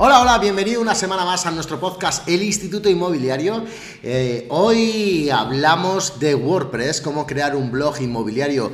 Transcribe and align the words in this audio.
Hola, 0.00 0.20
hola, 0.20 0.38
bienvenido 0.38 0.80
una 0.80 0.94
semana 0.94 1.24
más 1.24 1.44
a 1.44 1.50
nuestro 1.50 1.80
podcast 1.80 2.28
El 2.28 2.44
Instituto 2.44 2.88
Inmobiliario. 2.88 3.64
Eh, 4.04 4.46
hoy 4.48 5.28
hablamos 5.28 6.20
de 6.20 6.36
WordPress, 6.36 7.00
cómo 7.00 7.26
crear 7.26 7.56
un 7.56 7.72
blog 7.72 8.00
inmobiliario 8.00 8.70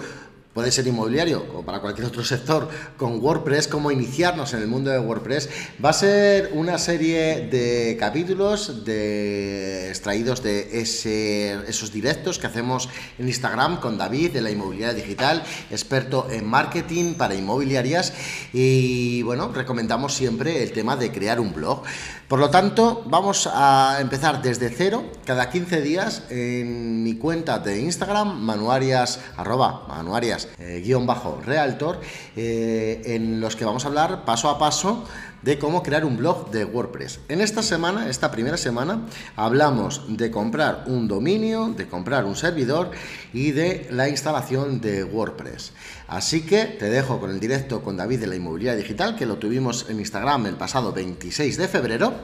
puede 0.54 0.70
ser 0.70 0.86
inmobiliario 0.86 1.44
o 1.52 1.62
para 1.62 1.80
cualquier 1.80 2.06
otro 2.06 2.24
sector, 2.24 2.68
con 2.96 3.20
WordPress, 3.22 3.66
cómo 3.66 3.90
iniciarnos 3.90 4.54
en 4.54 4.62
el 4.62 4.68
mundo 4.68 4.90
de 4.90 5.00
WordPress. 5.00 5.50
Va 5.84 5.90
a 5.90 5.92
ser 5.92 6.52
una 6.54 6.78
serie 6.78 7.48
de 7.48 7.96
capítulos 7.98 8.72
extraídos 8.86 10.42
de 10.42 10.80
esos 10.80 11.92
directos 11.92 12.38
que 12.38 12.46
hacemos 12.46 12.88
en 13.18 13.26
Instagram 13.26 13.80
con 13.80 13.98
David 13.98 14.30
de 14.30 14.42
la 14.42 14.50
Inmobiliaria 14.50 14.94
Digital, 14.94 15.42
experto 15.70 16.28
en 16.30 16.46
marketing 16.46 17.14
para 17.14 17.34
inmobiliarias. 17.34 18.12
Y 18.52 19.22
bueno, 19.22 19.50
recomendamos 19.52 20.14
siempre 20.14 20.62
el 20.62 20.70
tema 20.72 20.96
de 20.96 21.10
crear 21.10 21.40
un 21.40 21.52
blog. 21.52 21.82
Por 22.28 22.38
lo 22.38 22.48
tanto, 22.48 23.02
vamos 23.04 23.46
a 23.52 23.98
empezar 24.00 24.40
desde 24.40 24.70
cero, 24.70 25.04
cada 25.26 25.50
15 25.50 25.82
días, 25.82 26.22
en 26.30 27.02
mi 27.02 27.16
cuenta 27.16 27.58
de 27.58 27.80
Instagram, 27.80 28.40
manuarias, 28.40 29.20
arroba, 29.36 29.84
manuarias 29.88 30.48
eh, 30.58 30.80
guion 30.82 31.06
bajo 31.06 31.42
realtor, 31.44 32.00
eh, 32.34 33.02
en 33.04 33.42
los 33.42 33.56
que 33.56 33.66
vamos 33.66 33.84
a 33.84 33.88
hablar 33.88 34.24
paso 34.24 34.48
a 34.48 34.58
paso 34.58 35.04
de 35.42 35.58
cómo 35.58 35.82
crear 35.82 36.06
un 36.06 36.16
blog 36.16 36.50
de 36.50 36.64
WordPress. 36.64 37.20
En 37.28 37.42
esta 37.42 37.62
semana, 37.62 38.08
esta 38.08 38.30
primera 38.30 38.56
semana, 38.56 39.02
hablamos 39.36 40.02
de 40.08 40.30
comprar 40.30 40.84
un 40.86 41.06
dominio, 41.06 41.74
de 41.76 41.86
comprar 41.86 42.24
un 42.24 42.36
servidor 42.36 42.90
y 43.34 43.50
de 43.50 43.86
la 43.90 44.08
instalación 44.08 44.80
de 44.80 45.04
WordPress. 45.04 45.72
Así 46.14 46.42
que 46.42 46.66
te 46.66 46.90
dejo 46.90 47.18
con 47.18 47.30
el 47.30 47.40
directo 47.40 47.82
con 47.82 47.96
David 47.96 48.20
de 48.20 48.28
la 48.28 48.36
Inmobiliaria 48.36 48.80
Digital, 48.80 49.16
que 49.16 49.26
lo 49.26 49.38
tuvimos 49.38 49.86
en 49.88 49.98
Instagram 49.98 50.46
el 50.46 50.54
pasado 50.54 50.92
26 50.92 51.56
de 51.56 51.66
febrero 51.66 52.14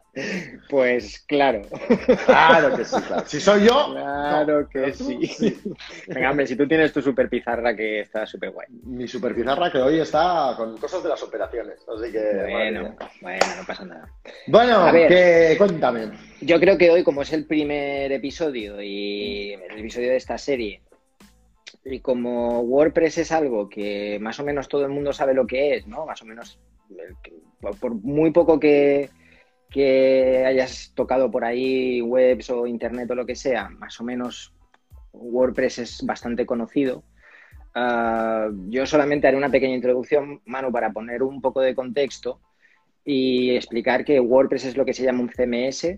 Pues 0.70 1.20
claro. 1.28 1.62
Claro 2.26 2.76
que 2.76 2.86
sí, 2.86 2.96
claro. 3.02 3.24
Si 3.28 3.40
soy 3.40 3.68
yo. 3.68 3.94
Claro 3.94 4.68
que 4.68 4.92
sí. 4.92 5.62
Venga, 6.08 6.32
hombre, 6.32 6.48
si 6.48 6.56
tú 6.56 6.68
tienes 6.68 6.92
tu 6.92 7.02
super 7.02 7.30
pizarra 7.30 7.76
que 7.76 8.02
está 8.02 8.26
súper 8.26 8.52
guay. 8.52 8.68
Mi 8.84 9.08
super 9.08 9.36
pizarra 9.36 9.72
que 9.72 9.78
hoy 9.78 10.00
está 10.00 10.54
con 10.58 10.78
cosas 10.78 11.04
de 11.04 11.10
las 11.10 11.22
operaciones. 11.22 11.80
Así 11.88 12.12
que. 12.12 12.48
Bueno, 12.50 12.96
bueno, 13.22 13.56
no 13.58 13.66
pasa 13.66 13.86
nada. 13.86 14.10
Bueno, 14.48 14.78
a 14.78 14.92
ver, 14.92 15.58
cuéntame. 15.58 16.12
Yo 16.42 16.60
creo 16.60 16.78
que 16.78 16.90
hoy, 16.90 17.04
como 17.04 17.22
es 17.22 17.32
el 17.34 17.46
primer 17.46 18.12
episodio 18.12 18.82
y 18.82 19.54
el 19.54 19.80
episodio 19.80 20.10
de 20.10 20.18
esta 20.18 20.38
serie, 20.38 20.82
y 21.86 22.00
como 22.00 22.62
WordPress 22.62 23.20
es 23.20 23.32
algo 23.32 23.70
que 23.70 24.18
más 24.20 24.40
o 24.40 24.44
menos 24.44 24.68
todo 24.68 24.84
el 24.84 24.92
mundo 24.92 25.14
sabe 25.14 25.34
lo 25.34 25.48
que 25.48 25.76
es, 25.76 25.88
¿no? 25.88 26.06
Más 26.06 26.22
o 26.22 26.26
menos, 26.26 26.60
por 27.60 27.94
muy 27.96 28.32
poco 28.32 28.60
que 28.60 29.10
hayas 30.46 30.92
tocado 30.96 31.30
por 31.30 31.46
ahí 31.46 32.02
webs 32.02 32.50
o 32.50 32.68
internet 32.68 33.10
o 33.12 33.16
lo 33.16 33.26
que 33.26 33.36
sea, 33.36 33.70
más 33.70 34.00
o 34.00 34.04
menos 34.04 34.54
WordPress 35.14 35.80
es 35.80 36.06
bastante 36.06 36.46
conocido. 36.46 37.04
Ah, 37.76 38.50
yo 38.70 38.86
solamente 38.86 39.28
haré 39.28 39.38
una 39.38 39.52
pequeña 39.52 39.76
introducción, 39.76 40.42
Manu, 40.46 40.72
para 40.72 40.92
poner 40.92 41.22
un 41.22 41.42
poco 41.42 41.62
de 41.62 41.76
contexto 41.76 42.42
y 43.06 43.56
explicar 43.56 44.04
que 44.04 44.20
WordPress 44.20 44.66
es 44.66 44.78
lo 44.78 44.86
que 44.86 44.94
se 44.94 45.04
llama 45.04 45.22
un 45.22 45.30
CMS, 45.30 45.96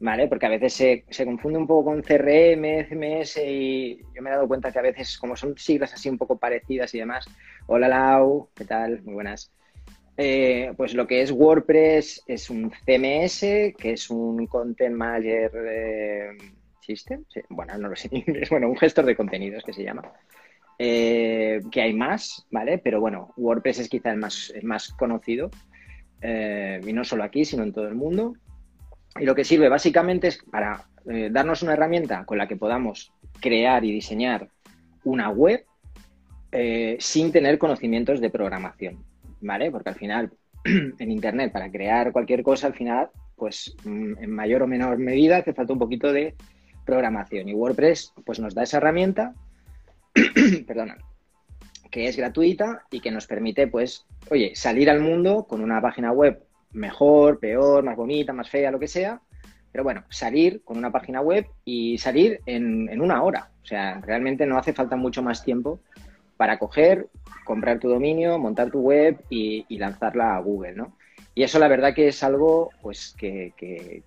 ¿vale? 0.00 0.26
Porque 0.26 0.46
a 0.46 0.50
veces 0.50 0.72
se, 1.08 1.24
confunde 1.24 1.58
un 1.58 1.66
poco 1.66 1.84
con 1.90 2.02
CRM, 2.02 2.88
CMS 2.88 3.36
y 3.46 3.98
yo 4.14 4.20
me 4.20 4.30
he 4.30 4.32
dado 4.32 4.48
cuenta 4.48 4.72
que 4.72 4.78
a 4.80 4.82
veces, 4.82 5.16
como 5.16 5.36
son 5.36 5.56
siglas 5.56 5.94
así 5.94 6.08
un 6.08 6.18
poco 6.18 6.38
parecidas 6.38 6.92
y 6.94 6.98
demás, 6.98 7.24
hola 7.66 7.88
Lau, 7.88 8.48
¿qué 8.54 8.64
tal? 8.64 9.02
Muy 9.02 9.14
buenas. 9.14 9.52
Eh, 10.16 10.72
pues 10.76 10.92
lo 10.94 11.06
que 11.06 11.22
es 11.22 11.30
WordPress 11.30 12.24
es 12.26 12.50
un 12.50 12.70
CMS, 12.70 13.40
que 13.78 13.92
es 13.92 14.10
un 14.10 14.46
Content 14.46 14.94
Manager 14.94 15.50
eh, 15.66 16.28
System, 16.80 17.24
bueno, 17.48 17.78
no 17.78 17.88
lo 17.88 17.96
sé 17.96 18.08
en 18.10 18.18
inglés, 18.18 18.50
bueno, 18.50 18.68
un 18.68 18.76
gestor 18.76 19.06
de 19.06 19.16
contenidos 19.16 19.64
que 19.64 19.72
se 19.72 19.84
llama. 19.84 20.02
Eh, 20.78 21.60
que 21.70 21.80
hay 21.80 21.94
más, 21.94 22.46
¿vale? 22.50 22.78
Pero 22.78 23.00
bueno, 23.00 23.32
WordPress 23.36 23.80
es 23.80 23.88
quizá 23.88 24.10
el 24.10 24.18
más, 24.18 24.52
más 24.62 24.92
conocido, 24.92 25.50
y 26.22 26.92
no 26.92 27.02
solo 27.02 27.24
aquí, 27.24 27.44
sino 27.44 27.64
en 27.64 27.72
todo 27.72 27.88
el 27.88 27.96
mundo. 27.96 28.34
Y 29.18 29.24
lo 29.24 29.34
que 29.34 29.44
sirve 29.44 29.68
básicamente 29.68 30.28
es 30.28 30.38
para 30.38 30.86
darnos 31.04 31.64
una 31.64 31.72
herramienta 31.72 32.24
con 32.24 32.38
la 32.38 32.46
que 32.46 32.54
podamos 32.54 33.12
crear 33.40 33.84
y 33.84 33.90
diseñar 33.90 34.48
una 35.02 35.30
web 35.30 35.64
sin 37.00 37.32
tener 37.32 37.58
conocimientos 37.58 38.20
de 38.20 38.30
programación. 38.30 39.04
¿Vale? 39.42 39.70
Porque 39.70 39.90
al 39.90 39.96
final, 39.96 40.32
en 40.64 41.10
Internet, 41.10 41.52
para 41.52 41.70
crear 41.70 42.12
cualquier 42.12 42.42
cosa, 42.42 42.68
al 42.68 42.74
final, 42.74 43.10
pues 43.36 43.74
mm, 43.84 44.22
en 44.22 44.30
mayor 44.30 44.62
o 44.62 44.66
menor 44.66 44.98
medida 44.98 45.38
hace 45.38 45.52
falta 45.52 45.72
un 45.72 45.78
poquito 45.78 46.12
de 46.12 46.34
programación. 46.86 47.48
Y 47.48 47.54
WordPress, 47.54 48.14
pues 48.24 48.40
nos 48.40 48.54
da 48.54 48.62
esa 48.62 48.78
herramienta, 48.78 49.34
perdona, 50.66 50.96
que 51.90 52.08
es 52.08 52.16
gratuita 52.16 52.84
y 52.90 53.00
que 53.00 53.10
nos 53.10 53.26
permite, 53.26 53.66
pues, 53.66 54.06
oye, 54.30 54.52
salir 54.54 54.88
al 54.88 55.00
mundo 55.00 55.46
con 55.48 55.60
una 55.60 55.80
página 55.80 56.12
web 56.12 56.42
mejor, 56.72 57.38
peor, 57.38 57.84
más 57.84 57.96
bonita, 57.96 58.32
más 58.32 58.48
fea, 58.48 58.70
lo 58.70 58.78
que 58.78 58.88
sea. 58.88 59.20
Pero 59.70 59.84
bueno, 59.84 60.04
salir 60.10 60.62
con 60.64 60.76
una 60.76 60.92
página 60.92 61.20
web 61.20 61.46
y 61.64 61.96
salir 61.98 62.40
en, 62.46 62.88
en 62.90 63.00
una 63.00 63.22
hora. 63.22 63.50
O 63.62 63.66
sea, 63.66 64.00
realmente 64.00 64.46
no 64.46 64.58
hace 64.58 64.74
falta 64.74 64.96
mucho 64.96 65.22
más 65.22 65.44
tiempo 65.44 65.80
para 66.42 66.58
coger, 66.58 67.06
comprar 67.44 67.78
tu 67.78 67.88
dominio, 67.88 68.36
montar 68.36 68.68
tu 68.68 68.80
web 68.80 69.16
y, 69.30 69.64
lanzarla 69.78 70.34
a 70.34 70.40
Google, 70.40 70.72
¿no? 70.72 70.96
Y 71.36 71.44
eso 71.44 71.60
la 71.60 71.68
verdad 71.68 71.94
que 71.94 72.08
es 72.08 72.20
algo 72.24 72.70
pues 72.82 73.14
que, 73.16 73.52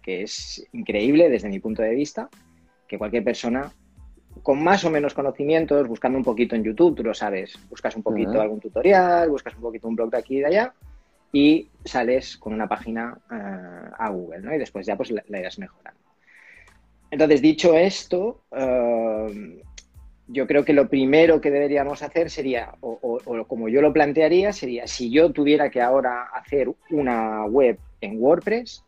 es 0.06 0.68
increíble 0.74 1.30
desde 1.30 1.48
mi 1.48 1.62
punto 1.62 1.82
de 1.82 1.96
vista, 1.96 2.28
que 2.90 2.98
cualquier 2.98 3.24
persona 3.24 3.72
con 4.44 4.62
más 4.62 4.84
o 4.84 4.90
menos 4.90 5.14
conocimientos, 5.14 5.88
buscando 5.88 6.18
un 6.18 6.26
poquito 6.26 6.58
en 6.58 6.66
YouTube, 6.66 6.98
tú 6.98 7.04
lo 7.06 7.14
sabes, 7.14 7.58
buscas 7.70 7.96
un 7.96 8.04
poquito 8.04 8.42
algún 8.42 8.60
tutorial, 8.60 9.30
buscas 9.30 9.56
un 9.56 9.62
poquito 9.62 9.88
un 9.88 9.96
blog 9.96 10.12
de 10.12 10.18
aquí 10.18 10.36
y 10.36 10.40
de 10.40 10.48
allá 10.48 10.74
y 11.32 11.70
sales 11.86 12.36
con 12.36 12.52
una 12.52 12.68
página 12.68 13.18
eh, 13.32 13.92
a 13.98 14.10
Google, 14.10 14.42
¿no? 14.42 14.54
Y 14.54 14.58
después 14.58 14.86
ya 14.86 14.98
pues 14.98 15.10
la, 15.10 15.40
irás 15.40 15.58
mejorando. 15.58 16.02
Entonces, 17.12 17.42
dicho 17.42 17.78
esto, 17.78 18.42
eh, 18.52 19.62
yo 20.28 20.48
creo 20.48 20.66
que 20.66 20.74
lo 20.74 20.88
primero 20.88 21.40
que 21.42 21.52
deberíamos 21.52 22.02
hacer 22.02 22.30
sería, 22.30 22.74
o, 22.82 23.20
como 23.48 23.70
yo 23.70 23.82
lo 23.82 23.94
plantearía, 23.94 24.54
sería 24.54 24.88
si 24.88 25.12
yo 25.12 25.32
tuviera 25.32 25.70
que 25.70 25.82
ahora 25.82 26.24
hacer 26.34 26.72
una 26.90 27.46
web 27.46 27.78
en 28.02 28.22
WordPress, 28.22 28.84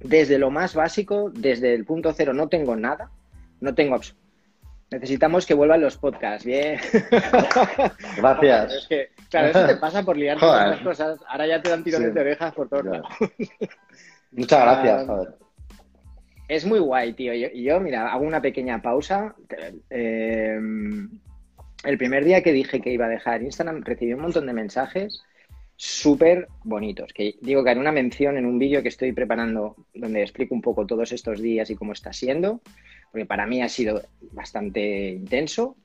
desde 0.00 0.38
lo 0.38 0.50
más 0.50 0.74
básico, 0.74 1.30
desde 1.32 1.74
el 1.74 1.84
punto 1.84 2.12
cero, 2.12 2.32
no 2.32 2.48
tengo 2.48 2.76
nada, 2.76 3.10
no 3.60 3.74
tengo 3.74 4.00
Necesitamos 4.90 5.44
que 5.44 5.52
vuelvan 5.52 5.82
los 5.82 5.98
podcasts, 5.98 6.46
bien. 6.46 6.80
Gracias. 8.16 8.72
es 8.72 8.86
que, 8.88 9.10
claro, 9.28 9.48
eso 9.48 9.66
te 9.66 9.76
pasa 9.76 10.02
por 10.02 10.16
liarte 10.16 10.46
con 10.46 10.56
las 10.56 10.80
cosas. 10.80 11.20
Ahora 11.28 11.46
ya 11.46 11.60
te 11.60 11.68
dan 11.68 11.84
tirones 11.84 12.14
de 12.14 12.20
orejas 12.20 12.54
por 12.54 12.70
todos 12.70 12.86
lados. 12.86 13.06
Muchas 14.32 14.60
gracias, 14.60 15.06
joder. 15.06 15.47
Es 16.48 16.64
muy 16.64 16.78
guay, 16.78 17.12
tío. 17.12 17.34
Y 17.34 17.62
yo, 17.62 17.78
mira, 17.78 18.10
hago 18.10 18.24
una 18.24 18.40
pequeña 18.40 18.80
pausa. 18.80 19.34
Eh, 19.90 20.58
el 21.84 21.98
primer 21.98 22.24
día 22.24 22.42
que 22.42 22.52
dije 22.52 22.80
que 22.80 22.92
iba 22.92 23.06
a 23.06 23.10
dejar 23.10 23.42
Instagram, 23.42 23.82
recibí 23.84 24.14
un 24.14 24.22
montón 24.22 24.46
de 24.46 24.54
mensajes 24.54 25.22
súper 25.76 26.48
bonitos. 26.64 27.12
Que 27.12 27.36
digo 27.40 27.62
que 27.62 27.70
haré 27.70 27.80
una 27.80 27.92
mención 27.92 28.36
en 28.36 28.46
un 28.46 28.58
vídeo 28.58 28.82
que 28.82 28.88
estoy 28.88 29.12
preparando 29.12 29.76
donde 29.94 30.22
explico 30.22 30.54
un 30.54 30.62
poco 30.62 30.86
todos 30.86 31.12
estos 31.12 31.40
días 31.40 31.70
y 31.70 31.76
cómo 31.76 31.92
está 31.92 32.12
siendo. 32.12 32.62
porque 33.12 33.26
para 33.26 33.46
mí 33.46 33.62
ha 33.62 33.68
sido 33.68 34.02
bastante 34.32 35.10
intenso, 35.10 35.76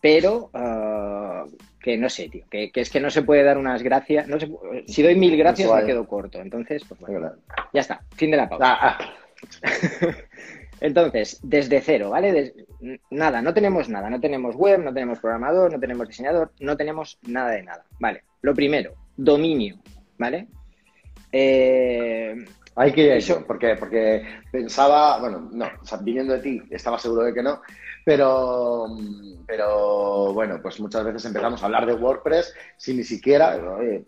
pero 0.00 0.50
uh, 0.54 1.50
que 1.80 1.96
no 1.98 2.08
sé, 2.08 2.28
tío, 2.28 2.44
que, 2.50 2.70
que, 2.70 2.80
es 2.80 2.90
que 2.90 3.00
no 3.00 3.10
se 3.10 3.22
puede 3.22 3.42
dar 3.42 3.58
unas 3.58 3.82
gracias. 3.82 4.28
No 4.28 4.38
se, 4.38 4.50
si 4.86 5.02
doy 5.02 5.16
mil 5.16 5.36
gracias 5.36 5.70
me 5.72 5.84
quedo 5.84 6.06
corto. 6.06 6.40
Entonces, 6.40 6.84
pues 6.86 7.00
bueno, 7.00 7.32
ya 7.72 7.80
está, 7.80 8.02
fin 8.14 8.30
de 8.30 8.36
la 8.36 8.48
pausa. 8.48 8.66
Ah, 8.66 8.98
ah. 9.00 9.14
Entonces, 10.80 11.38
desde 11.42 11.80
cero, 11.82 12.10
¿vale? 12.10 12.54
nada, 13.10 13.42
no 13.42 13.52
tenemos 13.52 13.88
nada, 13.88 14.08
no 14.08 14.20
tenemos 14.20 14.56
web, 14.56 14.80
no 14.80 14.94
tenemos 14.94 15.18
programador, 15.18 15.70
no 15.72 15.78
tenemos 15.78 16.08
diseñador, 16.08 16.52
no 16.60 16.76
tenemos 16.76 17.18
nada 17.22 17.50
de 17.50 17.62
nada, 17.62 17.84
¿vale? 17.98 18.24
Lo 18.40 18.54
primero, 18.54 18.94
dominio, 19.16 19.78
¿vale? 20.18 20.48
Eh, 21.30 22.34
Hay 22.76 22.92
que 22.92 23.02
ir 23.02 23.12
eso, 23.12 23.44
porque, 23.46 23.76
porque 23.76 24.24
pensaba, 24.50 25.20
bueno, 25.20 25.50
no, 25.52 25.68
viniendo 26.02 26.32
de 26.32 26.40
ti, 26.40 26.62
estaba 26.70 26.98
seguro 26.98 27.24
de 27.24 27.34
que 27.34 27.42
no, 27.42 27.60
pero, 28.10 28.88
pero 29.46 30.32
bueno, 30.32 30.58
pues 30.60 30.80
muchas 30.80 31.04
veces 31.04 31.24
empezamos 31.26 31.62
a 31.62 31.66
hablar 31.66 31.86
de 31.86 31.94
WordPress 31.94 32.52
sin 32.76 32.96
ni 32.96 33.04
siquiera, 33.04 33.56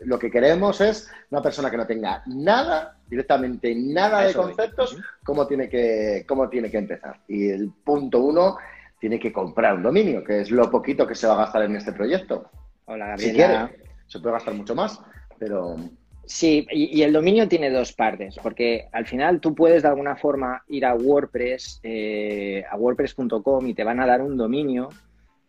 lo 0.00 0.18
que 0.18 0.28
queremos 0.28 0.80
es 0.80 1.08
una 1.30 1.40
persona 1.40 1.70
que 1.70 1.76
no 1.76 1.86
tenga 1.86 2.20
nada, 2.26 2.96
directamente 3.06 3.72
nada 3.76 4.24
de 4.24 4.34
conceptos, 4.34 4.96
cómo 5.22 5.46
tiene, 5.46 5.68
que, 5.68 6.24
cómo 6.26 6.48
tiene 6.48 6.68
que 6.68 6.78
empezar. 6.78 7.20
Y 7.28 7.50
el 7.50 7.70
punto 7.84 8.18
uno, 8.18 8.56
tiene 8.98 9.20
que 9.20 9.32
comprar 9.32 9.76
un 9.76 9.84
dominio, 9.84 10.24
que 10.24 10.40
es 10.40 10.50
lo 10.50 10.68
poquito 10.68 11.06
que 11.06 11.14
se 11.14 11.28
va 11.28 11.34
a 11.34 11.44
gastar 11.44 11.62
en 11.62 11.76
este 11.76 11.92
proyecto. 11.92 12.50
Hola, 12.86 13.06
Gabriela. 13.06 13.30
Si 13.30 13.36
quiere, 13.36 13.92
se 14.08 14.18
puede 14.18 14.32
gastar 14.32 14.54
mucho 14.54 14.74
más, 14.74 15.00
pero... 15.38 15.76
Sí, 16.24 16.66
y, 16.70 17.02
el 17.02 17.12
dominio 17.12 17.48
tiene 17.48 17.70
dos 17.70 17.92
partes, 17.92 18.36
porque 18.42 18.88
al 18.92 19.06
final 19.06 19.40
tú 19.40 19.54
puedes 19.54 19.82
de 19.82 19.88
alguna 19.88 20.16
forma 20.16 20.62
ir 20.68 20.86
a 20.86 20.94
WordPress, 20.94 21.80
eh, 21.82 22.64
a 22.70 22.76
wordpress.com 22.76 23.66
y 23.66 23.74
te 23.74 23.82
van 23.82 24.00
a 24.00 24.06
dar 24.06 24.22
un 24.22 24.36
dominio 24.36 24.88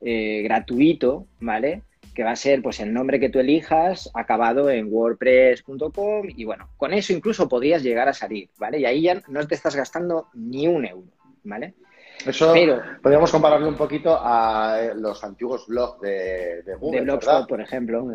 eh, 0.01 0.41
gratuito, 0.43 1.27
¿vale? 1.39 1.83
Que 2.15 2.23
va 2.23 2.31
a 2.31 2.35
ser 2.35 2.63
pues 2.63 2.79
el 2.79 2.91
nombre 2.91 3.19
que 3.19 3.29
tú 3.29 3.39
elijas 3.39 4.09
acabado 4.15 4.69
en 4.69 4.87
wordpress.com 4.91 6.27
y 6.35 6.43
bueno, 6.43 6.69
con 6.75 6.91
eso 6.93 7.13
incluso 7.13 7.47
podrías 7.47 7.83
llegar 7.83 8.09
a 8.09 8.13
salir, 8.13 8.49
¿vale? 8.57 8.79
Y 8.79 8.85
ahí 8.85 9.03
ya 9.03 9.21
no 9.27 9.45
te 9.47 9.55
estás 9.55 9.75
gastando 9.75 10.29
ni 10.33 10.67
un 10.67 10.85
euro, 10.85 11.07
¿vale? 11.43 11.75
Eso 12.25 12.53
podríamos 13.01 13.31
compararlo 13.31 13.67
un 13.67 13.75
poquito 13.75 14.17
a 14.19 14.79
eh, 14.81 14.93
los 14.95 15.23
antiguos 15.23 15.67
blogs 15.67 16.01
de, 16.01 16.63
de 16.63 16.75
Google. 16.75 16.99
De 16.99 17.05
Blogspot, 17.05 17.47
por 17.47 17.61
ejemplo 17.61 18.07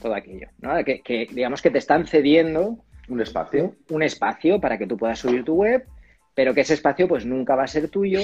todo 0.00 0.14
aquello, 0.14 0.48
¿no? 0.60 0.72
Que, 0.84 1.28
digamos 1.30 1.62
que 1.62 1.70
te 1.70 1.78
están 1.78 2.06
cediendo 2.06 2.78
un 3.08 3.20
espacio. 3.20 3.74
Un, 3.90 4.02
espacio 4.02 4.60
para 4.60 4.78
que 4.78 4.86
tú 4.86 4.96
puedas 4.96 5.18
subir 5.18 5.44
tu 5.44 5.54
web, 5.54 5.84
pero 6.34 6.54
que 6.54 6.62
ese 6.62 6.74
espacio 6.74 7.08
pues 7.08 7.26
nunca 7.26 7.54
va 7.54 7.64
a 7.64 7.68
ser 7.68 7.88
tuyo 7.88 8.20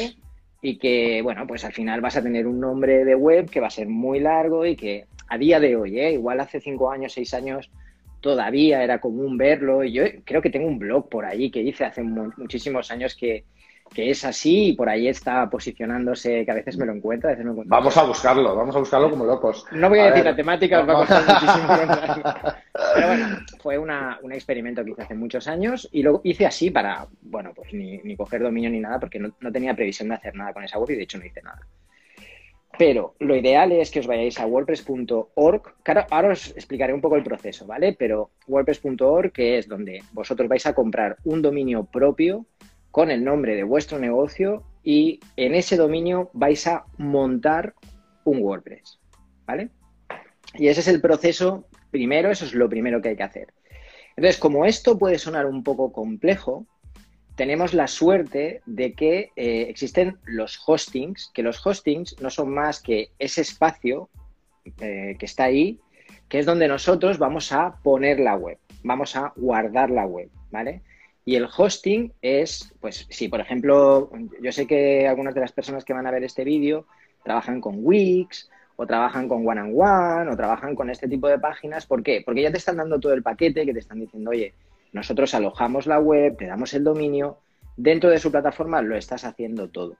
y 0.61 0.79
que, 0.79 1.21
bueno, 1.23 1.47
pues 1.47 1.65
al 1.65 1.73
final 1.73 2.00
vas 2.00 2.17
a 2.17 2.23
tener 2.23 2.47
un 2.47 2.61
nombre 2.61 3.05
de 3.05 3.15
web 3.15 3.49
que 3.50 3.61
va 3.61 3.69
a 3.69 3.71
ser 3.71 3.89
muy 3.89 4.21
largo 4.21 4.67
y 4.67 4.77
que 4.77 5.06
a 5.29 5.39
día 5.39 5.61
de 5.61 5.77
hoy, 5.77 6.00
¿eh? 6.00 6.12
igual 6.12 6.41
hace 6.41 6.61
cinco 6.61 6.91
años, 6.91 7.12
seis 7.12 7.35
años, 7.35 7.71
todavía 8.21 8.83
era 8.83 9.00
común 9.00 9.37
verlo. 9.37 9.85
Y 9.85 9.93
yo 9.93 10.05
creo 10.25 10.43
que 10.43 10.50
tengo 10.50 10.67
un 10.67 10.79
blog 10.79 11.09
por 11.09 11.25
ahí 11.25 11.50
que 11.50 11.62
hice 11.62 11.85
hace 11.85 12.03
muchísimos 12.03 12.91
años 12.91 13.15
que, 13.15 13.45
que 13.94 14.11
es 14.11 14.25
así 14.25 14.69
y 14.69 14.73
por 14.75 14.88
ahí 14.88 15.08
está 15.08 15.49
posicionándose, 15.49 16.44
que 16.44 16.50
a 16.50 16.55
veces 16.55 16.76
me 16.76 16.87
lo 16.87 16.93
encuentro, 16.93 17.29
a 17.29 17.35
veces 17.35 17.46
Vamos 17.67 17.96
a 17.96 18.05
buscarlo, 18.05 18.55
vamos 18.55 18.76
a 18.76 18.79
buscarlo 18.79 19.11
como 19.11 19.25
locos. 19.25 19.64
No 19.73 19.88
voy 19.88 20.00
a, 20.00 20.06
decir 20.06 20.25
la 20.25 20.37
temática, 20.37 20.81
os 20.81 20.88
va 20.88 20.93
a 20.93 20.96
costar 20.96 21.23
muchísimo. 21.29 22.52
Pero 22.94 23.06
bueno, 23.06 23.26
fue 23.61 23.79
una, 23.79 24.19
un 24.23 24.32
experimento 24.32 24.85
que 24.85 24.90
hice 24.93 25.02
hace 25.02 25.14
muchos 25.14 25.49
años 25.49 25.88
y 25.93 26.02
lo 26.02 26.20
hice 26.25 26.46
así 26.46 26.70
para, 26.70 27.06
bueno, 27.23 27.52
pues 27.55 27.73
ni, 27.73 27.99
ni 27.99 28.17
coger 28.17 28.43
dominio 28.43 28.70
ni 28.70 28.81
nada 28.81 28.99
porque 29.00 29.19
no, 29.19 29.35
no, 29.40 29.52
tenía 29.52 29.75
previsión 29.75 30.08
de 30.08 30.17
hacer 30.17 30.35
nada 30.35 30.52
con 30.52 30.64
esa 30.64 30.79
web 30.79 30.90
y 30.90 30.96
de 30.96 31.02
hecho 31.02 31.19
no 31.19 31.26
hice 31.26 31.43
nada. 31.43 31.61
Pero 32.79 33.17
lo 33.19 33.35
ideal 33.35 33.73
es 33.73 33.90
que 33.90 33.99
os 33.99 34.06
vayáis 34.06 34.38
a 34.38 34.46
wordpress.org. 34.46 35.62
Claro, 35.82 36.06
ahora 36.11 36.29
os 36.31 36.50
explicaré 36.50 36.94
un 36.94 37.00
poco 37.00 37.17
el 37.17 37.25
proceso, 37.25 37.67
¿vale? 37.67 37.96
Pero 37.99 38.31
wordpress.org, 38.46 39.32
que 39.32 39.58
es 39.58 39.67
donde 39.67 40.02
vosotros 40.12 40.49
vais 40.49 40.64
a 40.64 40.75
comprar 40.75 41.17
un 41.25 41.43
dominio 41.43 41.85
propio 41.85 42.46
con 42.99 43.12
el 43.12 43.23
nombre 43.23 43.55
de 43.55 43.62
vuestro 43.62 44.00
negocio 44.00 44.65
y 44.83 45.21
en 45.37 45.55
ese 45.55 45.77
dominio 45.77 46.31
vais 46.33 46.67
a 46.67 46.85
montar 46.97 47.75
un 48.25 48.43
WordPress, 48.43 48.99
¿vale? 49.47 49.71
Y 50.55 50.67
ese 50.67 50.81
es 50.81 50.89
el 50.89 51.00
proceso 51.00 51.69
primero, 51.93 52.29
eso 52.29 52.45
es 52.45 52.55
lo 52.55 52.69
primero 52.69 53.00
que 53.00 53.11
hay 53.11 53.17
que 53.17 53.23
hacer. 53.23 53.55
Entonces, 54.17 54.41
como 54.41 54.65
esto 54.65 54.99
puede 54.99 55.21
sonar 55.21 55.47
un 55.47 55.62
poco 55.62 55.93
complejo, 55.93 56.67
tenemos 57.37 57.73
la 57.73 57.87
suerte 57.87 58.62
de 58.67 58.93
que 58.95 59.31
eh, 59.37 59.67
existen 59.69 60.19
los 60.25 60.61
hostings, 60.67 61.31
que 61.33 61.45
los 61.45 61.65
hostings 61.65 62.21
no 62.21 62.31
son 62.31 62.53
más 62.53 62.83
que 62.83 63.12
ese 63.21 63.43
espacio 63.43 64.11
eh, 64.81 65.15
que 65.21 65.27
está 65.27 65.45
ahí, 65.45 65.79
que 66.29 66.41
es 66.41 66.47
donde 66.47 66.67
nosotros 66.67 67.19
vamos 67.19 67.53
a 67.53 67.77
poner 67.85 68.19
la 68.19 68.35
web, 68.35 68.59
vamos 68.83 69.15
a 69.15 69.33
guardar 69.37 69.89
la 69.89 70.05
web, 70.05 70.31
¿vale? 70.50 70.83
Y 71.29 71.37
el 71.37 71.47
hosting 71.55 72.11
es, 72.23 72.73
pues 72.81 73.07
si 73.11 73.29
por 73.29 73.39
ejemplo, 73.39 74.11
yo 74.41 74.51
sé 74.51 74.67
que 74.67 75.07
algunas 75.07 75.35
de 75.35 75.43
las 75.43 75.53
personas 75.53 75.85
que 75.85 75.93
van 75.93 76.07
a 76.07 76.11
ver 76.11 76.25
este 76.25 76.43
vídeo 76.43 76.87
trabajan 77.23 77.61
con 77.61 77.81
Wix 77.83 78.49
o 78.77 78.87
trabajan 78.87 79.29
con 79.29 79.47
One 79.47 79.61
and 79.61 79.75
One 79.77 80.31
o 80.31 80.37
trabajan 80.39 80.75
con 80.75 80.89
este 80.89 81.07
tipo 81.07 81.29
de 81.29 81.39
páginas. 81.39 81.85
¿Por 81.85 82.03
qué? 82.03 82.23
Porque 82.25 82.41
ya 82.41 82.51
te 82.51 82.57
están 82.57 82.79
dando 82.79 82.99
todo 82.99 83.13
el 83.13 83.23
paquete 83.23 83.67
que 83.67 83.75
te 83.75 83.81
están 83.81 84.01
diciendo, 84.01 84.31
oye, 84.31 84.55
nosotros 84.95 85.35
alojamos 85.35 85.87
la 85.87 86.01
web, 86.01 86.35
te 86.39 86.47
damos 86.47 86.73
el 86.73 86.83
dominio, 86.83 87.37
dentro 87.77 88.09
de 88.09 88.21
su 88.21 88.31
plataforma 88.31 88.81
lo 88.81 88.97
estás 88.97 89.27
haciendo 89.27 89.69
todo. 89.69 89.99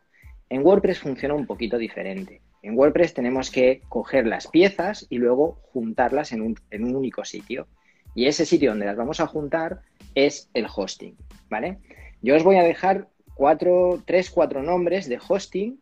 En 0.49 0.65
WordPress 0.65 1.01
funciona 1.01 1.35
un 1.35 1.47
poquito 1.47 1.77
diferente. 1.77 2.41
En 2.63 2.75
WordPress 2.75 3.13
tenemos 3.13 3.51
que 3.51 3.83
coger 3.91 4.27
las 4.27 4.47
piezas 4.47 5.07
y 5.11 5.19
luego 5.19 5.61
juntarlas 5.75 6.33
en 6.33 6.41
un, 6.41 6.55
en 6.71 6.85
un 6.85 6.97
único 6.97 7.23
sitio. 7.27 7.67
Y 8.15 8.29
ese 8.29 8.47
sitio 8.47 8.71
donde 8.71 8.87
las 8.87 8.97
vamos 8.97 9.21
a 9.21 9.27
juntar 9.27 9.83
es 10.15 10.51
el 10.55 10.67
hosting, 10.75 11.17
¿vale? 11.49 11.79
Yo 12.23 12.37
os 12.37 12.45
voy 12.45 12.57
a 12.57 12.63
dejar 12.63 13.09
cuatro, 13.35 14.03
tres, 14.05 14.31
cuatro 14.31 14.63
nombres 14.63 15.09
de 15.09 15.19
hosting 15.27 15.79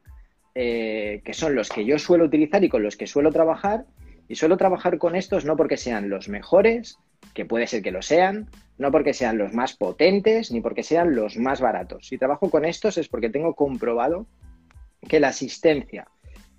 eh, 0.59 1.21
que 1.23 1.35
son 1.35 1.55
los 1.55 1.69
que 1.69 1.85
yo 1.85 1.99
suelo 1.99 2.25
utilizar 2.25 2.65
y 2.65 2.71
con 2.71 2.83
los 2.83 2.97
que 2.97 3.07
suelo 3.07 3.31
trabajar. 3.31 3.85
Y 4.27 4.37
suelo 4.37 4.57
trabajar 4.57 4.97
con 4.97 5.15
estos 5.15 5.45
no 5.45 5.55
porque 5.55 5.77
sean 5.77 6.09
los 6.09 6.31
mejores, 6.31 6.99
que 7.35 7.45
puede 7.45 7.67
ser 7.67 7.83
que 7.83 7.93
lo 7.93 8.01
sean, 8.01 8.51
no 8.79 8.91
porque 8.91 9.13
sean 9.13 9.37
los 9.37 9.53
más 9.53 9.77
potentes, 9.77 10.51
ni 10.51 10.63
porque 10.63 10.83
sean 10.83 11.15
los 11.15 11.37
más 11.37 11.61
baratos. 11.61 12.09
Si 12.09 12.17
trabajo 12.17 12.51
con 12.51 12.65
estos 12.65 12.97
es 12.97 13.09
porque 13.09 13.29
tengo 13.29 13.55
comprobado 13.55 14.27
que 15.07 15.21
la 15.21 15.29
asistencia, 15.29 16.09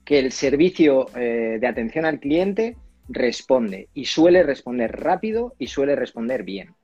que 0.05 0.19
el 0.19 0.31
servicio 0.31 1.07
eh, 1.17 1.57
de 1.59 1.67
atención 1.67 2.05
al 2.05 2.19
cliente 2.19 2.77
responde 3.09 3.89
y 3.95 4.05
suele 4.05 4.43
responder 4.43 4.95
rápido 4.97 5.55
y 5.57 5.67
suele 5.67 5.95
responder 5.95 6.43
bien. 6.43 6.75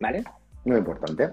¿Vale? 0.00 0.24
Muy 0.64 0.78
importante. 0.78 1.30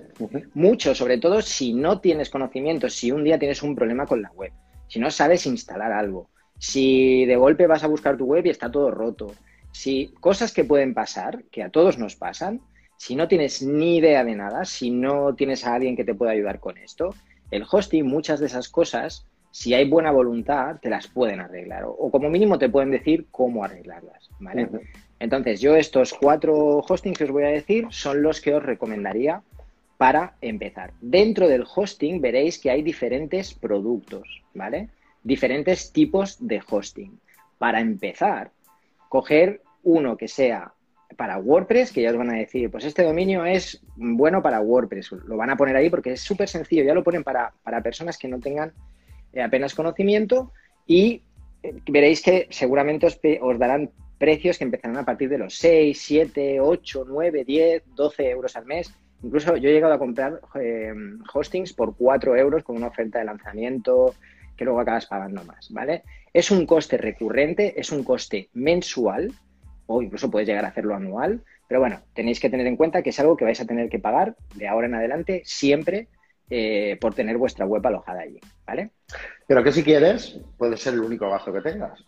Mucho, 0.53 0.93
sobre 0.93 1.17
todo 1.17 1.41
si 1.41 1.73
no 1.73 1.99
tienes 1.99 2.29
conocimiento, 2.29 2.89
si 2.89 3.11
un 3.11 3.23
día 3.23 3.39
tienes 3.39 3.63
un 3.63 3.75
problema 3.75 4.05
con 4.05 4.21
la 4.21 4.31
web, 4.31 4.51
si 4.87 4.99
no 4.99 5.09
sabes 5.09 5.47
instalar 5.47 5.91
algo, 5.91 6.29
si 6.59 7.25
de 7.25 7.35
golpe 7.35 7.65
vas 7.65 7.83
a 7.83 7.87
buscar 7.87 8.15
tu 8.15 8.25
web 8.25 8.45
y 8.45 8.49
está 8.51 8.71
todo 8.71 8.91
roto, 8.91 9.33
si 9.71 10.13
cosas 10.19 10.53
que 10.53 10.63
pueden 10.63 10.93
pasar, 10.93 11.43
que 11.51 11.63
a 11.63 11.69
todos 11.69 11.97
nos 11.97 12.15
pasan, 12.15 12.61
si 12.95 13.15
no 13.15 13.27
tienes 13.27 13.63
ni 13.63 13.97
idea 13.97 14.23
de 14.23 14.35
nada, 14.35 14.65
si 14.65 14.91
no 14.91 15.33
tienes 15.35 15.65
a 15.65 15.73
alguien 15.73 15.95
que 15.95 16.05
te 16.05 16.13
pueda 16.13 16.31
ayudar 16.31 16.59
con 16.59 16.77
esto, 16.77 17.15
el 17.49 17.65
hosting, 17.69 18.05
muchas 18.05 18.39
de 18.39 18.45
esas 18.45 18.69
cosas, 18.69 19.25
si 19.51 19.73
hay 19.73 19.89
buena 19.89 20.11
voluntad, 20.11 20.77
te 20.79 20.89
las 20.89 21.07
pueden 21.07 21.39
arreglar 21.39 21.83
o, 21.85 22.09
como 22.09 22.29
mínimo 22.29 22.57
te 22.57 22.69
pueden 22.69 22.91
decir 22.91 23.27
cómo 23.29 23.63
arreglarlas, 23.63 24.29
¿vale? 24.39 24.69
Entonces, 25.23 25.61
yo 25.61 25.77
estos 25.77 26.13
cuatro 26.13 26.79
hostings 26.79 27.17
que 27.17 27.23
os 27.23 27.31
voy 27.31 27.43
a 27.43 27.47
decir 27.47 27.87
son 27.91 28.21
los 28.21 28.41
que 28.41 28.53
os 28.53 28.61
recomendaría 28.61 29.41
para 29.97 30.35
empezar. 30.41 30.91
Dentro 30.99 31.47
del 31.47 31.63
hosting 31.63 32.19
veréis 32.19 32.59
que 32.59 32.69
hay 32.69 32.81
diferentes 32.81 33.53
productos, 33.53 34.43
¿vale? 34.53 34.89
Diferentes 35.23 35.93
tipos 35.93 36.45
de 36.45 36.61
hosting. 36.69 37.21
Para 37.57 37.79
empezar, 37.79 38.51
coger 39.07 39.61
uno 39.83 40.17
que 40.17 40.27
sea 40.27 40.73
para 41.15 41.37
WordPress, 41.37 41.93
que 41.93 42.01
ya 42.01 42.09
os 42.09 42.17
van 42.17 42.31
a 42.31 42.37
decir, 42.37 42.69
pues 42.69 42.83
este 42.83 43.03
dominio 43.03 43.45
es 43.45 43.81
bueno 43.95 44.43
para 44.43 44.59
WordPress. 44.59 45.13
Lo 45.25 45.37
van 45.37 45.51
a 45.51 45.55
poner 45.55 45.77
ahí 45.77 45.89
porque 45.89 46.11
es 46.11 46.19
súper 46.19 46.49
sencillo. 46.49 46.83
Ya 46.83 46.93
lo 46.93 47.01
ponen 47.05 47.23
para, 47.23 47.53
personas 47.81 48.17
que 48.17 48.27
no 48.27 48.41
tengan 48.41 48.73
eh, 49.31 49.41
apenas 49.41 49.73
conocimiento 49.73 50.51
y 50.85 51.21
eh, 51.61 51.75
veréis 51.89 52.21
que 52.21 52.47
seguramente 52.49 53.07
os 53.39 53.57
darán 53.57 53.89
precios 54.23 54.57
que 54.57 54.63
empezarán 54.63 54.95
a 54.95 55.03
partir 55.03 55.27
de 55.27 55.37
los 55.37 55.53
6, 55.55 56.01
7, 56.01 56.61
8, 56.61 57.05
9, 57.05 57.43
10, 57.43 57.83
12 57.93 58.29
euros 58.29 58.55
al 58.55 58.65
mes. 58.65 58.93
Incluso 59.21 59.57
yo 59.57 59.67
he 59.67 59.73
llegado 59.73 59.93
a 59.93 59.99
comprar 59.99 60.39
eh, 60.55 60.93
hostings 61.33 61.73
por 61.73 61.93
4 61.97 62.37
euros 62.37 62.63
con 62.63 62.77
una 62.77 62.87
oferta 62.87 63.19
de 63.19 63.25
lanzamiento 63.25 64.15
que 64.55 64.63
luego 64.63 64.79
acabas 64.79 65.07
pagando 65.07 65.43
más, 65.43 65.69
¿vale? 65.71 66.03
Es 66.31 66.51
un 66.51 66.65
coste 66.65 66.95
recurrente, 66.95 67.77
es 67.77 67.91
un 67.91 68.05
coste 68.05 68.47
mensual 68.53 69.29
o 69.87 70.01
incluso 70.01 70.31
puedes 70.31 70.47
llegar 70.47 70.63
a 70.63 70.69
hacerlo 70.69 70.95
anual, 70.95 71.43
pero 71.67 71.81
bueno, 71.81 71.99
tenéis 72.13 72.39
que 72.39 72.49
tener 72.49 72.67
en 72.67 72.77
cuenta 72.77 73.01
que 73.01 73.09
es 73.09 73.19
algo 73.19 73.35
que 73.35 73.43
vais 73.43 73.59
a 73.59 73.65
tener 73.65 73.89
que 73.89 73.99
pagar 73.99 74.37
de 74.55 74.69
ahora 74.69 74.87
en 74.87 74.95
adelante 74.95 75.41
siempre 75.43 76.07
eh, 76.49 76.97
por 77.01 77.13
tener 77.13 77.37
vuestra 77.37 77.65
web 77.65 77.85
alojada 77.85 78.21
allí, 78.21 78.39
¿vale? 78.65 78.91
Pero 79.47 79.65
que 79.65 79.73
si 79.73 79.83
quieres, 79.83 80.39
puede 80.57 80.77
ser 80.77 80.93
el 80.93 81.01
único 81.01 81.29
gasto 81.29 81.51
que 81.51 81.59
tengas. 81.59 82.05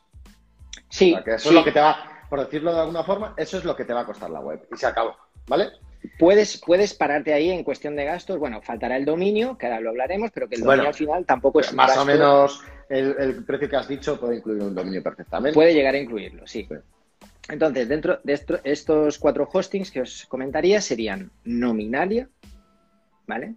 Sí. 0.96 1.14
eso 1.26 1.50
es 1.50 1.56
lo 1.56 1.64
que 1.64 1.74
te 1.74 1.82
va, 1.82 1.98
por 2.30 2.40
decirlo 2.40 2.74
de 2.74 2.80
alguna 2.80 3.04
forma, 3.04 3.34
eso 3.36 3.58
es 3.58 3.66
lo 3.66 3.76
que 3.76 3.84
te 3.84 3.94
va 3.94 4.02
a 4.02 4.06
costar 4.06 4.30
la 4.30 4.40
web. 4.40 4.66
Y 4.74 4.78
se 4.78 4.88
acabó, 4.88 5.14
¿vale? 5.46 5.72
Puedes, 6.18 6.62
puedes 6.66 6.94
pararte 6.94 7.34
ahí 7.34 7.50
en 7.50 7.66
cuestión 7.66 7.98
de 7.98 8.06
gastos. 8.06 8.40
Bueno, 8.40 8.62
faltará 8.62 8.96
el 8.96 9.04
dominio, 9.04 9.58
que 9.58 9.66
ahora 9.66 9.82
lo 9.82 9.90
hablaremos, 9.90 10.32
pero 10.34 10.48
que 10.48 10.56
el 10.56 10.62
dominio 10.62 10.88
al 10.88 10.94
final 10.94 11.26
tampoco 11.26 11.60
es 11.60 11.74
más 11.74 11.98
o 11.98 12.06
menos 12.06 12.64
el, 12.88 13.44
precio 13.44 13.68
que 13.68 13.76
has 13.76 13.90
dicho 13.90 14.18
puede 14.18 14.38
incluir 14.38 14.62
un 14.62 14.74
dominio 14.74 15.04
perfectamente. 15.04 15.54
Puede 15.54 15.74
llegar 15.74 15.96
a 15.96 15.98
incluirlo, 15.98 16.48
sí. 16.48 16.66
Entonces, 17.50 17.90
dentro 17.90 18.20
de 18.24 18.42
estos 18.64 19.20
cuatro 19.20 19.50
hostings 19.52 19.92
que 19.92 20.02
os 20.02 20.26
comentaría 20.28 20.80
serían 20.80 21.30
Nominalia, 21.44 22.30
¿vale? 23.28 23.56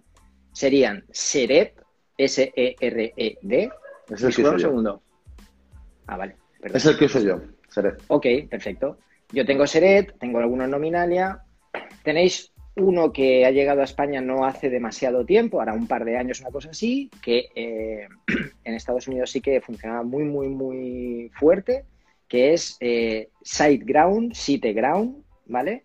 Serían 0.52 1.04
Seret, 1.12 1.80
S-E-R-E-D. 2.16 3.70
Es 4.10 4.22
el 4.24 4.34
que 4.34 4.58
segundo. 4.58 5.02
Ah, 6.08 6.16
vale. 6.16 6.36
Es 6.62 6.86
el 6.86 6.98
que 6.98 7.04
uso 7.06 7.20
yo, 7.20 7.40
Seret. 7.68 8.02
Ok, 8.08 8.26
perfecto. 8.50 8.98
Yo 9.32 9.44
tengo 9.44 9.66
Seret, 9.66 10.18
tengo 10.18 10.38
algunos 10.38 10.68
Nominalia. 10.68 11.42
Tenéis 12.02 12.52
uno 12.76 13.12
que 13.12 13.44
ha 13.44 13.50
llegado 13.50 13.80
a 13.80 13.84
España 13.84 14.20
no 14.20 14.44
hace 14.44 14.70
demasiado 14.70 15.24
tiempo, 15.24 15.58
ahora 15.58 15.72
un 15.72 15.86
par 15.86 16.04
de 16.04 16.16
años, 16.16 16.40
una 16.40 16.50
cosa 16.50 16.70
así, 16.70 17.10
que 17.22 17.48
eh, 17.54 18.08
en 18.64 18.74
Estados 18.74 19.08
Unidos 19.08 19.30
sí 19.30 19.40
que 19.40 19.60
funcionaba 19.60 20.02
muy, 20.02 20.24
muy, 20.24 20.48
muy 20.48 21.30
fuerte, 21.34 21.84
que 22.28 22.52
es 22.54 22.76
eh, 22.80 23.28
SiteGround, 23.42 24.34
SiteGround, 24.34 25.24
¿vale? 25.46 25.84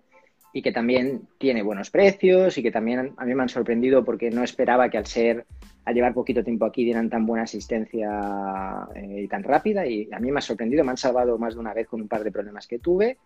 Y 0.53 0.61
que 0.61 0.71
también 0.71 1.27
tiene 1.39 1.63
buenos 1.63 1.89
precios 1.89 2.57
y 2.57 2.63
que 2.63 2.71
también 2.71 3.13
a 3.17 3.25
mí 3.25 3.33
me 3.33 3.41
han 3.41 3.49
sorprendido 3.49 4.05
porque 4.05 4.29
no 4.29 4.43
esperaba 4.43 4.89
que 4.89 4.99
al 4.99 5.07
ser, 5.07 5.45
al 5.83 5.95
llevar 5.95 6.13
poquito 6.13 6.43
tiempo 6.43 6.65
aquí, 6.65 6.85
dieran 6.85 7.09
tan 7.09 7.25
buena 7.25 7.43
asistencia 7.43 8.87
eh, 8.95 9.23
y 9.23 9.27
tan 9.27 9.43
rápida. 9.43 9.85
Y 9.87 10.07
a 10.11 10.19
mí 10.19 10.31
me 10.31 10.37
ha 10.37 10.41
sorprendido, 10.41 10.83
me 10.83 10.91
han 10.91 10.97
salvado 10.97 11.37
más 11.39 11.55
de 11.55 11.59
una 11.59 11.73
vez 11.73 11.87
con 11.87 12.01
un 12.01 12.07
par 12.07 12.23
de 12.23 12.31
problemas 12.31 12.67
que 12.67 12.79
tuve. 12.79 13.17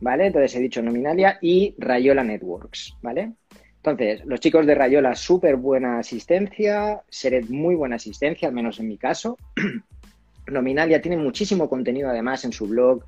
¿vale? 0.00 0.26
Entonces 0.26 0.54
he 0.56 0.60
dicho 0.60 0.82
Nominalia 0.82 1.38
y 1.40 1.74
Rayola 1.78 2.24
Networks, 2.24 2.96
¿vale? 3.02 3.32
Entonces, 3.76 4.24
los 4.26 4.40
chicos 4.40 4.66
de 4.66 4.74
Rayola, 4.74 5.14
súper 5.14 5.56
buena 5.56 5.98
asistencia, 5.98 7.02
Seret, 7.08 7.48
muy 7.48 7.74
buena 7.74 7.96
asistencia, 7.96 8.48
al 8.48 8.54
menos 8.54 8.80
en 8.80 8.88
mi 8.88 8.98
caso. 8.98 9.38
Nominalia 10.46 11.00
tiene 11.00 11.16
muchísimo 11.16 11.68
contenido 11.68 12.08
además 12.08 12.44
en 12.44 12.52
su 12.52 12.66
blog 12.66 13.04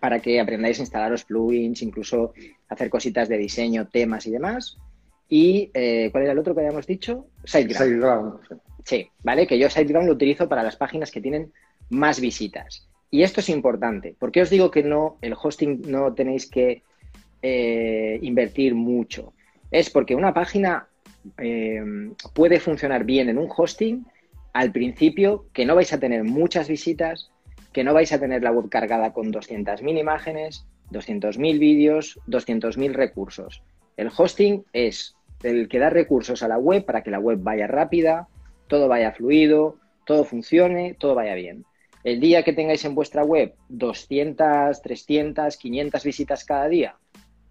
para 0.00 0.20
que 0.20 0.40
aprendáis 0.40 0.78
a 0.78 0.82
instalar 0.82 1.10
los 1.10 1.24
plugins, 1.24 1.82
incluso 1.82 2.32
hacer 2.68 2.90
cositas 2.90 3.28
de 3.28 3.38
diseño, 3.38 3.88
temas 3.88 4.26
y 4.26 4.30
demás. 4.30 4.78
Y, 5.28 5.70
eh, 5.74 6.08
¿cuál 6.12 6.24
era 6.24 6.32
el 6.32 6.38
otro 6.38 6.54
que 6.54 6.60
habíamos 6.60 6.86
dicho? 6.86 7.26
SiteGround. 7.44 7.78
SiteGround. 7.78 8.60
Sí, 8.84 9.08
¿vale? 9.22 9.46
Que 9.46 9.58
yo 9.58 9.70
SiteGround 9.70 10.08
lo 10.08 10.14
utilizo 10.14 10.48
para 10.48 10.62
las 10.62 10.76
páginas 10.76 11.10
que 11.10 11.20
tienen 11.20 11.52
más 11.90 12.20
visitas. 12.20 12.88
Y 13.10 13.22
esto 13.22 13.40
es 13.40 13.48
importante. 13.48 14.14
¿Por 14.18 14.32
qué 14.32 14.42
os 14.42 14.50
digo 14.50 14.70
que 14.70 14.82
no, 14.82 15.18
el 15.20 15.34
hosting 15.40 15.82
no 15.90 16.14
tenéis 16.14 16.46
que 16.46 16.82
eh, 17.42 18.18
invertir 18.22 18.74
mucho? 18.74 19.34
Es 19.70 19.90
porque 19.90 20.14
una 20.14 20.32
página 20.34 20.88
eh, 21.38 21.82
puede 22.34 22.60
funcionar 22.60 23.04
bien 23.04 23.28
en 23.28 23.38
un 23.38 23.48
hosting 23.54 24.04
al 24.52 24.70
principio, 24.72 25.46
que 25.52 25.64
no 25.64 25.74
vais 25.74 25.92
a 25.92 26.00
tener 26.00 26.24
muchas 26.24 26.68
visitas, 26.68 27.31
que 27.72 27.84
no 27.84 27.94
vais 27.94 28.12
a 28.12 28.20
tener 28.20 28.42
la 28.42 28.52
web 28.52 28.68
cargada 28.68 29.12
con 29.12 29.32
200.000 29.32 29.98
imágenes, 29.98 30.66
200.000 30.90 31.58
vídeos, 31.58 32.18
200.000 32.26 32.92
recursos. 32.92 33.62
El 33.96 34.10
hosting 34.16 34.64
es 34.72 35.16
el 35.42 35.68
que 35.68 35.78
da 35.78 35.90
recursos 35.90 36.42
a 36.42 36.48
la 36.48 36.58
web 36.58 36.84
para 36.84 37.02
que 37.02 37.10
la 37.10 37.18
web 37.18 37.38
vaya 37.40 37.66
rápida, 37.66 38.28
todo 38.68 38.88
vaya 38.88 39.12
fluido, 39.12 39.78
todo 40.04 40.24
funcione, 40.24 40.94
todo 40.94 41.14
vaya 41.14 41.34
bien. 41.34 41.64
El 42.04 42.20
día 42.20 42.42
que 42.42 42.52
tengáis 42.52 42.84
en 42.84 42.94
vuestra 42.94 43.24
web 43.24 43.54
200, 43.68 44.82
300, 44.82 45.56
500 45.56 46.04
visitas 46.04 46.44
cada 46.44 46.68
día, 46.68 46.96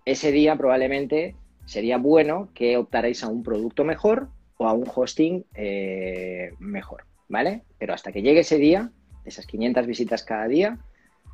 ese 0.05 0.31
día 0.31 0.55
probablemente 0.55 1.35
sería 1.65 1.97
bueno 1.97 2.49
que 2.53 2.75
optarais 2.75 3.23
a 3.23 3.29
un 3.29 3.43
producto 3.43 3.83
mejor 3.83 4.29
o 4.57 4.67
a 4.67 4.73
un 4.73 4.85
hosting 4.93 5.45
eh, 5.55 6.51
mejor, 6.59 7.05
¿vale? 7.29 7.63
Pero 7.77 7.93
hasta 7.93 8.11
que 8.11 8.21
llegue 8.21 8.41
ese 8.41 8.57
día, 8.57 8.91
esas 9.25 9.45
500 9.45 9.85
visitas 9.85 10.23
cada 10.23 10.47
día, 10.47 10.77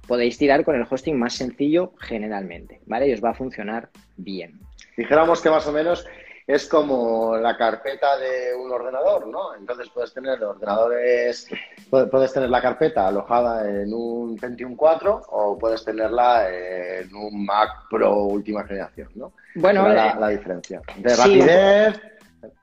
podéis 0.08 0.38
tirar 0.38 0.64
con 0.64 0.76
el 0.76 0.86
hosting 0.90 1.18
más 1.18 1.34
sencillo 1.34 1.94
generalmente, 2.00 2.82
¿vale? 2.86 3.08
Y 3.08 3.14
os 3.14 3.24
va 3.24 3.32
a 3.32 3.34
funcionar 3.34 3.90
bien. 4.16 4.60
Dijéramos 4.96 5.42
que 5.42 5.50
más 5.50 5.68
o 5.68 5.72
menos 5.72 6.08
es 6.48 6.66
como 6.66 7.36
la 7.36 7.58
carpeta 7.58 8.18
de 8.18 8.56
un 8.56 8.72
ordenador, 8.72 9.28
¿no? 9.28 9.54
Entonces 9.54 9.90
puedes 9.94 10.14
tener 10.14 10.42
ordenadores, 10.42 11.50
puedes 11.90 12.32
tener 12.32 12.50
la 12.50 12.62
carpeta 12.62 13.08
alojada 13.08 13.70
en 13.70 13.94
un 13.94 14.38
Pentium 14.38 14.78
4 14.78 15.24
o 15.30 15.58
puedes 15.60 15.84
tenerla 15.84 16.50
en 16.50 17.14
un 17.14 17.46
Mac 17.46 17.90
Pro 17.90 18.24
última 18.24 18.64
generación, 18.64 19.10
¿no? 19.16 19.34
Bueno, 19.56 19.90
la, 19.90 20.12
eh, 20.12 20.16
la, 20.18 20.30
diferencia. 20.30 20.82
De 20.96 21.16
rapidez. 21.16 22.02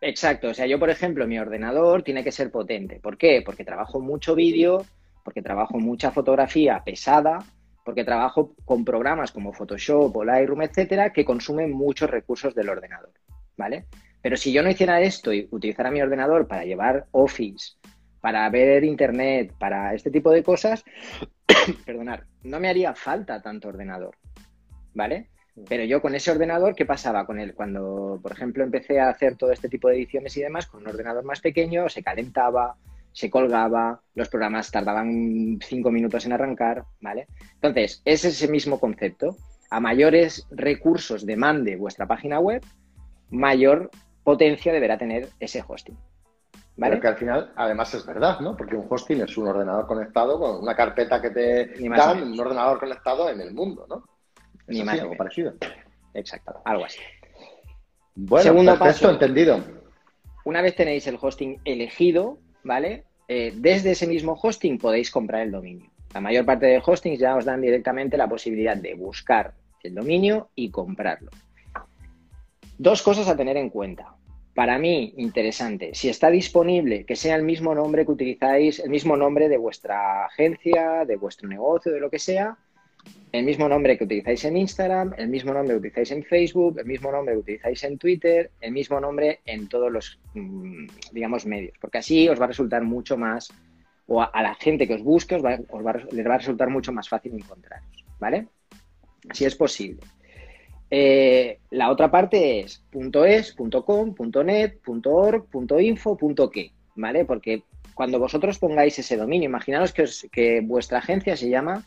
Exacto, 0.01 0.49
o 0.49 0.55
sea, 0.55 0.67
yo 0.67 0.79
por 0.79 0.89
ejemplo, 0.89 1.27
mi 1.27 1.39
ordenador 1.39 2.03
tiene 2.03 2.25
que 2.25 2.33
ser 2.33 2.51
potente. 2.51 3.01
¿Por 3.03 3.19
qué? 3.19 3.43
Porque 3.45 3.67
trabajo 3.67 4.01
mucho 4.01 4.35
vídeo, 4.35 4.87
porque 5.25 5.43
trabajo 5.43 5.79
mucha 5.81 6.13
fotografía 6.13 6.83
pesada, 6.85 7.39
porque 7.85 8.05
trabajo 8.05 8.55
con 8.65 8.85
programas 8.85 9.33
como 9.33 9.53
Photoshop 9.53 10.17
o 10.17 10.25
Lightroom, 10.25 10.63
etcétera, 10.63 11.13
que 11.13 11.25
consumen 11.25 11.73
muchos 11.73 12.09
recursos 12.09 12.55
del 12.55 12.69
ordenador. 12.69 13.11
¿vale? 13.57 13.87
Pero 14.23 14.37
si 14.37 14.53
yo 14.53 14.63
no 14.63 14.71
hiciera 14.71 15.01
esto 15.01 15.33
y 15.33 15.49
utilizara 15.51 15.91
mi 15.91 16.01
ordenador 16.01 16.47
para 16.47 16.65
llevar 16.65 17.07
Office, 17.13 17.75
para 18.21 18.49
ver 18.49 18.85
Internet, 18.85 19.53
para 19.59 19.95
este 19.95 20.11
tipo 20.11 20.31
de 20.31 20.43
cosas, 20.43 20.85
perdonar, 21.87 22.25
no 22.43 22.59
me 22.59 22.69
haría 22.69 22.95
falta 22.95 23.43
tanto 23.43 23.69
ordenador, 23.69 24.17
¿vale? 24.95 25.29
Pero 25.69 25.85
yo 25.85 26.03
con 26.03 26.15
ese 26.15 26.33
ordenador, 26.33 26.75
¿qué 26.75 26.85
pasaba 26.85 27.27
con 27.27 27.39
él? 27.39 27.55
Cuando, 27.55 28.19
por 28.21 28.33
ejemplo, 28.33 28.65
empecé 28.65 28.99
a 28.99 29.09
hacer 29.09 29.37
todo 29.37 29.53
este 29.53 29.69
tipo 29.69 29.89
de 29.89 29.97
ediciones 29.97 30.37
y 30.37 30.43
demás, 30.43 30.67
con 30.67 30.81
un 30.81 30.89
ordenador 30.89 31.25
más 31.25 31.41
pequeño, 31.41 31.89
se 31.89 32.03
calentaba, 32.03 32.77
se 33.15 33.31
colgaba, 33.31 34.01
los 34.15 34.29
programas 34.29 34.73
tardaban 34.73 35.59
cinco 35.63 35.93
minutos 35.93 36.27
en 36.27 36.33
arrancar, 36.33 36.85
¿vale? 37.01 37.29
Entonces, 37.55 38.03
es 38.05 38.25
ese 38.25 38.49
mismo 38.49 38.81
concepto. 38.81 39.37
A 39.71 39.79
mayores 39.79 40.47
recursos 40.51 41.25
demande 41.25 41.77
vuestra 41.77 42.09
página 42.09 42.41
web, 42.41 42.63
mayor 43.31 43.91
potencia 44.25 44.73
deberá 44.73 44.99
tener 44.99 45.29
ese 45.39 45.65
hosting. 45.67 45.97
¿Vale? 46.77 46.99
que 46.99 47.07
al 47.07 47.17
final, 47.17 47.53
además, 47.55 47.95
es 47.95 48.05
verdad, 48.05 48.41
¿no? 48.41 48.57
Porque 48.57 48.75
un 48.75 48.87
hosting 48.91 49.21
es 49.21 49.37
un 49.37 49.47
ordenador 49.47 49.87
conectado 49.87 50.41
con 50.41 50.61
una 50.61 50.75
carpeta 50.75 51.23
que 51.23 51.31
te 51.31 51.89
dan, 51.89 52.33
un 52.33 52.41
ordenador 52.41 52.81
conectado 52.81 53.31
en 53.31 53.41
el 53.41 53.55
mundo, 53.55 53.87
¿no? 53.89 54.03
Ni 54.67 54.83
más 54.83 54.99
algo 54.99 55.17
parecido. 55.17 55.55
Exacto, 56.15 56.61
algo 56.65 56.85
así. 56.85 56.99
Bueno, 58.17 58.43
Segundo 58.43 58.77
paso, 58.77 59.09
entendido. 59.09 59.61
Una 60.45 60.63
vez 60.63 60.75
tenéis 60.75 61.07
el 61.07 61.17
hosting 61.21 61.61
elegido, 61.65 62.39
¿vale? 62.65 63.05
Eh, 63.29 63.53
desde 63.57 63.93
ese 63.93 64.07
mismo 64.07 64.39
hosting 64.41 64.79
podéis 64.79 65.11
comprar 65.11 65.43
el 65.43 65.53
dominio. 65.53 65.91
La 66.13 66.21
mayor 66.21 66.45
parte 66.45 66.67
de 66.67 66.83
hostings 66.85 67.19
ya 67.19 67.37
os 67.37 67.45
dan 67.45 67.61
directamente 67.61 68.17
la 68.17 68.29
posibilidad 68.29 68.77
de 68.77 68.95
buscar 68.95 69.55
el 69.83 69.95
dominio 69.95 70.51
y 70.55 70.71
comprarlo. 70.71 71.31
Dos 72.79 73.03
cosas 73.03 73.29
a 73.29 73.37
tener 73.37 73.57
en 73.57 73.71
cuenta. 73.71 74.15
Para 74.55 74.79
mí, 74.79 75.15
interesante, 75.17 75.95
si 75.95 76.09
está 76.09 76.31
disponible, 76.31 77.05
que 77.05 77.17
sea 77.17 77.35
el 77.35 77.43
mismo 77.43 77.75
nombre 77.75 78.05
que 78.05 78.13
utilizáis, 78.13 78.79
el 78.79 78.91
mismo 78.91 79.17
nombre 79.17 79.49
de 79.49 79.59
vuestra 79.59 80.27
agencia, 80.27 81.05
de 81.05 81.17
vuestro 81.17 81.49
negocio, 81.49 81.93
de 81.93 82.01
lo 82.01 82.09
que 82.09 82.21
sea, 82.21 82.57
el 83.33 83.45
mismo 83.45 83.69
nombre 83.69 83.99
que 83.99 84.05
utilizáis 84.05 84.45
en 84.45 84.57
Instagram, 84.57 85.15
el 85.19 85.29
mismo 85.29 85.53
nombre 85.53 85.75
que 85.75 85.79
utilizáis 85.79 86.13
en 86.13 86.23
Facebook, 86.23 86.79
el 86.79 86.87
mismo 86.87 87.11
nombre 87.11 87.35
que 87.35 87.41
utilizáis 87.41 87.83
en 87.85 87.99
Twitter, 87.99 88.51
el 88.61 88.73
mismo 88.73 89.01
nombre 89.01 89.41
en 89.45 89.69
todos 89.69 89.91
los, 89.91 90.21
mm, 90.35 90.87
digamos, 91.13 91.45
medios, 91.45 91.77
porque 91.81 91.99
así 91.99 92.29
os 92.29 92.41
va 92.41 92.45
a 92.45 92.49
resultar 92.49 92.83
mucho 92.85 93.17
más, 93.17 93.53
o 94.07 94.23
a, 94.23 94.31
la 94.43 94.55
gente 94.55 94.87
que 94.87 94.95
os 94.95 95.03
busque, 95.03 95.35
os 95.35 95.43
va, 95.43 95.59
les 95.59 96.29
va 96.29 96.35
a 96.35 96.39
resultar 96.39 96.71
mucho 96.71 96.93
más 96.93 97.09
fácil 97.09 97.35
encontraros, 97.35 98.05
¿vale? 98.21 98.47
Si 99.33 99.45
es 99.45 99.57
posible. 99.57 100.01
Eh, 100.91 101.59
la 101.71 101.91
otra 101.91 102.11
parte 102.11 102.61
es 102.61 102.85
.es, 102.93 103.53
.com, 103.55 104.15
.net, 104.45 104.79
.org, 105.07 105.47
.info, 105.81 106.17
.qué, 106.53 106.73
¿vale? 106.95 107.25
Porque 107.25 107.65
cuando 107.95 108.19
vosotros 108.19 108.59
pongáis 108.59 108.99
ese 108.99 109.17
dominio, 109.17 109.49
imaginaos 109.49 109.93
que, 109.93 110.61
vuestra 110.63 110.99
agencia 110.99 111.37
se 111.37 111.49
llama 111.49 111.85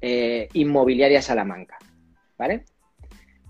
eh, 0.00 0.48
Inmobiliaria 0.52 1.22
Salamanca, 1.22 1.78
¿vale? 2.38 2.64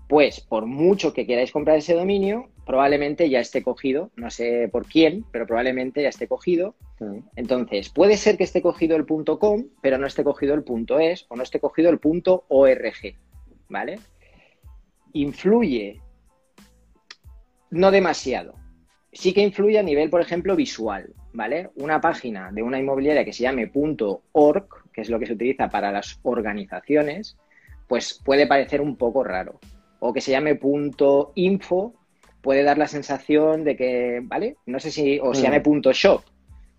Pues 0.07 0.41
por 0.41 0.65
mucho 0.65 1.13
que 1.13 1.27
queráis 1.27 1.51
comprar 1.51 1.77
ese 1.77 1.93
dominio, 1.93 2.49
probablemente 2.65 3.29
ya 3.29 3.39
esté 3.39 3.61
cogido, 3.61 4.11
no 4.15 4.31
sé 4.31 4.67
por 4.71 4.85
quién, 4.87 5.23
pero 5.31 5.45
probablemente 5.45 6.01
ya 6.01 6.09
esté 6.09 6.27
cogido. 6.27 6.75
Entonces, 7.35 7.89
puede 7.89 8.17
ser 8.17 8.37
que 8.37 8.43
esté 8.43 8.61
cogido 8.61 8.97
el 8.97 9.05
.com, 9.05 9.65
pero 9.81 9.97
no 9.97 10.07
esté 10.07 10.23
cogido 10.23 10.53
el 10.53 10.65
.es 10.99 11.25
o 11.29 11.35
no 11.35 11.43
esté 11.43 11.59
cogido 11.59 11.89
el 11.89 11.99
.org, 12.49 13.15
¿vale? 13.69 13.99
influye, 15.13 16.01
no 17.71 17.91
demasiado, 17.91 18.55
sí 19.11 19.33
que 19.33 19.41
influye 19.41 19.79
a 19.79 19.83
nivel, 19.83 20.09
por 20.09 20.21
ejemplo, 20.21 20.55
visual, 20.55 21.13
¿vale? 21.33 21.69
Una 21.75 22.01
página 22.01 22.51
de 22.51 22.63
una 22.63 22.79
inmobiliaria 22.79 23.25
que 23.25 23.33
se 23.33 23.43
llame 23.43 23.71
.org, 24.31 24.67
que 24.93 25.01
es 25.01 25.09
lo 25.09 25.19
que 25.19 25.25
se 25.25 25.33
utiliza 25.33 25.69
para 25.69 25.91
las 25.91 26.19
organizaciones, 26.23 27.37
pues 27.87 28.21
puede 28.23 28.47
parecer 28.47 28.81
un 28.81 28.95
poco 28.95 29.23
raro. 29.23 29.59
O 29.99 30.13
que 30.13 30.21
se 30.21 30.31
llame 30.31 30.59
.info, 31.35 31.93
puede 32.41 32.63
dar 32.63 32.77
la 32.77 32.87
sensación 32.87 33.63
de 33.63 33.75
que, 33.75 34.21
¿vale? 34.23 34.55
No 34.65 34.79
sé 34.79 34.91
si, 34.91 35.19
o 35.19 35.33
se 35.33 35.43
llame 35.43 35.59
mm. 35.59 35.81
.shop, 35.91 36.21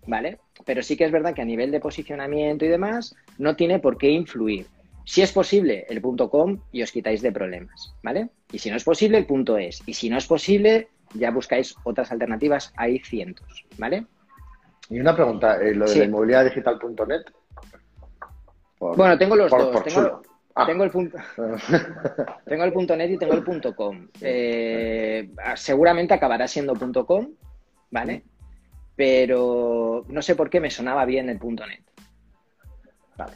¿vale? 0.07 0.39
Pero 0.65 0.81
sí 0.81 0.97
que 0.97 1.05
es 1.05 1.11
verdad 1.11 1.33
que 1.33 1.41
a 1.41 1.45
nivel 1.45 1.71
de 1.71 1.79
posicionamiento 1.79 2.65
y 2.65 2.69
demás, 2.69 3.15
no 3.37 3.55
tiene 3.55 3.79
por 3.79 3.97
qué 3.97 4.09
influir. 4.09 4.65
Si 5.05 5.21
es 5.21 5.31
posible, 5.31 5.85
el 5.89 6.01
.com 6.01 6.59
y 6.71 6.83
os 6.83 6.91
quitáis 6.91 7.21
de 7.21 7.31
problemas, 7.31 7.93
¿vale? 8.03 8.29
Y 8.51 8.59
si 8.59 8.69
no 8.69 8.77
es 8.77 8.83
posible, 8.83 9.17
el 9.17 9.25
punto 9.25 9.57
.es. 9.57 9.81
Y 9.85 9.93
si 9.93 10.09
no 10.09 10.17
es 10.17 10.27
posible, 10.27 10.89
ya 11.13 11.31
buscáis 11.31 11.75
otras 11.83 12.11
alternativas, 12.11 12.71
hay 12.77 12.99
cientos, 12.99 13.65
¿vale? 13.77 14.05
Y 14.89 14.99
una 14.99 15.15
pregunta, 15.15 15.61
¿eh, 15.61 15.73
¿lo 15.73 15.85
de 15.85 15.95
la 15.97 16.05
inmobiliaria 16.05 16.51
Bueno, 18.81 19.17
tengo 19.17 19.35
los 19.35 19.51
dos. 19.51 20.21
Ah. 20.53 20.65
tengo, 20.65 20.83
el 20.83 20.91
punto, 20.91 21.17
tengo 22.45 22.63
el 22.65 22.73
punto 22.73 22.97
.net 22.97 23.11
y 23.11 23.17
tengo 23.17 23.33
el 23.33 23.43
punto 23.43 23.73
.com. 23.73 24.07
Eh, 24.19 25.29
seguramente 25.55 26.13
acabará 26.13 26.47
siendo 26.47 26.73
punto 26.73 27.05
.com, 27.05 27.29
¿vale? 27.89 28.23
Pero 28.95 30.03
no 30.09 30.21
sé 30.21 30.35
por 30.35 30.49
qué 30.49 30.59
me 30.59 30.69
sonaba 30.69 31.05
bien 31.05 31.29
el 31.29 31.37
punto 31.37 31.65
.net. 31.65 31.83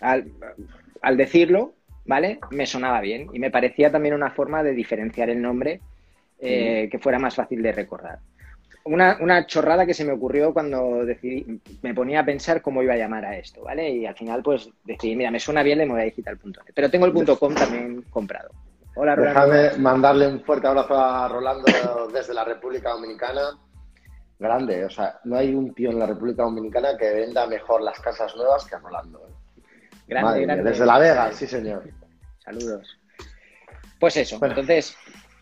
Al, 0.01 1.15
decirlo, 1.15 1.75
¿vale? 2.05 2.39
Me 2.49 2.65
sonaba 2.65 2.99
bien 2.99 3.29
y 3.31 3.39
me 3.39 3.51
parecía 3.51 3.91
también 3.91 4.15
una 4.15 4.31
forma 4.31 4.63
de 4.63 4.73
diferenciar 4.73 5.29
el 5.29 5.41
nombre 5.41 5.79
eh, 6.39 6.89
que 6.91 6.99
fuera 6.99 7.19
más 7.19 7.35
fácil 7.35 7.61
de 7.61 7.71
recordar. 7.71 8.19
Una, 8.85 9.17
una, 9.19 9.47
chorrada 9.47 9.85
que 9.85 9.95
se 9.95 10.05
me 10.05 10.13
ocurrió 10.13 10.53
cuando 10.53 11.03
decidí, 11.05 11.59
me 11.81 11.95
ponía 11.95 12.19
a 12.19 12.25
pensar 12.25 12.61
cómo 12.61 12.83
iba 12.83 12.93
a 12.93 12.97
llamar 12.97 13.25
a 13.25 13.35
esto, 13.35 13.63
¿vale? 13.63 13.89
Y 13.89 14.05
al 14.05 14.15
final, 14.15 14.43
pues 14.43 14.69
decidí, 14.83 15.15
mira, 15.15 15.31
me 15.31 15.39
suena 15.39 15.63
bien, 15.63 15.79
le 15.79 15.87
voy 15.87 16.01
a 16.01 16.03
digital.net. 16.03 16.71
Pero 16.73 16.91
tengo 16.91 17.07
el 17.07 17.11
punto 17.11 17.37
.com 17.39 17.55
también 17.55 18.03
comprado. 18.03 18.49
Hola, 18.95 19.15
Rolando. 19.15 19.51
Déjame 19.51 19.77
mandarle 19.79 20.27
un 20.27 20.41
fuerte 20.43 20.67
abrazo 20.67 20.95
a 20.95 21.27
Rolando 21.27 21.65
desde 22.13 22.33
la 22.33 22.45
República 22.45 22.91
Dominicana. 22.91 23.57
Grande, 24.37 24.85
o 24.85 24.89
sea, 24.89 25.19
no 25.23 25.37
hay 25.37 25.53
un 25.53 25.73
tío 25.73 25.89
en 25.89 25.99
la 25.99 26.05
República 26.05 26.43
Dominicana 26.43 26.97
que 26.97 27.09
venda 27.11 27.47
mejor 27.47 27.81
las 27.81 27.99
casas 27.99 28.35
nuevas 28.35 28.65
que 28.65 28.75
a 28.75 28.79
Rolando. 28.79 29.27
¿eh? 29.27 29.61
Grande, 30.07 30.41
grande. 30.41 30.63
Desde 30.63 30.85
La 30.85 30.99
Vega, 30.99 31.31
sí, 31.31 31.47
señor. 31.47 31.83
Saludos. 32.43 32.99
Pues 33.99 34.17
eso, 34.17 34.37
entonces, 34.41 34.95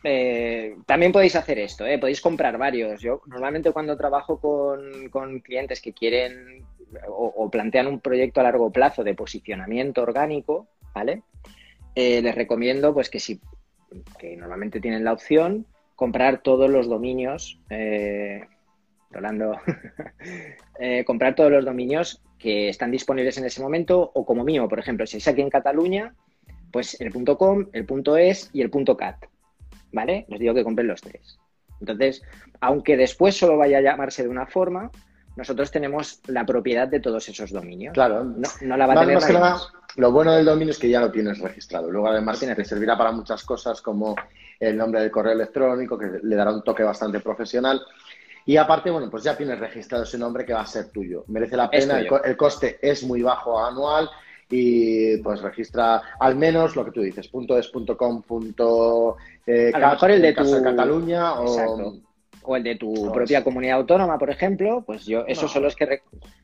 eh, 0.03 0.75
también 0.85 1.11
podéis 1.11 1.35
hacer 1.35 1.59
esto, 1.59 1.85
¿eh? 1.85 1.97
podéis 1.97 2.21
comprar 2.21 2.57
varios. 2.57 3.01
Yo 3.01 3.21
normalmente 3.25 3.71
cuando 3.71 3.97
trabajo 3.97 4.39
con, 4.39 5.39
clientes 5.39 5.81
que 5.81 5.93
quieren 5.93 6.65
o, 7.07 7.49
plantean 7.49 7.87
un 7.87 7.99
proyecto 7.99 8.39
a 8.39 8.43
largo 8.43 8.71
plazo 8.71 9.03
de 9.03 9.15
posicionamiento 9.15 10.01
orgánico, 10.03 10.67
¿vale? 10.93 11.23
Eh, 11.95 12.21
les 12.21 12.35
recomiendo 12.35 12.93
pues 12.93 13.09
que 13.09 13.19
si 13.19 13.39
que 14.17 14.35
normalmente 14.35 14.79
tienen 14.79 15.03
la 15.03 15.13
opción 15.13 15.67
comprar 15.95 16.41
todos 16.41 16.69
los 16.69 16.87
dominios, 16.87 17.59
Rolando, 19.11 19.59
comprar 21.05 21.35
todos 21.35 21.51
los 21.51 21.65
dominios 21.65 22.21
que 22.39 22.67
están 22.67 22.91
disponibles 22.91 23.37
en 23.37 23.45
ese 23.45 23.61
momento 23.61 24.11
o 24.13 24.25
como 24.25 24.43
mío, 24.43 24.67
por 24.67 24.79
ejemplo, 24.79 25.05
si 25.05 25.17
es 25.17 25.27
aquí 25.27 25.41
en 25.41 25.49
Cataluña, 25.49 26.13
pues 26.71 26.99
el 26.99 27.13
.com, 27.37 27.67
el 27.71 27.85
.es 28.17 28.49
y 28.51 28.61
el 28.61 28.71
.cat. 28.97 29.23
¿vale? 29.93 30.25
Les 30.27 30.39
digo 30.39 30.53
que 30.53 30.63
compren 30.63 30.87
los 30.87 31.01
tres. 31.01 31.39
Entonces, 31.79 32.21
aunque 32.59 32.97
después 32.97 33.37
solo 33.37 33.57
vaya 33.57 33.77
a 33.77 33.81
llamarse 33.81 34.23
de 34.23 34.29
una 34.29 34.45
forma, 34.45 34.91
nosotros 35.35 35.71
tenemos 35.71 36.19
la 36.27 36.45
propiedad 36.45 36.87
de 36.87 36.99
todos 36.99 37.27
esos 37.29 37.51
dominios. 37.51 37.93
Claro. 37.93 38.23
No, 38.23 38.77
la 38.77 38.85
va 38.85 38.93
a 38.93 38.99
tener 39.05 39.39
más 39.39 39.67
Lo 39.95 40.11
bueno 40.11 40.33
del 40.33 40.45
dominio 40.45 40.71
es 40.71 40.79
que 40.79 40.89
ya 40.89 40.99
lo 40.99 41.11
tienes 41.11 41.39
registrado. 41.39 41.89
Luego, 41.89 42.07
además, 42.07 42.39
te 42.39 42.65
servirá 42.65 42.97
para 42.97 43.11
muchas 43.11 43.43
cosas 43.43 43.81
como 43.81 44.15
el 44.59 44.77
nombre 44.77 45.01
del 45.01 45.11
correo 45.11 45.33
electrónico, 45.33 45.97
que 45.97 46.19
le 46.21 46.35
dará 46.35 46.51
un 46.51 46.63
toque 46.63 46.83
bastante 46.83 47.19
profesional. 47.19 47.81
Y 48.45 48.57
aparte, 48.57 48.91
bueno, 48.91 49.09
pues 49.09 49.23
ya 49.23 49.35
tienes 49.37 49.59
registrado 49.59 50.03
ese 50.03 50.17
nombre 50.17 50.45
que 50.45 50.53
va 50.53 50.61
a 50.61 50.65
ser 50.65 50.89
tuyo. 50.89 51.23
Merece 51.27 51.55
la 51.55 51.69
pena, 51.69 51.99
el, 51.99 52.37
coste 52.37 52.77
es 52.81 53.03
muy 53.03 53.21
bajo 53.21 53.63
anual 53.63 54.09
y 54.49 55.17
pues 55.17 55.41
registra 55.41 56.01
al 56.19 56.35
menos 56.35 56.75
lo 56.75 56.85
que 56.85 56.91
tú 56.91 57.01
dices, 57.01 57.27
punto 57.27 57.57
es, 57.57 57.67
punto 57.67 57.97
com, 57.97 58.21
punto 58.21 59.17
eh, 59.45 59.71
a 59.73 59.79
lo 59.79 59.89
mejor 59.89 60.11
el 60.11 60.21
de 60.21 60.33
tu 60.33 60.63
Cataluña 60.63 61.39
o... 61.39 61.99
o... 62.43 62.55
el 62.55 62.63
de 62.63 62.75
tu 62.75 63.11
propia 63.11 63.43
comunidad 63.43 63.77
autónoma, 63.77 64.17
por 64.17 64.29
ejemplo, 64.29 64.83
pues 64.85 65.05
yo 65.05 65.25
esos 65.27 65.51
son 65.51 65.63
los 65.63 65.75
que 65.75 66.01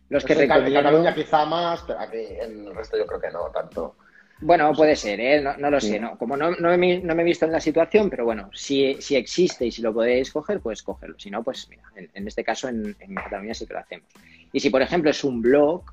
los 0.10 0.26
que 0.26 0.34
recomiendo. 0.34 0.82
Cataluña 0.82 1.14
quizá 1.14 1.46
más, 1.46 1.84
pero 1.86 2.00
aquí 2.00 2.18
en 2.18 2.68
el 2.68 2.76
resto 2.76 2.98
yo 2.98 3.06
creo 3.06 3.22
que 3.22 3.30
no 3.30 3.52
tanto. 3.54 3.96
Bueno, 4.42 4.72
puede 4.74 4.96
ser, 4.96 5.20
¿eh? 5.20 5.42
no, 5.42 5.70
lo 5.70 5.82
sé, 5.82 6.00
no. 6.00 6.18
como 6.18 6.38
no, 6.38 6.52
no, 6.52 6.78
me, 6.78 7.00
no, 7.00 7.14
me, 7.14 7.24
he 7.24 7.26
visto 7.26 7.46
en 7.46 7.52
la 7.52 7.60
situación, 7.60 8.10
pero 8.10 8.24
bueno, 8.24 8.50
si, 8.54 8.96
si 9.02 9.18
existe 9.18 9.66
y 9.66 9.72
si 9.72 9.82
lo 9.82 9.94
podéis 9.94 10.32
coger, 10.32 10.62
pues 10.62 10.82
cogerlo. 10.82 11.20
Si 11.20 11.30
no, 11.30 11.44
pues 11.44 11.68
mira, 11.70 11.84
en, 11.96 12.26
este 12.26 12.42
caso 12.42 12.70
en, 12.70 12.96
en, 13.02 13.16
Cataluña 13.16 13.54
sí 13.54 13.68
que 13.68 13.74
lo 13.74 13.80
hacemos. 13.80 14.08
Y 14.54 14.62
si, 14.62 14.70
por 14.70 14.82
ejemplo, 14.82 15.12
es 15.12 15.26
un 15.26 15.42
blog 15.42 15.84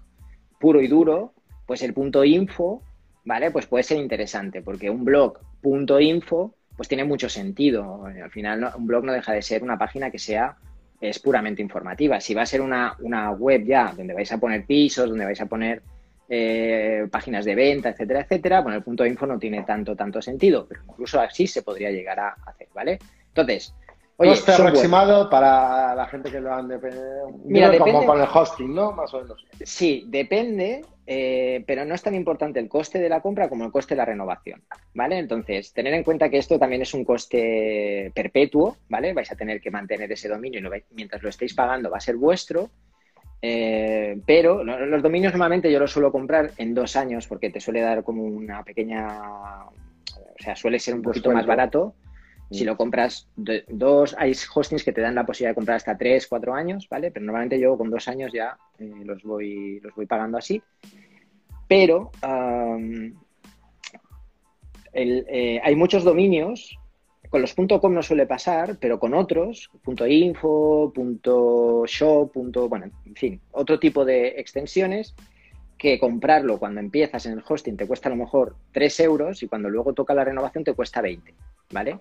puro 0.61 0.81
y 0.81 0.87
duro, 0.87 1.33
pues 1.67 1.83
el 1.83 1.93
punto 1.93 2.25
info, 2.25 2.83
¿vale? 3.25 3.51
Pues 3.51 3.67
puede 3.67 3.85
ser 3.85 3.99
interesante, 3.99 4.63
porque 4.63 4.89
un 4.89 5.05
blog 5.05 5.41
punto 5.61 6.01
info, 6.01 6.55
pues 6.77 6.89
tiene 6.89 7.05
mucho 7.05 7.29
sentido. 7.29 8.07
Al 8.07 8.31
final, 8.31 8.73
un 8.77 8.87
blog 8.87 9.05
no 9.05 9.13
deja 9.13 9.33
de 9.33 9.43
ser 9.43 9.63
una 9.63 9.79
página 9.79 10.11
que 10.11 10.19
sea 10.19 10.57
es 11.01 11.19
puramente 11.19 11.61
informativa. 11.63 12.21
Si 12.21 12.35
va 12.35 12.43
a 12.43 12.47
ser 12.47 12.61
una, 12.61 12.97
web 13.33 13.65
ya 13.65 13.93
donde 13.97 14.15
vais 14.15 14.31
a 14.33 14.39
poner 14.39 14.65
pisos, 14.65 15.09
donde 15.09 15.25
vais 15.25 15.41
a 15.41 15.47
poner 15.47 15.83
eh, 16.29 17.07
páginas 17.11 17.45
de 17.45 17.55
venta, 17.55 17.91
etcétera, 17.91 18.21
etcétera, 18.21 18.61
bueno, 18.61 18.79
el 18.79 18.83
punto 18.83 19.05
info 19.05 19.27
no 19.27 19.39
tiene 19.39 19.63
tanto, 19.63 19.95
tanto 19.95 20.23
sentido, 20.23 20.67
pero 20.67 20.83
incluso 20.89 21.21
así 21.21 21.47
se 21.47 21.63
podría 21.63 21.91
llegar 21.91 22.19
a 22.19 22.37
hacer, 22.47 22.69
¿vale? 22.75 22.99
Entonces, 23.29 23.75
Oye, 24.19 24.31
coste 24.31 24.53
aproximado 24.53 25.29
para 25.29 25.95
la 25.95 26.07
gente 26.07 26.31
que 26.31 26.41
lo 26.41 26.53
han 26.53 26.69
de... 26.69 26.79
Mira, 27.45 27.77
como 27.79 28.07
con 28.07 28.19
el 28.19 28.27
hosting, 28.33 28.75
¿no? 28.75 28.93
Más 28.93 29.13
o 29.13 29.21
menos. 29.21 29.45
Sí, 29.63 30.05
depende, 30.09 30.83
eh, 31.07 31.63
pero 31.67 31.85
no 31.85 31.95
es 31.95 32.03
tan 32.03 32.15
importante 32.15 32.59
el 32.59 32.69
coste 32.69 32.99
de 32.99 33.11
la 33.11 33.21
compra 33.21 33.51
como 33.51 33.67
el 33.67 33.71
coste 33.71 33.95
de 33.95 33.99
la 33.99 34.07
renovación, 34.07 34.63
¿vale? 34.95 35.19
Entonces, 35.19 35.73
tener 35.75 35.93
en 35.93 36.03
cuenta 36.03 36.31
que 36.31 36.39
esto 36.39 36.59
también 36.59 36.81
es 36.81 36.95
un 36.95 37.05
coste 37.05 38.11
perpetuo, 38.15 38.79
¿vale? 38.89 39.13
Vais 39.13 39.31
a 39.31 39.37
tener 39.37 39.61
que 39.61 39.71
mantener 39.71 40.11
ese 40.11 40.29
dominio 40.29 40.61
y 40.61 40.95
mientras 40.95 41.23
lo 41.23 41.29
estéis 41.29 41.53
pagando 41.53 41.91
va 41.91 41.99
a 41.99 42.01
ser 42.01 42.17
vuestro, 42.17 42.71
eh, 43.43 44.19
pero 44.25 44.65
los 44.65 45.03
dominios 45.03 45.35
normalmente 45.35 45.71
yo 45.71 45.79
los 45.79 45.93
suelo 45.93 46.11
comprar 46.11 46.53
en 46.57 46.75
dos 46.75 46.97
años 46.97 47.27
porque 47.27 47.51
te 47.51 47.61
suele 47.61 47.83
dar 47.83 48.03
como 48.03 48.25
una 48.25 48.65
pequeña, 48.65 49.67
o 49.67 49.73
sea, 50.39 50.57
suele 50.57 50.79
ser 50.79 50.95
un 50.95 51.03
poquito 51.03 51.31
más 51.33 51.45
barato 51.45 51.95
si 52.51 52.65
lo 52.65 52.77
compras 52.77 53.29
dos, 53.37 54.15
hay 54.19 54.33
hostings 54.55 54.85
que 54.85 54.93
te 54.93 55.01
dan 55.01 55.15
la 55.15 55.27
posibilidad 55.27 55.51
de 55.51 55.57
comprar 55.57 55.77
hasta 55.77 55.99
tres, 55.99 56.27
cuatro 56.27 56.55
años, 56.55 56.89
¿vale? 56.89 57.11
Pero 57.11 57.27
normalmente 57.27 57.59
yo 57.59 57.77
con 57.77 57.91
dos 57.91 58.07
años 58.09 58.33
ya 58.33 58.57
eh, 58.79 59.03
los, 59.05 59.23
voy, 59.23 59.81
los 59.81 59.95
voy 59.95 60.07
pagando 60.07 60.39
así. 60.39 60.63
Pero 61.67 62.13
eh, 64.93 65.61
hay 65.63 65.75
muchos 65.75 66.05
dominios, 66.05 66.79
con 67.29 67.41
los 67.41 67.55
.com 67.55 67.93
no 67.93 68.03
suele 68.03 68.27
pasar, 68.27 68.77
pero 68.81 69.01
con 69.01 69.13
otros, 69.15 69.71
.info, 70.07 70.93
.shop, 71.87 72.33
bueno, 72.69 72.91
en 73.05 73.15
fin, 73.17 73.41
otro 73.51 73.81
tipo 73.81 74.05
de 74.05 74.29
extensiones 74.39 75.15
que 75.77 75.99
comprarlo 75.99 76.59
cuando 76.59 76.81
empiezas 76.81 77.27
en 77.27 77.33
el 77.33 77.45
hosting 77.47 77.77
te 77.77 77.87
cuesta 77.87 78.09
a 78.09 78.11
lo 78.11 78.17
mejor 78.17 78.57
3 78.73 79.01
euros 79.01 79.43
y 79.43 79.49
cuando 79.49 79.69
luego 79.69 79.93
toca 79.93 80.15
la 80.15 80.25
renovación 80.25 80.65
te 80.65 80.73
cuesta 80.73 81.03
20, 81.03 81.35
¿vale? 81.73 81.99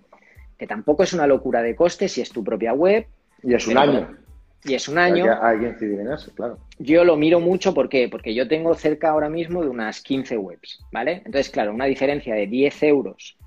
Que 0.57 0.67
tampoco 0.67 1.03
es 1.03 1.13
una 1.13 1.27
locura 1.27 1.61
de 1.61 1.75
coste 1.75 2.07
si 2.07 2.21
es 2.21 2.29
tu 2.29 2.43
propia 2.43 2.73
web. 2.73 3.05
Y 3.43 3.53
es 3.53 3.67
un 3.67 3.77
año. 3.77 4.17
Y 4.63 4.73
es 4.73 4.87
un 4.87 4.97
año. 4.97 5.25
Hay 5.41 5.59
que 5.59 5.67
incidir 5.67 5.99
en 5.99 6.11
eso, 6.11 6.33
claro. 6.33 6.57
Yo 6.79 7.03
lo 7.03 7.15
miro 7.15 7.39
mucho 7.39 7.73
¿por 7.73 7.89
porque 8.09 8.33
yo 8.33 8.47
tengo 8.47 8.73
cerca 8.73 9.09
ahora 9.09 9.29
mismo 9.29 9.61
de 9.61 9.69
unas 9.69 10.01
15 10.01 10.37
webs, 10.37 10.83
¿vale? 10.91 11.21
Entonces, 11.25 11.49
claro, 11.49 11.73
una 11.73 11.85
diferencia 11.85 12.33
de 12.33 12.47
10 12.47 12.83
euros 12.83 13.37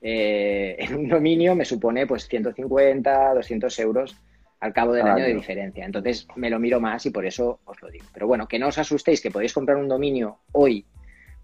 eh, 0.00 0.76
en 0.78 0.94
un 0.94 1.08
dominio 1.08 1.54
me 1.54 1.64
supone 1.64 2.06
pues 2.06 2.28
150, 2.28 3.34
200 3.34 3.78
euros 3.80 4.16
al 4.60 4.72
cabo 4.72 4.92
del 4.92 5.06
año 5.06 5.24
de 5.24 5.34
diferencia. 5.34 5.84
Entonces 5.84 6.26
me 6.36 6.50
lo 6.50 6.58
miro 6.58 6.80
más 6.80 7.06
y 7.06 7.10
por 7.10 7.26
eso 7.26 7.60
os 7.64 7.80
lo 7.80 7.90
digo. 7.90 8.06
Pero 8.12 8.26
bueno, 8.26 8.48
que 8.48 8.58
no 8.58 8.68
os 8.68 8.78
asustéis 8.78 9.20
que 9.20 9.30
podéis 9.30 9.52
comprar 9.52 9.76
un 9.76 9.88
dominio 9.88 10.38
hoy 10.52 10.84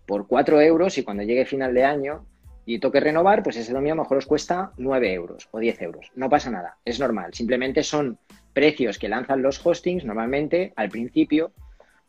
por 0.06 0.26
4 0.26 0.60
euros 0.60 0.98
y 0.98 1.04
cuando 1.04 1.22
llegue 1.22 1.44
final 1.44 1.74
de 1.74 1.84
año 1.84 2.26
y 2.66 2.78
toque 2.78 3.00
renovar, 3.00 3.42
pues 3.42 3.56
ese 3.56 3.72
dominio 3.72 3.94
a 3.94 3.96
lo 3.96 4.02
mejor 4.02 4.18
os 4.18 4.26
cuesta 4.26 4.72
9 4.76 5.12
euros 5.12 5.48
o 5.50 5.58
10 5.58 5.82
euros. 5.82 6.10
No 6.14 6.28
pasa 6.28 6.50
nada, 6.50 6.78
es 6.84 6.98
normal. 6.98 7.34
Simplemente 7.34 7.82
son 7.82 8.18
precios 8.52 8.98
que 8.98 9.08
lanzan 9.08 9.42
los 9.42 9.64
hostings 9.64 10.04
normalmente 10.04 10.72
al 10.76 10.88
principio, 10.88 11.52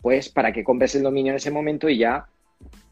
pues 0.02 0.30
para 0.30 0.52
que 0.52 0.64
compres 0.64 0.96
el 0.96 1.04
dominio 1.04 1.32
en 1.32 1.38
ese 1.38 1.52
momento 1.52 1.90
y 1.90 1.98
ya 1.98 2.28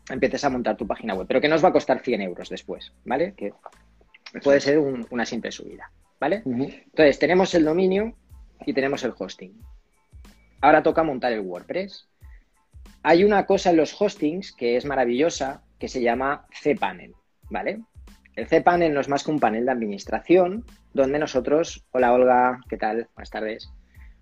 empieces 0.09 0.43
a 0.43 0.49
montar 0.49 0.75
tu 0.75 0.87
página 0.87 1.13
web. 1.13 1.27
Pero 1.27 1.39
que 1.39 1.47
no 1.47 1.55
os 1.55 1.63
va 1.63 1.69
a 1.69 1.73
costar 1.73 2.01
100 2.01 2.21
euros 2.21 2.49
después, 2.49 2.91
¿vale? 3.05 3.33
Que 3.35 3.53
puede 4.43 4.59
ser 4.59 4.79
una 4.79 5.25
simple 5.25 5.51
subida, 5.51 5.91
¿vale? 6.19 6.41
Entonces, 6.45 7.19
tenemos 7.19 7.53
el 7.53 7.65
dominio, 7.65 8.15
y 8.65 8.73
tenemos 8.73 9.03
el 9.03 9.13
hosting. 9.17 9.53
Ahora 10.61 10.83
toca 10.83 11.03
montar 11.03 11.33
el 11.33 11.41
WordPress. 11.41 12.07
Hay 13.03 13.23
una 13.23 13.45
cosa 13.45 13.71
en 13.71 13.77
los 13.77 13.99
hostings 13.99 14.53
que 14.53 14.77
es 14.77 14.85
maravillosa 14.85 15.63
que 15.77 15.87
se 15.87 16.01
llama 16.01 16.47
cPanel, 16.63 17.13
¿vale? 17.53 17.79
El 18.35 18.47
cPanel 18.47 18.93
no 18.93 18.99
es 18.99 19.07
más 19.07 19.23
que 19.23 19.31
un 19.31 19.39
panel 19.39 19.65
de 19.65 19.71
administración 19.71 20.65
donde 20.93 21.19
nosotros, 21.19 21.85
hola 21.91 22.11
Olga, 22.11 22.59
¿qué 22.67 22.77
tal? 22.77 23.07
Buenas 23.15 23.29
tardes. 23.29 23.69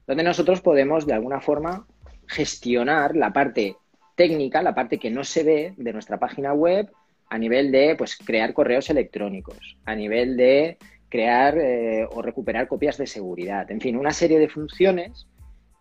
Donde 0.05 0.23
nosotros 0.23 0.61
podemos 0.61 1.07
de 1.07 1.13
alguna 1.13 1.39
forma 1.39 1.87
gestionar 2.27 3.15
la 3.15 3.31
parte 3.31 3.77
técnica, 4.15 4.61
la 4.61 4.75
parte 4.75 4.99
que 4.99 5.09
no 5.09 5.23
se 5.23 5.43
ve 5.43 5.73
de 5.77 5.93
nuestra 5.93 6.19
página 6.19 6.53
web 6.53 6.91
a 7.29 7.37
nivel 7.37 7.71
de 7.71 7.95
pues, 7.97 8.17
crear 8.17 8.53
correos 8.53 8.89
electrónicos, 8.89 9.77
a 9.85 9.95
nivel 9.95 10.35
de 10.35 10.77
crear 11.07 11.57
eh, 11.57 12.05
o 12.11 12.21
recuperar 12.21 12.67
copias 12.67 12.97
de 12.97 13.07
seguridad, 13.07 13.71
en 13.71 13.79
fin, 13.79 13.95
una 13.95 14.11
serie 14.11 14.39
de 14.39 14.49
funciones 14.49 15.27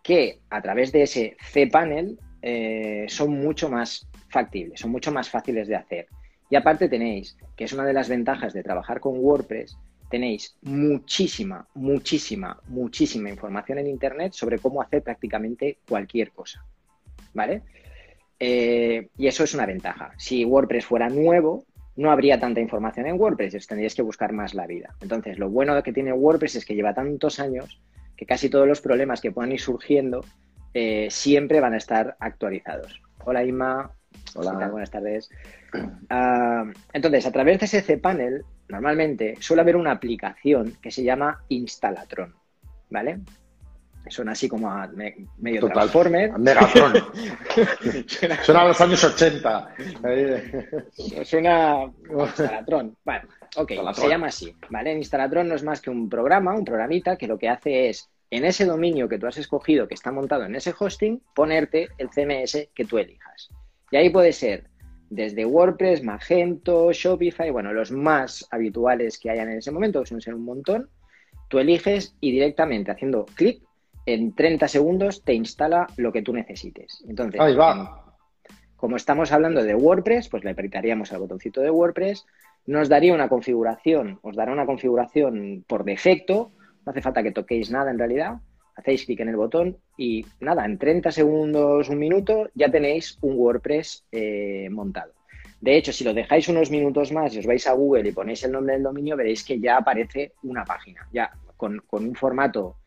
que 0.03 0.39
a 0.49 0.61
través 0.61 0.91
de 0.93 1.03
ese 1.03 1.35
cPanel 1.53 2.17
eh, 2.41 3.05
son 3.09 3.31
mucho 3.39 3.69
más 3.69 4.07
factibles, 4.29 4.79
son 4.79 4.91
mucho 4.91 5.11
más 5.11 5.29
fáciles 5.29 5.67
de 5.67 5.75
hacer. 5.75 6.07
Y 6.51 6.57
aparte 6.57 6.89
tenéis, 6.89 7.37
que 7.55 7.63
es 7.63 7.71
una 7.71 7.85
de 7.85 7.93
las 7.93 8.09
ventajas 8.09 8.51
de 8.51 8.61
trabajar 8.61 8.99
con 8.99 9.17
WordPress, 9.17 9.77
tenéis 10.09 10.57
muchísima, 10.61 11.65
muchísima, 11.75 12.59
muchísima 12.67 13.29
información 13.29 13.77
en 13.77 13.87
Internet 13.87 14.33
sobre 14.33 14.59
cómo 14.59 14.81
hacer 14.81 15.01
prácticamente 15.01 15.79
cualquier 15.87 16.31
cosa. 16.31 16.65
¿Vale? 17.33 17.63
Eh, 18.37 19.07
y 19.17 19.27
eso 19.27 19.45
es 19.45 19.53
una 19.53 19.65
ventaja. 19.65 20.11
Si 20.17 20.43
WordPress 20.43 20.85
fuera 20.85 21.07
nuevo, 21.07 21.63
no 21.95 22.11
habría 22.11 22.37
tanta 22.37 22.59
información 22.59 23.07
en 23.07 23.17
WordPress, 23.17 23.65
tendríais 23.65 23.95
que 23.95 24.01
buscar 24.01 24.33
más 24.33 24.53
la 24.53 24.67
vida. 24.67 24.93
Entonces, 24.99 25.39
lo 25.39 25.49
bueno 25.49 25.81
que 25.81 25.93
tiene 25.93 26.11
WordPress 26.11 26.57
es 26.57 26.65
que 26.65 26.75
lleva 26.75 26.93
tantos 26.93 27.39
años 27.39 27.81
que 28.17 28.25
casi 28.25 28.49
todos 28.49 28.67
los 28.67 28.81
problemas 28.81 29.21
que 29.21 29.31
puedan 29.31 29.53
ir 29.53 29.61
surgiendo 29.61 30.25
eh, 30.73 31.07
siempre 31.11 31.61
van 31.61 31.75
a 31.75 31.77
estar 31.77 32.17
actualizados. 32.19 33.01
Hola 33.23 33.45
Inma, 33.45 33.95
Hola. 34.35 34.67
buenas 34.69 34.91
tardes. 34.91 35.29
Ah, 36.09 36.65
entonces, 36.93 37.25
a 37.25 37.31
través 37.31 37.59
de 37.59 37.65
ese 37.65 37.83
cPanel, 37.83 38.43
normalmente 38.67 39.35
suele 39.39 39.61
haber 39.61 39.75
una 39.75 39.91
aplicación 39.91 40.77
que 40.81 40.91
se 40.91 41.03
llama 41.03 41.43
Instalatron, 41.49 42.33
¿vale? 42.89 43.19
Suena 44.07 44.31
así 44.31 44.49
como 44.49 44.69
a 44.69 44.87
medio 45.37 45.61
Total. 45.61 45.73
Transformer. 45.75 46.37
Megatron. 46.39 46.93
suena, 48.41 48.61
a 48.61 48.67
los 48.67 48.81
años 48.81 49.03
80. 49.03 49.75
suena 51.23 51.91
Instalatron. 52.09 52.97
Bueno, 53.05 53.27
ok, 53.57 53.71
se 53.93 54.09
llama 54.09 54.27
así, 54.27 54.55
¿vale? 54.69 54.93
Instalatron 54.93 55.47
no 55.47 55.55
es 55.55 55.63
más 55.63 55.81
que 55.81 55.91
un 55.91 56.09
programa, 56.09 56.55
un 56.55 56.65
programita 56.65 57.15
que 57.15 57.27
lo 57.27 57.37
que 57.37 57.49
hace 57.49 57.89
es 57.89 58.09
en 58.31 58.45
ese 58.45 58.65
dominio 58.65 59.07
que 59.07 59.19
tú 59.19 59.27
has 59.27 59.37
escogido, 59.37 59.87
que 59.87 59.93
está 59.93 60.11
montado 60.11 60.45
en 60.45 60.55
ese 60.55 60.73
hosting, 60.77 61.21
ponerte 61.35 61.89
el 61.97 62.09
CMS 62.09 62.69
que 62.73 62.85
tú 62.85 62.97
elijas. 62.97 63.51
Y 63.91 63.97
ahí 63.97 64.09
puede 64.09 64.31
ser 64.31 64.71
desde 65.11 65.45
WordPress, 65.45 66.03
Magento, 66.03 66.91
Shopify, 66.93 67.51
bueno, 67.51 67.73
los 67.73 67.91
más 67.91 68.47
habituales 68.49 69.19
que 69.19 69.29
hayan 69.29 69.49
en 69.49 69.57
ese 69.57 69.69
momento, 69.69 69.99
que 69.99 70.05
suelen 70.05 70.21
ser 70.21 70.33
un 70.33 70.45
montón, 70.45 70.89
tú 71.49 71.59
eliges 71.59 72.15
y 72.21 72.31
directamente 72.31 72.91
haciendo 72.91 73.25
clic, 73.35 73.61
en 74.05 74.33
30 74.33 74.69
segundos 74.69 75.23
te 75.23 75.33
instala 75.33 75.87
lo 75.97 76.13
que 76.13 76.21
tú 76.21 76.33
necesites. 76.33 77.03
Entonces, 77.07 77.41
ahí 77.41 77.55
va. 77.55 78.15
como 78.77 78.95
estamos 78.95 79.33
hablando 79.33 79.61
de 79.61 79.75
WordPress, 79.75 80.29
pues 80.29 80.45
le 80.45 80.51
apretaríamos 80.51 81.11
al 81.11 81.19
botoncito 81.19 81.59
de 81.59 81.69
WordPress, 81.69 82.25
nos 82.65 82.87
daría 82.87 83.13
una 83.13 83.27
configuración, 83.27 84.19
os 84.21 84.37
dará 84.37 84.53
una 84.53 84.65
configuración 84.65 85.65
por 85.67 85.83
defecto, 85.83 86.51
no 86.85 86.91
hace 86.91 87.01
falta 87.01 87.21
que 87.21 87.31
toquéis 87.31 87.69
nada 87.69 87.91
en 87.91 87.99
realidad, 87.99 88.37
hacéis 88.81 89.05
clic 89.05 89.19
en 89.19 89.29
el 89.29 89.35
botón 89.35 89.77
y 89.97 90.25
nada, 90.39 90.65
en 90.65 90.77
30 90.77 91.11
segundos, 91.11 91.89
un 91.89 91.99
minuto, 91.99 92.49
ya 92.55 92.69
tenéis 92.69 93.17
un 93.21 93.37
WordPress 93.37 94.05
eh, 94.11 94.67
montado. 94.71 95.13
De 95.59 95.77
hecho, 95.77 95.93
si 95.93 96.03
lo 96.03 96.13
dejáis 96.13 96.47
unos 96.49 96.71
minutos 96.71 97.11
más 97.11 97.33
y 97.35 97.39
os 97.39 97.45
vais 97.45 97.65
a 97.67 97.73
Google 97.73 98.09
y 98.09 98.11
ponéis 98.11 98.43
el 98.43 98.51
nombre 98.51 98.73
del 98.73 98.83
dominio, 98.83 99.15
veréis 99.15 99.43
que 99.43 99.59
ya 99.59 99.77
aparece 99.77 100.33
una 100.43 100.65
página, 100.65 101.07
ya 101.13 101.31
con, 101.55 101.81
un 101.91 102.15
formato 102.15 102.77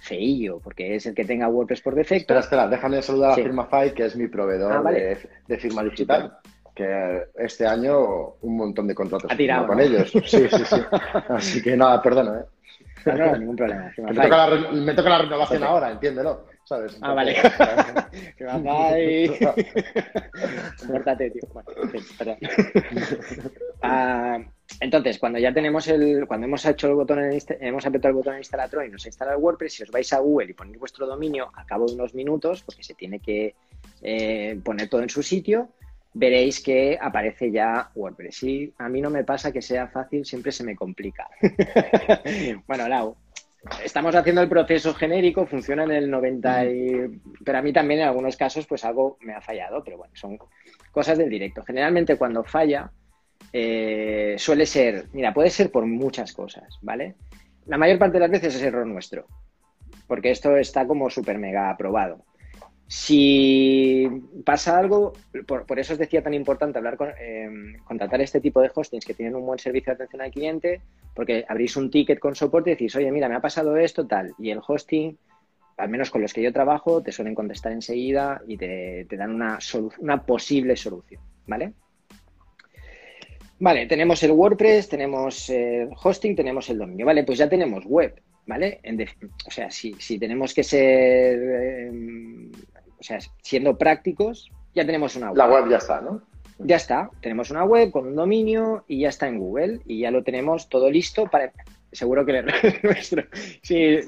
feillo, 0.00 0.58
porque 0.58 0.96
es 0.96 1.06
el 1.06 1.14
que 1.14 1.24
tenga 1.24 1.48
WordPress 1.48 1.80
por 1.80 1.94
defecto. 1.94 2.34
Espera, 2.34 2.40
espera, 2.40 2.68
déjame 2.68 3.00
saludar 3.00 3.32
a 3.32 3.34
FirmaFi, 3.36 3.92
que 3.94 4.06
es 4.06 4.16
mi 4.16 4.26
proveedor 4.26 4.72
ah, 4.72 4.90
de, 4.90 5.58
firma 5.58 5.84
digital. 5.84 6.36
Que 6.74 7.28
este 7.38 7.66
año 7.66 8.34
un 8.42 8.56
montón 8.56 8.86
de 8.86 8.94
contratos 8.94 9.30
con 9.66 9.80
ellos. 9.80 10.10
Sí, 10.10 10.20
sí, 10.26 10.48
sí. 10.48 10.76
Así 11.28 11.62
que 11.62 11.74
nada, 11.76 12.02
perdona. 12.02 12.40
¿eh? 12.40 12.44
No, 13.06 13.14
no, 13.14 13.36
ningún 13.36 13.56
problema. 13.56 13.92
Me 13.96 14.14
toca, 14.14 14.48
la, 14.48 14.70
me 14.72 14.94
toca, 14.94 15.08
la, 15.08 15.18
renovación 15.18 15.62
ahora, 15.62 15.92
entiéndelo. 15.92 16.44
¿sabes? 16.66 16.98
ah, 17.00 17.14
vale. 17.14 17.34
que 18.36 19.24
y... 19.24 19.28
Córtate, 20.86 21.30
tío. 21.30 21.42
Bueno. 21.52 22.36
Ah, 23.82 24.38
entonces, 24.80 25.18
cuando 25.18 25.38
ya 25.38 25.54
tenemos 25.54 25.86
el, 25.86 26.26
cuando 26.26 26.46
hemos 26.46 26.64
hecho 26.66 26.88
el 26.88 26.94
botón 26.94 27.20
en 27.20 27.38
hemos 27.60 27.86
apretado 27.86 28.10
el 28.10 28.16
botón 28.16 28.34
en 28.34 28.40
Instalatron 28.40 28.86
y 28.86 28.88
nos 28.88 29.06
instala 29.06 29.32
el 29.32 29.38
WordPress, 29.38 29.74
si 29.74 29.82
os 29.84 29.90
vais 29.90 30.12
a 30.12 30.18
Google 30.18 30.50
y 30.50 30.54
ponéis 30.54 30.78
vuestro 30.78 31.06
dominio, 31.06 31.50
a 31.54 31.64
cabo 31.64 31.86
de 31.86 31.94
unos 31.94 32.14
minutos, 32.14 32.62
porque 32.62 32.82
se 32.82 32.94
tiene 32.94 33.20
que 33.20 33.54
eh, 34.02 34.58
poner 34.64 34.88
todo 34.88 35.02
en 35.02 35.08
su 35.08 35.22
sitio, 35.22 35.68
veréis 36.18 36.62
que 36.62 36.98
aparece 37.00 37.50
ya 37.50 37.90
WordPress. 37.94 38.42
Y 38.44 38.72
a 38.78 38.88
mí 38.88 39.00
no 39.00 39.10
me 39.10 39.24
pasa 39.24 39.52
que 39.52 39.60
sea 39.60 39.88
fácil, 39.88 40.24
siempre 40.24 40.50
se 40.50 40.64
me 40.64 40.74
complica. 40.74 41.28
bueno, 42.66 42.88
Lau, 42.88 43.16
estamos 43.84 44.14
haciendo 44.14 44.40
el 44.40 44.48
proceso 44.48 44.94
genérico, 44.94 45.46
funciona 45.46 45.84
en 45.84 45.92
el 45.92 46.10
90 46.10 46.66
y... 46.66 47.20
Pero 47.44 47.58
a 47.58 47.62
mí 47.62 47.72
también 47.72 48.00
en 48.00 48.06
algunos 48.06 48.36
casos 48.36 48.66
pues 48.66 48.84
algo 48.84 49.18
me 49.20 49.34
ha 49.34 49.42
fallado, 49.42 49.84
pero 49.84 49.98
bueno, 49.98 50.14
son 50.16 50.38
cosas 50.90 51.18
del 51.18 51.28
directo. 51.28 51.62
Generalmente 51.62 52.16
cuando 52.16 52.42
falla 52.44 52.90
eh, 53.52 54.36
suele 54.38 54.64
ser, 54.64 55.08
mira, 55.12 55.34
puede 55.34 55.50
ser 55.50 55.70
por 55.70 55.84
muchas 55.84 56.32
cosas, 56.32 56.78
¿vale? 56.80 57.14
La 57.66 57.76
mayor 57.76 57.98
parte 57.98 58.14
de 58.14 58.20
las 58.20 58.30
veces 58.30 58.54
es 58.54 58.62
error 58.62 58.86
nuestro, 58.86 59.26
porque 60.06 60.30
esto 60.30 60.56
está 60.56 60.86
como 60.86 61.10
súper 61.10 61.36
mega 61.36 61.68
aprobado. 61.68 62.24
Si 62.88 64.08
pasa 64.44 64.78
algo, 64.78 65.12
por, 65.46 65.78
eso 65.78 65.94
os 65.94 65.98
decía 65.98 66.22
tan 66.22 66.34
importante 66.34 66.78
hablar 66.78 66.96
con, 66.96 67.10
em, 67.18 67.78
contratar 67.82 68.20
este 68.20 68.40
tipo 68.40 68.60
de 68.60 68.70
hostings 68.72 69.04
que 69.04 69.14
tienen 69.14 69.34
un 69.34 69.44
buen 69.44 69.58
servicio 69.58 69.90
de 69.90 69.94
atención 69.94 70.22
al 70.22 70.30
cliente, 70.30 70.82
porque 71.12 71.44
abrís 71.48 71.76
un 71.76 71.90
ticket 71.90 72.20
con 72.20 72.36
soporte 72.36 72.70
y 72.70 72.74
decís, 72.74 72.94
oye, 72.94 73.10
mira, 73.10 73.28
me 73.28 73.34
ha 73.34 73.40
pasado 73.40 73.76
esto, 73.76 74.06
tal, 74.06 74.34
y 74.38 74.50
el 74.50 74.60
hosting, 74.64 75.18
al 75.78 75.88
menos 75.88 76.10
con 76.10 76.22
los 76.22 76.32
que 76.32 76.42
yo 76.42 76.52
trabajo, 76.52 77.02
te 77.02 77.10
suelen 77.10 77.34
contestar 77.34 77.72
enseguida 77.72 78.40
y 78.46 78.56
te, 78.56 79.04
dan 79.10 79.34
una, 79.34 79.58
posible 80.24 80.76
solución, 80.76 81.20
¿vale? 81.46 81.72
Vale, 83.58 83.86
tenemos 83.86 84.22
el 84.22 84.30
WordPress, 84.30 84.88
tenemos 84.88 85.50
el 85.50 85.88
hosting, 86.02 86.36
tenemos 86.36 86.70
el 86.70 86.78
dominio, 86.78 87.04
¿vale? 87.04 87.24
Pues 87.24 87.38
ya 87.38 87.48
tenemos 87.48 87.84
web, 87.84 88.14
¿vale? 88.46 88.80
o 89.46 89.50
sea, 89.50 89.70
si, 89.70 89.94
si 89.94 90.18
tenemos 90.18 90.54
que 90.54 90.62
ser 90.62 91.88
em, 91.88 92.52
o 92.98 93.02
sea, 93.02 93.18
siendo 93.42 93.76
prácticos, 93.76 94.50
ya 94.74 94.84
tenemos 94.84 95.16
una 95.16 95.28
web. 95.28 95.36
La 95.36 95.48
web 95.48 95.68
ya 95.70 95.78
está, 95.78 96.00
¿no? 96.00 96.22
Ya 96.58 96.76
está, 96.76 97.10
tenemos 97.20 97.50
una 97.50 97.64
web 97.64 97.90
con 97.90 98.06
un 98.06 98.16
dominio 98.16 98.84
y 98.88 99.00
ya 99.00 99.10
está 99.10 99.28
en 99.28 99.38
Google 99.38 99.80
y 99.86 100.00
ya 100.00 100.10
lo 100.10 100.22
tenemos 100.22 100.68
todo 100.68 100.90
listo 100.90 101.26
para... 101.26 101.52
Seguro 101.92 102.24
que 102.24 102.38
el 102.38 102.46
nuestro... 102.82 103.24
Sí, 103.62 104.00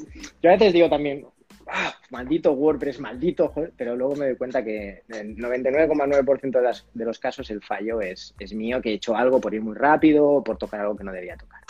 yo 0.43 0.51
a 0.51 0.55
veces 0.55 0.73
digo 0.73 0.89
también, 0.89 1.27
ah, 1.67 1.95
maldito 2.11 2.53
WordPress, 2.53 3.01
maldito, 3.01 3.53
pero 3.77 3.97
luego 3.97 4.17
me 4.17 4.27
doy 4.27 4.37
cuenta 4.37 4.65
que 4.65 5.03
en 5.09 5.37
99,9% 5.37 6.61
de, 6.61 6.79
de 6.95 7.05
los 7.05 7.19
casos 7.19 7.51
el 7.51 7.63
fallo 7.63 8.01
es, 8.01 8.35
es 8.39 8.55
mío, 8.55 8.81
que 8.81 8.91
he 8.91 8.95
hecho 8.95 9.15
algo 9.15 9.41
por 9.41 9.55
ir 9.55 9.63
muy 9.63 9.77
rápido 9.77 10.27
o 10.27 10.45
por 10.45 10.57
tocar 10.57 10.81
algo 10.81 10.97
que 10.97 11.05
no 11.05 11.13
debía 11.13 11.37
tocar. 11.37 11.61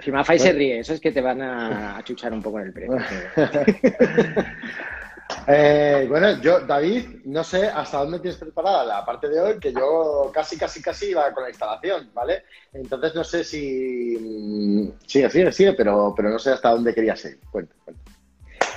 Si 0.00 0.10
Mafai 0.10 0.38
se 0.38 0.52
ríe, 0.52 0.80
eso 0.80 0.92
es 0.92 1.00
que 1.00 1.12
te 1.12 1.20
van 1.20 1.40
a, 1.40 1.96
a 1.96 2.04
chuchar 2.04 2.32
un 2.32 2.42
poco 2.42 2.60
en 2.60 2.66
el 2.66 2.72
precio. 2.72 2.98
Eh, 5.46 6.06
bueno, 6.08 6.40
yo, 6.40 6.60
David, 6.60 7.22
no 7.24 7.44
sé 7.44 7.66
hasta 7.66 7.98
dónde 7.98 8.20
tienes 8.20 8.38
preparada 8.38 8.84
la 8.84 9.04
parte 9.04 9.28
de 9.28 9.40
hoy, 9.40 9.58
que 9.58 9.72
yo 9.72 10.30
casi, 10.32 10.56
casi, 10.56 10.82
casi 10.82 11.10
iba 11.10 11.32
con 11.32 11.42
la 11.42 11.50
instalación, 11.50 12.10
¿vale? 12.14 12.44
Entonces 12.72 13.14
no 13.14 13.24
sé 13.24 13.44
si... 13.44 14.16
Mm, 14.20 14.92
sigue, 15.06 15.30
sigue, 15.30 15.52
sigue, 15.52 15.72
pero, 15.74 16.14
pero 16.16 16.30
no 16.30 16.38
sé 16.38 16.50
hasta 16.50 16.70
dónde 16.70 16.94
querías 16.94 17.24
ir. 17.24 17.38
Cuenta, 17.50 17.74
cuenta. 17.84 18.02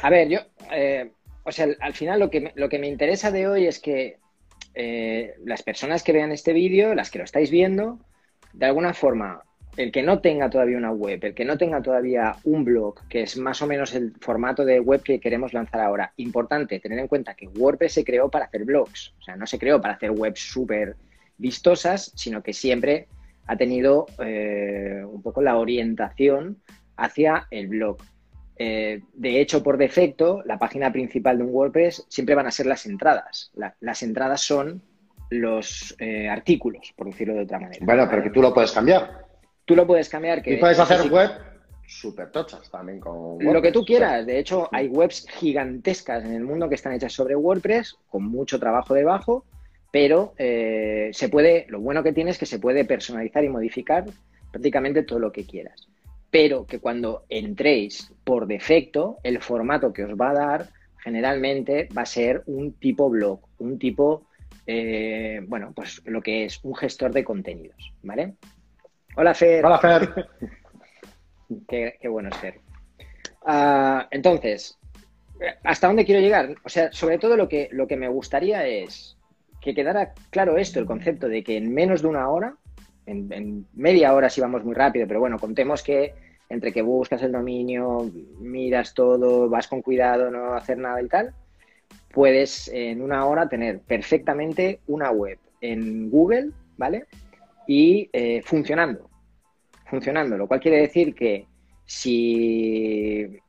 A 0.02 0.10
ver, 0.10 0.28
yo... 0.30 0.40
Eh, 0.72 1.12
o 1.44 1.52
sea, 1.52 1.68
al 1.80 1.94
final 1.94 2.20
lo 2.20 2.30
que, 2.30 2.42
me, 2.42 2.52
lo 2.56 2.68
que 2.68 2.78
me 2.78 2.88
interesa 2.88 3.32
de 3.32 3.48
hoy 3.48 3.68
es 3.68 3.80
que 3.80 4.20
eh, 4.74 5.36
las 5.46 5.64
personas 5.64 6.04
que 6.04 6.12
vean 6.12 6.34
este 6.34 6.52
vídeo, 6.52 6.94
las 6.94 7.10
que 7.10 7.20
lo 7.20 7.24
estáis 7.24 7.50
viendo, 7.50 8.00
de 8.52 8.66
alguna 8.66 8.94
forma 8.94 9.44
el 9.78 9.92
que 9.92 10.02
no 10.02 10.20
tenga 10.20 10.50
todavía 10.50 10.78
una 10.78 10.92
web, 10.92 11.24
el 11.24 11.36
que 11.36 11.46
no 11.46 11.58
tenga 11.58 11.82
todavía 11.82 12.36
un 12.44 12.66
blog, 12.66 13.08
que 13.08 13.22
es 13.22 13.38
más 13.38 13.62
o 13.62 13.68
menos 13.68 13.94
el 13.94 14.12
formato 14.20 14.66
de 14.66 14.80
web 14.80 15.04
que 15.04 15.20
queremos 15.20 15.54
lanzar 15.54 15.82
ahora, 15.82 16.12
importante 16.18 16.80
tener 16.80 16.98
en 16.98 17.08
cuenta 17.08 17.36
que 17.36 17.48
WordPress 17.48 17.94
se 17.94 18.04
creó 18.04 18.30
para 18.30 18.46
hacer 18.46 18.66
blogs, 18.66 19.13
o 19.20 19.22
sea, 19.22 19.36
no 19.36 19.46
se 19.46 19.60
creó 19.60 19.80
para 19.80 19.94
hacer 19.94 20.12
webs 20.12 20.40
súper 20.40 20.96
vistosas, 21.38 22.12
sino 22.16 22.42
que 22.42 22.54
siempre 22.54 23.08
ha 23.46 23.56
tenido 23.56 24.08
eh, 24.20 25.04
un 25.08 25.22
poco 25.22 25.42
la 25.42 25.58
orientación 25.58 26.58
hacia 26.98 27.48
el 27.52 27.68
blog. 27.68 27.98
Eh, 28.58 29.02
de 29.13 29.40
hecho, 29.40 29.62
por 29.62 29.78
defecto, 29.78 30.42
la 30.46 30.58
página 30.58 30.92
principal 30.92 31.38
de 31.38 31.44
un 31.44 31.54
WordPress 31.54 32.08
siempre 32.10 32.34
van 32.34 32.48
a 32.48 32.52
ser 32.52 32.66
las 32.66 32.88
entradas. 32.88 33.52
las 33.80 34.02
entradas 34.02 34.42
son 34.42 34.82
los 35.30 35.96
eh, 36.00 36.28
artículos, 36.28 36.94
por 36.96 37.08
decirlo 37.08 37.36
de 37.36 37.42
otra 37.42 37.60
manera. 37.60 37.86
Bueno, 37.86 38.08
pero 38.10 38.24
que 38.24 38.32
tú 38.32 38.42
lo 38.42 38.54
puedes 38.54 38.72
cambiar. 38.72 39.27
Tú 39.68 39.76
lo 39.76 39.86
puedes 39.86 40.08
cambiar. 40.08 40.42
Que, 40.42 40.54
y 40.54 40.58
puedes 40.58 40.80
hacer 40.80 41.12
web 41.12 41.30
súper 41.86 42.32
tochas 42.32 42.72
también 42.72 43.02
con 43.02 43.38
Lo 43.40 43.62
que 43.62 43.74
tú 43.74 43.84
quieras. 43.84 44.26
De 44.26 44.40
hecho, 44.40 44.70
hay 44.72 44.88
webs 44.88 45.28
gigantescas 45.28 46.24
en 46.24 46.34
el 46.34 46.44
mundo 46.46 46.70
que 46.70 46.76
están 46.76 46.94
hechas 46.94 47.12
sobre 47.12 47.36
WordPress, 47.36 47.98
con 48.08 48.24
mucho 48.24 48.60
trabajo 48.60 48.94
debajo, 48.94 49.46
pero 49.92 50.34
eh, 50.38 51.10
se 51.12 51.28
puede, 51.28 51.66
lo 51.68 51.82
bueno 51.82 52.02
que 52.02 52.14
tiene 52.14 52.32
es 52.32 52.38
que 52.38 52.46
se 52.46 52.60
puede 52.60 52.86
personalizar 52.86 53.44
y 53.44 53.50
modificar 53.50 54.06
prácticamente 54.52 55.04
todo 55.04 55.20
lo 55.20 55.34
que 55.34 55.46
quieras. 55.46 55.90
Pero 56.32 56.66
que 56.66 56.80
cuando 56.80 57.26
entréis 57.28 58.14
por 58.24 58.48
defecto, 58.48 59.18
el 59.24 59.42
formato 59.42 59.92
que 59.92 60.06
os 60.06 60.14
va 60.14 60.30
a 60.30 60.34
dar 60.34 60.70
generalmente 61.04 61.90
va 61.98 62.04
a 62.04 62.06
ser 62.06 62.44
un 62.46 62.72
tipo 62.72 63.10
blog, 63.10 63.42
un 63.60 63.78
tipo, 63.78 64.28
eh, 64.66 65.42
bueno, 65.46 65.74
pues 65.76 66.02
lo 66.06 66.22
que 66.22 66.46
es 66.46 66.64
un 66.64 66.74
gestor 66.74 67.12
de 67.12 67.26
contenidos, 67.26 67.94
¿vale? 68.02 68.36
Hola, 69.20 69.34
Fer. 69.34 69.66
Hola, 69.66 69.80
Fer. 69.80 70.28
qué, 71.68 71.98
bueno 72.08 72.30
es 72.30 72.38
Fer. 72.38 72.60
Ah, 73.44 74.08
entonces, 74.12 74.78
¿hasta 75.64 75.88
dónde 75.88 76.06
quiero 76.06 76.22
llegar? 76.22 76.56
O 76.64 76.70
sea, 76.70 76.92
sobre 76.92 77.18
todo 77.18 77.36
lo 77.36 77.50
que, 77.50 77.68
lo 77.72 77.88
que 77.88 77.98
me 77.98 78.10
gustaría 78.10 78.68
es 78.68 79.18
que 79.60 79.74
quedara 79.74 80.14
claro 80.30 80.58
esto, 80.58 80.80
el 80.80 80.86
concepto 80.86 81.28
de 81.28 81.44
que 81.44 81.58
en 81.58 81.74
menos 81.74 82.04
de 82.04 82.10
una 82.10 82.30
hora, 82.30 82.58
en, 83.08 83.66
media 83.74 84.14
hora 84.14 84.30
si 84.30 84.40
vamos 84.40 84.64
muy 84.64 84.76
rápido, 84.76 85.08
pero 85.08 85.20
bueno, 85.20 85.40
contemos 85.40 85.82
que 85.82 86.14
entre 86.50 86.72
que 86.72 86.84
buscas 86.84 87.24
el 87.24 87.32
dominio, 87.32 88.12
miras 88.40 88.94
todo, 88.94 89.50
vas 89.50 89.68
con 89.68 89.82
cuidado, 89.82 90.30
no 90.30 90.54
hacer 90.54 90.78
nada 90.78 91.02
y 91.02 91.08
tal, 91.08 91.34
puedes 92.14 92.68
en 92.68 93.02
una 93.02 93.26
hora 93.26 93.50
tener 93.50 93.80
perfectamente 93.80 94.80
una 94.86 95.10
web 95.10 95.40
en 95.60 96.12
Google, 96.12 96.52
¿vale? 96.78 97.08
Y 97.68 98.10
eh, 98.14 98.42
funcionando, 98.44 99.07
funcionando, 99.89 100.38
lo 100.38 100.47
cual 100.47 100.60
quiere 100.60 100.82
decir 100.82 101.15
que 101.15 101.45
si 101.86 103.39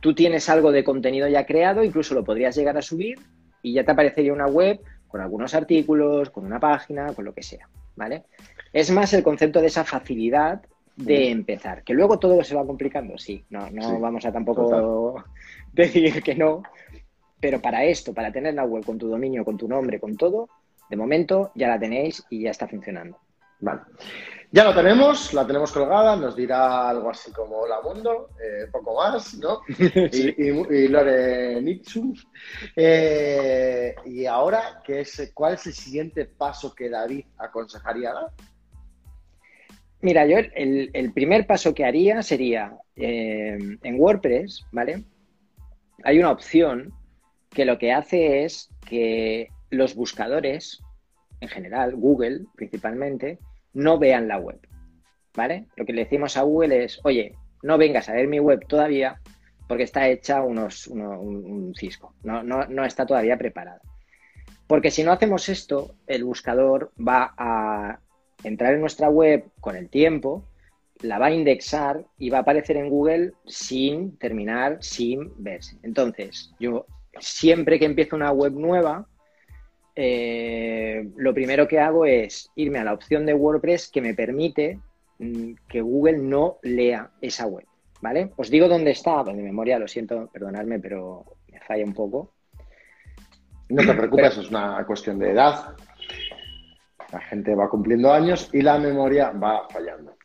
tú 0.00 0.14
tienes 0.14 0.48
algo 0.48 0.70
de 0.70 0.84
contenido 0.84 1.28
ya 1.28 1.46
creado, 1.46 1.82
incluso 1.82 2.14
lo 2.14 2.24
podrías 2.24 2.56
llegar 2.56 2.76
a 2.76 2.82
subir 2.82 3.18
y 3.62 3.72
ya 3.72 3.84
te 3.84 3.92
aparecería 3.92 4.32
una 4.32 4.46
web 4.46 4.80
con 5.08 5.20
algunos 5.20 5.54
artículos, 5.54 6.30
con 6.30 6.44
una 6.44 6.60
página, 6.60 7.14
con 7.14 7.24
lo 7.24 7.34
que 7.34 7.42
sea, 7.42 7.68
¿vale? 7.96 8.24
Es 8.72 8.90
más 8.90 9.12
el 9.14 9.22
concepto 9.22 9.60
de 9.60 9.68
esa 9.68 9.84
facilidad 9.84 10.62
de 10.96 11.30
empezar, 11.30 11.84
que 11.84 11.94
luego 11.94 12.18
todo 12.18 12.42
se 12.42 12.56
va 12.56 12.66
complicando, 12.66 13.16
sí, 13.18 13.44
no, 13.50 13.70
no 13.70 14.00
vamos 14.00 14.24
a 14.26 14.32
tampoco 14.32 15.24
decir 15.72 16.22
que 16.22 16.34
no, 16.34 16.62
pero 17.40 17.60
para 17.60 17.84
esto, 17.84 18.12
para 18.12 18.32
tener 18.32 18.54
la 18.54 18.64
web 18.64 18.84
con 18.84 18.98
tu 18.98 19.08
dominio, 19.08 19.44
con 19.44 19.56
tu 19.56 19.68
nombre, 19.68 20.00
con 20.00 20.16
todo, 20.16 20.48
de 20.90 20.96
momento 20.96 21.52
ya 21.54 21.68
la 21.68 21.78
tenéis 21.78 22.24
y 22.30 22.42
ya 22.42 22.50
está 22.50 22.66
funcionando. 22.66 23.18
Vale. 23.60 23.80
Ya 24.50 24.64
lo 24.64 24.74
tenemos, 24.74 25.34
la 25.34 25.46
tenemos 25.46 25.70
colgada, 25.72 26.16
nos 26.16 26.34
dirá 26.34 26.88
algo 26.88 27.10
así 27.10 27.30
como 27.32 27.56
hola 27.58 27.82
mundo, 27.82 28.30
eh, 28.42 28.66
poco 28.72 28.96
más, 28.96 29.34
¿no? 29.34 29.60
Y, 29.68 30.88
Lore 30.88 31.60
Nitsu. 31.60 32.14
Eh, 32.74 33.94
y 34.06 34.24
ahora, 34.24 34.80
¿qué 34.82 35.00
es, 35.00 35.30
¿cuál 35.34 35.54
es 35.54 35.66
el 35.66 35.74
siguiente 35.74 36.24
paso 36.24 36.74
que 36.74 36.88
David 36.88 37.26
aconsejaría 37.36 38.14
dar? 38.14 38.30
Mira, 40.00 40.24
yo 40.26 40.38
el, 40.38 41.12
primer 41.12 41.46
paso 41.46 41.74
que 41.74 41.84
haría 41.84 42.22
sería 42.22 42.72
eh, 42.96 43.58
en 43.82 44.00
WordPress, 44.00 44.64
¿vale? 44.72 45.04
Hay 46.04 46.18
una 46.18 46.30
opción 46.30 46.94
que 47.50 47.66
lo 47.66 47.78
que 47.78 47.92
hace 47.92 48.44
es 48.44 48.70
que 48.88 49.48
los 49.68 49.94
buscadores, 49.94 50.80
en 51.40 51.48
general, 51.50 51.96
Google 51.96 52.46
principalmente, 52.56 53.38
no 53.72 53.98
vean 53.98 54.28
la 54.28 54.38
web, 54.38 54.58
¿vale? 55.34 55.66
Lo 55.76 55.84
que 55.84 55.92
le 55.92 56.04
decimos 56.04 56.36
a 56.36 56.42
Google 56.42 56.84
es, 56.84 57.00
oye, 57.04 57.34
no 57.62 57.78
vengas 57.78 58.08
a 58.08 58.12
ver 58.12 58.28
mi 58.28 58.40
web 58.40 58.66
todavía 58.66 59.20
porque 59.66 59.84
está 59.84 60.08
hecha 60.08 60.42
unos, 60.42 60.86
un, 60.86 61.74
cisco, 61.76 62.14
no, 62.22 62.42
no, 62.42 62.66
no 62.66 62.84
está 62.84 63.04
todavía 63.04 63.36
preparada. 63.36 63.80
Porque 64.66 64.90
si 64.90 65.02
no 65.02 65.12
hacemos 65.12 65.48
esto, 65.48 65.94
el 66.06 66.24
buscador 66.24 66.92
va 66.96 67.34
a 67.36 68.00
entrar 68.42 68.74
en 68.74 68.80
nuestra 68.80 69.08
web 69.08 69.44
con 69.60 69.76
el 69.76 69.88
tiempo, 69.88 70.46
la 71.00 71.18
va 71.18 71.26
a 71.26 71.32
indexar 71.32 72.04
y 72.18 72.30
va 72.30 72.38
a 72.38 72.40
aparecer 72.42 72.76
en 72.76 72.88
Google 72.88 73.32
sin 73.46 74.16
terminar, 74.18 74.78
sin 74.80 75.32
verse. 75.42 75.76
Entonces, 75.82 76.52
yo 76.58 76.86
siempre 77.20 77.78
que 77.78 77.84
empiezo 77.84 78.16
una 78.16 78.30
web 78.30 78.52
nueva, 78.52 79.06
eh, 80.00 81.10
lo 81.16 81.34
primero 81.34 81.66
que 81.66 81.80
hago 81.80 82.06
es 82.06 82.52
irme 82.54 82.78
a 82.78 82.84
la 82.84 82.92
opción 82.92 83.26
de 83.26 83.34
WordPress 83.34 83.90
que 83.90 84.00
me 84.00 84.14
permite 84.14 84.78
mm, 85.18 85.54
que 85.68 85.80
Google 85.80 86.18
no 86.18 86.58
lea 86.62 87.10
esa 87.20 87.46
web. 87.48 87.66
¿Vale? 88.00 88.30
Os 88.36 88.48
digo 88.48 88.68
dónde 88.68 88.92
está, 88.92 89.24
de 89.24 89.32
memoria, 89.34 89.76
lo 89.76 89.88
siento, 89.88 90.30
perdonadme, 90.32 90.78
pero 90.78 91.24
me 91.50 91.58
falla 91.58 91.84
un 91.84 91.94
poco. 91.94 92.32
No 93.70 93.84
te 93.84 93.92
preocupes, 93.92 94.38
es 94.38 94.50
una 94.50 94.86
cuestión 94.86 95.18
de 95.18 95.32
edad. 95.32 95.74
La 97.12 97.20
gente 97.22 97.56
va 97.56 97.68
cumpliendo 97.68 98.12
años 98.12 98.50
y 98.52 98.62
la 98.62 98.78
memoria 98.78 99.32
va 99.32 99.66
fallando. 99.68 100.16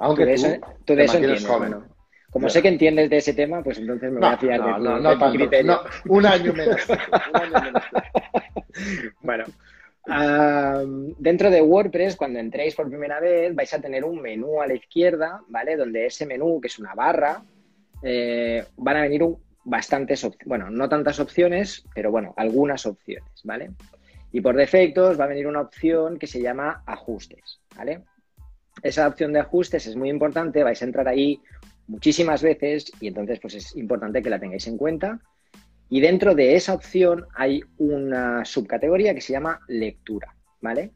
Aunque 0.00 0.34
tú, 0.34 0.42
tú, 0.86 0.94
de 0.96 1.04
eso 1.04 1.18
entiendes, 1.18 1.46
como 2.30 2.48
sé 2.48 2.62
que 2.62 2.68
entiendes 2.68 3.10
de 3.10 3.16
ese 3.16 3.34
tema, 3.34 3.62
pues 3.62 3.78
entonces 3.78 4.10
me 4.10 4.20
voy 4.20 4.28
a 4.28 4.38
fiar 4.38 4.62
de, 4.62 4.70
no, 4.80 5.00
no, 5.00 5.32
criterio. 5.32 5.80
un 6.08 6.26
año 6.26 6.52
menos. 6.52 6.80
bueno, 9.20 9.44
dentro 11.18 11.50
de 11.50 11.60
WordPress, 11.60 12.16
cuando 12.16 12.38
entréis 12.38 12.74
por 12.74 12.88
primera 12.88 13.20
vez, 13.20 13.54
vais 13.54 13.72
a 13.74 13.80
tener 13.80 14.04
un 14.04 14.20
menú 14.20 14.62
a 14.62 14.66
la 14.66 14.74
izquierda, 14.74 15.40
¿vale? 15.48 15.76
Donde 15.76 16.06
ese 16.06 16.24
menú, 16.24 16.60
que 16.60 16.68
es 16.68 16.78
una 16.78 16.94
barra, 16.94 17.42
eh, 18.02 18.64
van 18.76 18.96
a 18.96 19.02
venir 19.02 19.24
bastantes 19.64 20.24
opciones, 20.24 20.48
bueno, 20.48 20.70
no 20.70 20.88
tantas 20.88 21.20
opciones, 21.20 21.84
pero 21.94 22.10
bueno, 22.10 22.32
algunas 22.36 22.86
opciones, 22.86 23.28
¿vale? 23.44 23.70
Y 24.32 24.40
por 24.40 24.56
defectos 24.56 25.18
va 25.18 25.24
a 25.24 25.28
venir 25.28 25.46
una 25.46 25.60
opción 25.60 26.18
que 26.18 26.26
se 26.26 26.40
llama 26.40 26.82
ajustes, 26.86 27.60
¿vale? 27.76 28.02
Esa 28.82 29.06
opción 29.06 29.32
de 29.32 29.40
ajustes 29.40 29.86
es 29.86 29.96
muy 29.96 30.08
importante, 30.08 30.62
vais 30.62 30.80
a 30.80 30.84
entrar 30.84 31.08
ahí 31.08 31.40
muchísimas 31.90 32.42
veces 32.42 32.92
y 33.00 33.08
entonces 33.08 33.40
pues 33.40 33.54
es 33.54 33.76
importante 33.76 34.22
que 34.22 34.30
la 34.30 34.38
tengáis 34.38 34.66
en 34.68 34.78
cuenta. 34.78 35.20
Y 35.88 36.00
dentro 36.00 36.34
de 36.34 36.54
esa 36.54 36.72
opción 36.72 37.26
hay 37.34 37.62
una 37.78 38.44
subcategoría 38.44 39.12
que 39.12 39.20
se 39.20 39.32
llama 39.32 39.60
lectura, 39.66 40.36
¿vale? 40.60 40.92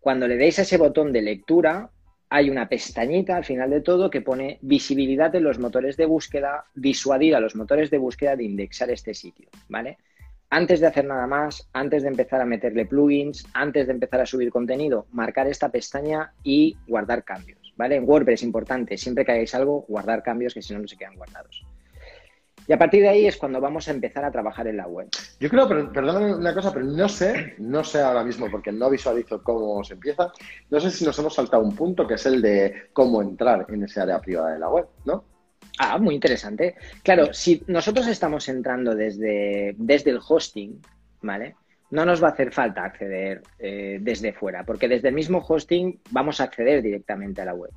Cuando 0.00 0.26
le 0.26 0.36
deis 0.36 0.58
a 0.58 0.62
ese 0.62 0.78
botón 0.78 1.12
de 1.12 1.20
lectura, 1.20 1.90
hay 2.30 2.48
una 2.48 2.68
pestañita 2.68 3.36
al 3.36 3.44
final 3.44 3.70
de 3.70 3.82
todo 3.82 4.10
que 4.10 4.22
pone 4.22 4.58
visibilidad 4.62 5.34
en 5.34 5.44
los 5.44 5.58
motores 5.58 5.96
de 5.98 6.06
búsqueda, 6.06 6.64
disuadir 6.74 7.36
a 7.36 7.40
los 7.40 7.54
motores 7.54 7.90
de 7.90 7.98
búsqueda 7.98 8.34
de 8.34 8.44
indexar 8.44 8.90
este 8.90 9.12
sitio, 9.12 9.50
¿vale? 9.68 9.98
Antes 10.48 10.80
de 10.80 10.86
hacer 10.86 11.04
nada 11.04 11.26
más, 11.26 11.68
antes 11.72 12.02
de 12.02 12.08
empezar 12.08 12.40
a 12.40 12.46
meterle 12.46 12.86
plugins, 12.86 13.46
antes 13.52 13.86
de 13.86 13.92
empezar 13.92 14.20
a 14.20 14.26
subir 14.26 14.50
contenido, 14.50 15.06
marcar 15.12 15.48
esta 15.48 15.70
pestaña 15.70 16.32
y 16.42 16.76
guardar 16.86 17.24
cambios. 17.24 17.63
¿Vale? 17.76 17.96
En 17.96 18.08
WordPress 18.08 18.40
es 18.40 18.44
importante, 18.44 18.96
siempre 18.96 19.24
que 19.24 19.32
hagáis 19.32 19.54
algo, 19.54 19.84
guardar 19.88 20.22
cambios 20.22 20.54
que 20.54 20.62
si 20.62 20.72
no, 20.72 20.80
no 20.80 20.88
se 20.88 20.96
quedan 20.96 21.16
guardados. 21.16 21.64
Y 22.66 22.72
a 22.72 22.78
partir 22.78 23.02
de 23.02 23.08
ahí 23.08 23.26
es 23.26 23.36
cuando 23.36 23.60
vamos 23.60 23.88
a 23.88 23.90
empezar 23.90 24.24
a 24.24 24.30
trabajar 24.30 24.66
en 24.66 24.78
la 24.78 24.86
web. 24.86 25.08
Yo 25.38 25.50
creo, 25.50 25.68
perdóname 25.68 26.34
una 26.34 26.54
cosa, 26.54 26.72
pero 26.72 26.86
no 26.86 27.08
sé, 27.08 27.54
no 27.58 27.84
sé 27.84 28.00
ahora 28.00 28.24
mismo 28.24 28.50
porque 28.50 28.72
no 28.72 28.88
visualizo 28.88 29.42
cómo 29.42 29.84
se 29.84 29.94
empieza. 29.94 30.32
No 30.70 30.80
sé 30.80 30.90
si 30.90 31.04
nos 31.04 31.18
hemos 31.18 31.34
saltado 31.34 31.62
un 31.62 31.76
punto 31.76 32.06
que 32.06 32.14
es 32.14 32.24
el 32.24 32.40
de 32.40 32.88
cómo 32.92 33.20
entrar 33.20 33.66
en 33.68 33.84
ese 33.84 34.00
área 34.00 34.20
privada 34.20 34.52
de 34.52 34.58
la 34.58 34.70
web, 34.70 34.86
¿no? 35.04 35.24
Ah, 35.78 35.98
muy 35.98 36.14
interesante. 36.14 36.76
Claro, 37.02 37.34
si 37.34 37.62
nosotros 37.66 38.06
estamos 38.06 38.48
entrando 38.48 38.94
desde, 38.94 39.74
desde 39.76 40.10
el 40.10 40.20
hosting, 40.26 40.80
¿vale? 41.20 41.56
No 41.90 42.04
nos 42.04 42.22
va 42.22 42.28
a 42.28 42.32
hacer 42.32 42.52
falta 42.52 42.84
acceder 42.84 43.42
eh, 43.58 43.98
desde 44.00 44.32
fuera, 44.32 44.64
porque 44.64 44.88
desde 44.88 45.08
el 45.08 45.14
mismo 45.14 45.44
hosting 45.46 46.00
vamos 46.10 46.40
a 46.40 46.44
acceder 46.44 46.82
directamente 46.82 47.42
a 47.42 47.44
la 47.44 47.54
web. 47.54 47.70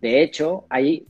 De 0.00 0.22
hecho, 0.22 0.66
hay 0.70 1.06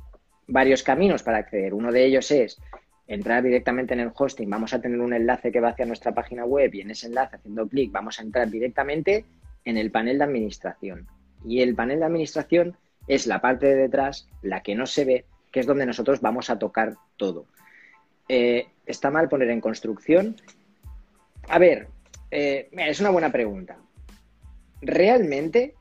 varios 0.46 0.82
caminos 0.82 1.22
para 1.22 1.38
acceder. 1.38 1.74
Uno 1.74 1.92
de 1.92 2.04
ellos 2.04 2.30
es 2.30 2.58
entrar 3.06 3.42
directamente 3.42 3.94
en 3.94 4.00
el 4.00 4.12
hosting, 4.14 4.50
vamos 4.50 4.74
a 4.74 4.80
tener 4.80 5.00
un 5.00 5.14
enlace 5.14 5.50
que 5.50 5.60
va 5.60 5.70
hacia 5.70 5.86
nuestra 5.86 6.12
página 6.12 6.44
web 6.44 6.74
y 6.74 6.82
en 6.82 6.90
ese 6.90 7.06
enlace, 7.06 7.36
haciendo 7.36 7.66
clic, 7.66 7.90
vamos 7.90 8.18
a 8.18 8.22
entrar 8.22 8.50
directamente 8.50 9.24
en 9.64 9.76
el 9.76 9.90
panel 9.90 10.18
de 10.18 10.24
administración. 10.24 11.06
Y 11.44 11.62
el 11.62 11.74
panel 11.74 12.00
de 12.00 12.04
administración 12.04 12.76
es 13.06 13.26
la 13.26 13.40
parte 13.40 13.66
de 13.66 13.76
detrás, 13.76 14.28
la 14.42 14.62
que 14.62 14.74
no 14.74 14.86
se 14.86 15.04
ve, 15.04 15.24
que 15.50 15.60
es 15.60 15.66
donde 15.66 15.86
nosotros 15.86 16.20
vamos 16.20 16.50
a 16.50 16.58
tocar 16.58 16.94
todo. 17.16 17.46
Eh, 18.28 18.66
está 18.84 19.10
mal 19.10 19.28
poner 19.28 19.48
en 19.50 19.62
construcción. 19.62 20.36
A 21.48 21.58
ver, 21.58 21.88
eh, 22.30 22.68
es 22.72 23.00
una 23.00 23.10
buena 23.10 23.32
pregunta. 23.32 23.78
Realmente, 24.80 25.74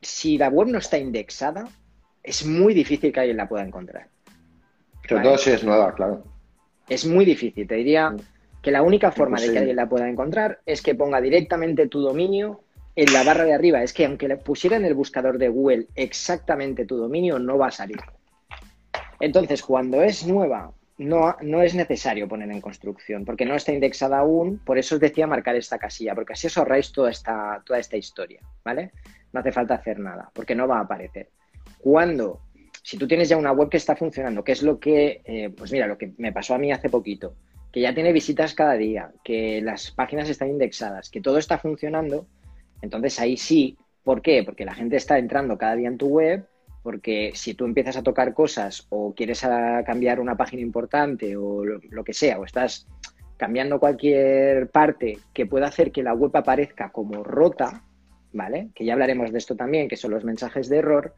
si 0.00 0.38
la 0.38 0.48
web 0.48 0.68
no 0.68 0.78
está 0.78 0.98
indexada, 0.98 1.68
es 2.22 2.44
muy 2.44 2.74
difícil 2.74 3.12
que 3.12 3.20
alguien 3.20 3.36
la 3.36 3.48
pueda 3.48 3.64
encontrar. 3.64 4.08
Sobre 5.08 5.22
todo 5.22 5.38
si 5.38 5.50
es 5.50 5.64
nueva, 5.64 5.94
claro. 5.94 6.24
Es 6.88 7.06
muy 7.06 7.24
difícil. 7.24 7.66
Te 7.66 7.76
diría 7.76 8.14
que 8.62 8.70
la 8.70 8.82
única 8.82 9.12
forma 9.12 9.40
de 9.40 9.52
que 9.52 9.58
alguien 9.58 9.76
la 9.76 9.88
pueda 9.88 10.08
encontrar 10.08 10.60
es 10.64 10.80
que 10.80 10.94
ponga 10.94 11.20
directamente 11.20 11.86
tu 11.86 12.00
dominio 12.00 12.62
en 12.96 13.12
la 13.12 13.22
barra 13.22 13.44
de 13.44 13.52
arriba. 13.52 13.82
Es 13.82 13.92
que 13.92 14.06
aunque 14.06 14.28
le 14.28 14.38
pusiera 14.38 14.76
en 14.76 14.84
el 14.84 14.94
buscador 14.94 15.38
de 15.38 15.48
Google 15.48 15.88
exactamente 15.94 16.86
tu 16.86 16.96
dominio, 16.96 17.38
no 17.38 17.58
va 17.58 17.68
a 17.68 17.72
salir. 17.72 18.00
Entonces, 19.20 19.62
cuando 19.62 20.02
es 20.02 20.26
nueva, 20.26 20.72
no, 20.98 21.36
no, 21.42 21.62
es 21.62 21.74
necesario 21.74 22.28
poner 22.28 22.50
en 22.50 22.60
construcción, 22.60 23.24
porque 23.24 23.44
no 23.44 23.54
está 23.54 23.72
indexada 23.72 24.18
aún, 24.18 24.58
por 24.58 24.78
eso 24.78 24.94
os 24.94 25.00
decía 25.00 25.26
marcar 25.26 25.56
esta 25.56 25.78
casilla, 25.78 26.14
porque 26.14 26.34
así 26.34 26.46
os 26.46 26.56
ahorráis 26.56 26.92
toda 26.92 27.10
esta, 27.10 27.62
toda 27.64 27.78
esta 27.78 27.96
historia, 27.96 28.40
¿vale? 28.64 28.92
No 29.32 29.40
hace 29.40 29.52
falta 29.52 29.74
hacer 29.74 29.98
nada, 29.98 30.30
porque 30.32 30.54
no 30.54 30.68
va 30.68 30.78
a 30.78 30.82
aparecer. 30.82 31.30
Cuando, 31.78 32.40
si 32.82 32.96
tú 32.96 33.08
tienes 33.08 33.28
ya 33.28 33.36
una 33.36 33.52
web 33.52 33.68
que 33.68 33.76
está 33.76 33.96
funcionando, 33.96 34.44
que 34.44 34.52
es 34.52 34.62
lo 34.62 34.78
que, 34.78 35.22
eh, 35.24 35.50
pues 35.50 35.72
mira, 35.72 35.86
lo 35.86 35.98
que 35.98 36.12
me 36.18 36.32
pasó 36.32 36.54
a 36.54 36.58
mí 36.58 36.70
hace 36.70 36.88
poquito, 36.88 37.34
que 37.72 37.80
ya 37.80 37.92
tiene 37.92 38.12
visitas 38.12 38.54
cada 38.54 38.74
día, 38.74 39.10
que 39.24 39.60
las 39.60 39.90
páginas 39.90 40.28
están 40.28 40.50
indexadas, 40.50 41.10
que 41.10 41.20
todo 41.20 41.38
está 41.38 41.58
funcionando, 41.58 42.28
entonces 42.82 43.18
ahí 43.18 43.36
sí, 43.36 43.76
¿por 44.04 44.22
qué? 44.22 44.44
Porque 44.44 44.64
la 44.64 44.74
gente 44.74 44.96
está 44.96 45.18
entrando 45.18 45.58
cada 45.58 45.74
día 45.74 45.88
en 45.88 45.98
tu 45.98 46.06
web 46.06 46.46
porque 46.84 47.32
si 47.34 47.54
tú 47.54 47.64
empiezas 47.64 47.96
a 47.96 48.02
tocar 48.02 48.34
cosas 48.34 48.86
o 48.90 49.14
quieres 49.14 49.40
cambiar 49.86 50.20
una 50.20 50.36
página 50.36 50.60
importante 50.60 51.34
o 51.34 51.64
lo, 51.64 52.04
que 52.04 52.12
sea, 52.12 52.38
o 52.38 52.44
estás 52.44 52.86
cambiando 53.38 53.80
cualquier 53.80 54.68
parte 54.68 55.18
que 55.32 55.46
pueda 55.46 55.66
hacer 55.66 55.90
que 55.90 56.02
la 56.02 56.12
web 56.12 56.36
aparezca 56.36 56.92
como 56.92 57.24
rota, 57.24 57.82
¿vale? 58.34 58.68
Que 58.74 58.84
ya 58.84 58.92
hablaremos 58.92 59.32
de 59.32 59.38
esto 59.38 59.56
también, 59.56 59.88
que 59.88 59.96
son 59.96 60.10
los 60.10 60.24
mensajes 60.24 60.68
de 60.68 60.76
error, 60.76 61.14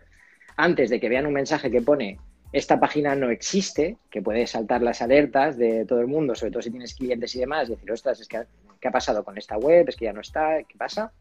antes 0.56 0.88
de 0.88 1.00
que 1.00 1.08
vean 1.08 1.26
un 1.26 1.32
mensaje 1.32 1.68
que 1.68 1.82
pone 1.82 2.16
esta 2.52 2.78
página 2.78 3.16
no 3.16 3.30
existe, 3.30 3.98
que 4.08 4.22
puede 4.22 4.46
saltar 4.46 4.82
las 4.82 5.02
alertas 5.02 5.58
de 5.58 5.84
todo 5.84 5.98
el 5.98 6.06
mundo, 6.06 6.36
sobre 6.36 6.52
todo 6.52 6.62
si 6.62 6.70
tienes 6.70 6.94
clientes 6.94 7.34
y 7.34 7.40
demás, 7.40 7.68
y 7.68 7.72
decir, 7.72 7.90
ostras, 7.90 8.20
es 8.20 8.28
que, 8.28 8.44
¿qué 8.80 8.86
ha 8.86 8.92
pasado 8.92 9.24
con 9.24 9.36
esta 9.36 9.58
web? 9.58 9.88
Es 9.88 9.96
que 9.96 10.04
ya 10.04 10.12
no 10.12 10.20
está, 10.20 10.62
¿qué 10.62 10.78
pasa? 10.78 11.12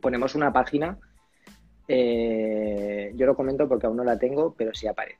Ponemos 0.00 0.34
una 0.34 0.50
página 0.50 0.98
eh, 1.92 3.12
yo 3.16 3.26
lo 3.26 3.34
comento 3.34 3.68
porque 3.68 3.86
aún 3.86 3.96
no 3.96 4.04
la 4.04 4.16
tengo, 4.16 4.54
pero 4.56 4.72
sí 4.72 4.86
aparece. 4.86 5.18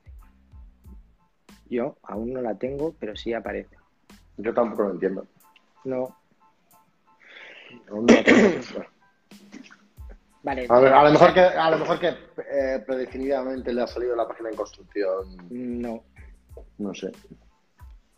Yo 1.68 1.96
aún 2.04 2.32
no 2.32 2.40
la 2.40 2.54
tengo, 2.54 2.94
pero 2.96 3.16
sí 3.16 3.32
aparece. 3.32 3.76
Yo 4.36 4.54
tampoco 4.54 4.84
lo 4.84 4.90
entiendo. 4.92 5.26
No. 5.84 6.16
Aún 7.90 8.06
no 8.06 8.14
la 8.14 8.22
tengo. 8.22 8.40
Vale. 10.44 10.66
A, 10.68 11.04
lo 11.04 11.10
mejor 11.10 11.34
que, 11.34 11.40
a 11.40 11.70
lo 11.70 11.78
mejor 11.78 11.98
que 11.98 12.08
eh, 12.08 12.82
predefinidamente 12.86 13.72
le 13.72 13.82
ha 13.82 13.86
salido 13.88 14.14
la 14.14 14.28
página 14.28 14.50
en 14.50 14.56
construcción. 14.56 15.36
No. 15.50 16.04
No 16.78 16.94
sé. 16.94 17.10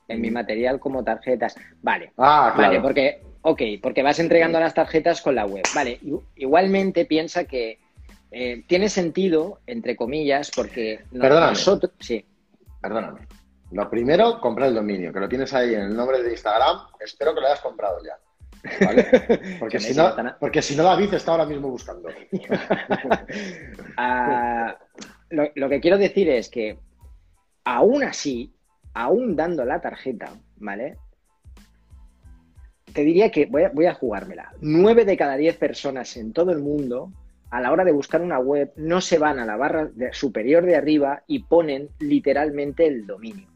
En 0.08 0.20
mi 0.20 0.30
material 0.30 0.78
como 0.78 1.02
tarjetas. 1.02 1.56
Vale. 1.80 2.12
Ah, 2.18 2.52
claro. 2.54 2.68
Vale, 2.68 2.80
porque, 2.82 3.22
ok, 3.40 3.62
porque 3.82 4.02
vas 4.02 4.18
entregando 4.18 4.60
las 4.60 4.74
tarjetas 4.74 5.22
con 5.22 5.34
la 5.34 5.46
web. 5.46 5.64
Vale. 5.74 5.98
Igualmente 6.36 7.06
piensa 7.06 7.44
que 7.44 7.81
eh, 8.34 8.64
tiene 8.66 8.88
sentido, 8.88 9.60
entre 9.66 9.94
comillas, 9.94 10.50
porque 10.56 11.04
nosotros... 11.12 11.92
Sí. 12.00 12.24
Perdóname. 12.80 13.26
Lo 13.72 13.90
primero, 13.90 14.40
comprar 14.40 14.70
el 14.70 14.74
dominio, 14.74 15.12
que 15.12 15.20
lo 15.20 15.28
tienes 15.28 15.52
ahí 15.52 15.74
en 15.74 15.82
el 15.82 15.94
nombre 15.96 16.22
de 16.22 16.30
Instagram. 16.30 16.78
Espero 16.98 17.34
que 17.34 17.42
lo 17.42 17.46
hayas 17.46 17.60
comprado 17.60 17.98
ya. 18.02 18.18
¿Vale? 18.86 19.56
Porque, 19.60 19.80
si 19.80 19.92
no, 19.92 20.14
porque 20.38 20.62
si 20.62 20.76
no, 20.76 20.84
David 20.84 21.14
está 21.14 21.32
ahora 21.32 21.46
mismo 21.46 21.68
buscando. 21.68 22.08
Ah, 23.96 24.78
lo, 25.28 25.68
que 25.68 25.80
quiero 25.80 25.98
decir 25.98 26.30
es 26.30 26.48
que, 26.48 26.78
aún 27.64 28.04
así, 28.04 28.54
aún 28.94 29.36
dando 29.36 29.64
la 29.64 29.80
tarjeta, 29.80 30.32
¿vale? 30.56 30.96
Te 32.94 33.02
diría 33.02 33.30
que 33.30 33.46
voy 33.46 33.64
a, 33.64 33.68
voy 33.70 33.86
a 33.86 33.94
jugármela. 33.94 34.52
Nueve 34.60 35.04
de 35.04 35.16
cada 35.16 35.36
diez 35.36 35.56
personas 35.56 36.16
en 36.16 36.32
todo 36.32 36.52
el 36.52 36.60
mundo 36.60 37.12
a 37.52 37.60
la 37.60 37.70
hora 37.70 37.84
de 37.84 37.92
buscar 37.92 38.22
una 38.22 38.38
web 38.38 38.72
no 38.76 39.02
se 39.02 39.18
van 39.18 39.38
a 39.38 39.44
la 39.44 39.56
barra 39.56 39.90
superior 40.12 40.64
de 40.64 40.74
arriba 40.74 41.22
y 41.26 41.40
ponen 41.40 41.90
literalmente 42.00 42.86
el 42.86 43.06
dominio. 43.06 43.46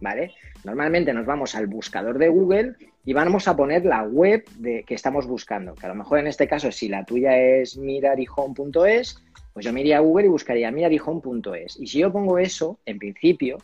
¿Vale? 0.00 0.32
Normalmente 0.64 1.14
nos 1.14 1.24
vamos 1.24 1.54
al 1.54 1.68
buscador 1.68 2.18
de 2.18 2.28
Google 2.28 2.74
y 3.04 3.12
vamos 3.12 3.46
a 3.46 3.56
poner 3.56 3.84
la 3.84 4.02
web 4.02 4.44
de, 4.58 4.82
que 4.82 4.94
estamos 4.94 5.28
buscando. 5.28 5.76
Que 5.76 5.86
a 5.86 5.90
lo 5.90 5.94
mejor 5.94 6.18
en 6.18 6.26
este 6.26 6.48
caso, 6.48 6.72
si 6.72 6.88
la 6.88 7.04
tuya 7.04 7.38
es 7.38 7.78
mirarihome.es, 7.78 9.24
pues 9.54 9.64
yo 9.64 9.72
me 9.72 9.80
iría 9.80 9.98
a 9.98 10.00
Google 10.00 10.26
y 10.26 10.30
buscaría 10.30 10.72
mirarihome.es. 10.72 11.78
Y 11.80 11.86
si 11.86 12.00
yo 12.00 12.12
pongo 12.12 12.38
eso, 12.38 12.80
en 12.84 12.98
principio, 12.98 13.58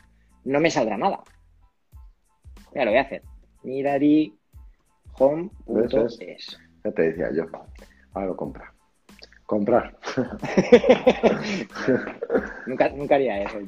no 0.45 0.61
me 0.61 0.71
saldrá 0.71 0.97
nada. 0.97 1.25
Ya 2.73 2.85
lo 2.85 2.93
voy 2.93 2.99
a 2.99 3.03
hacer. 3.03 3.23
Mirarihome.es. 3.65 6.61
Ya 6.85 6.93
te 6.93 7.03
decía 7.03 7.33
yo. 7.35 7.47
Ahora 8.15 8.29
lo 8.29 8.37
compra. 8.37 8.72
Comprar. 9.47 9.97
nunca, 12.67 12.89
nunca 12.91 13.15
haría 13.17 13.43
eso, 13.43 13.59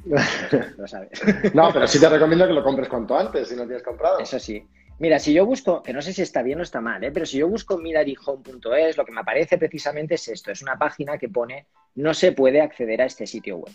lo 0.78 0.86
sabes. 0.86 1.20
no, 1.54 1.70
pero 1.72 1.86
sí 1.86 2.00
te 2.00 2.08
recomiendo 2.08 2.46
que 2.46 2.52
lo 2.52 2.64
compres 2.64 2.88
cuanto 2.88 3.18
antes 3.18 3.48
si 3.48 3.56
no 3.56 3.64
tienes 3.64 3.82
comprado. 3.82 4.18
Eso 4.18 4.38
sí. 4.38 4.66
Mira, 4.98 5.18
si 5.18 5.32
yo 5.32 5.44
busco, 5.44 5.82
que 5.82 5.92
no 5.92 6.00
sé 6.00 6.12
si 6.12 6.22
está 6.22 6.42
bien 6.42 6.60
o 6.60 6.62
está 6.62 6.80
mal, 6.80 7.02
¿eh? 7.02 7.10
pero 7.12 7.26
si 7.26 7.38
yo 7.38 7.48
busco 7.48 7.78
mirarihome.es, 7.78 8.96
lo 8.96 9.04
que 9.04 9.12
me 9.12 9.20
aparece 9.20 9.58
precisamente 9.58 10.14
es 10.14 10.28
esto, 10.28 10.52
es 10.52 10.62
una 10.62 10.78
página 10.78 11.18
que 11.18 11.28
pone 11.28 11.66
no 11.96 12.14
se 12.14 12.32
puede 12.32 12.60
acceder 12.60 13.02
a 13.02 13.06
este 13.06 13.26
sitio 13.26 13.58
web. 13.58 13.74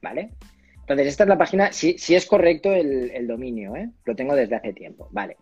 ¿Vale? 0.00 0.30
Entonces, 0.76 1.08
esta 1.08 1.24
es 1.24 1.28
la 1.28 1.36
página, 1.36 1.72
si, 1.72 1.98
si 1.98 2.14
es 2.14 2.24
correcto 2.24 2.72
el, 2.72 3.26
dominio, 3.26 3.74
¿eh? 3.74 3.90
lo 4.04 4.14
tengo 4.14 4.36
desde 4.36 4.56
hace 4.56 4.72
tiempo. 4.72 5.08
Vale. 5.10 5.36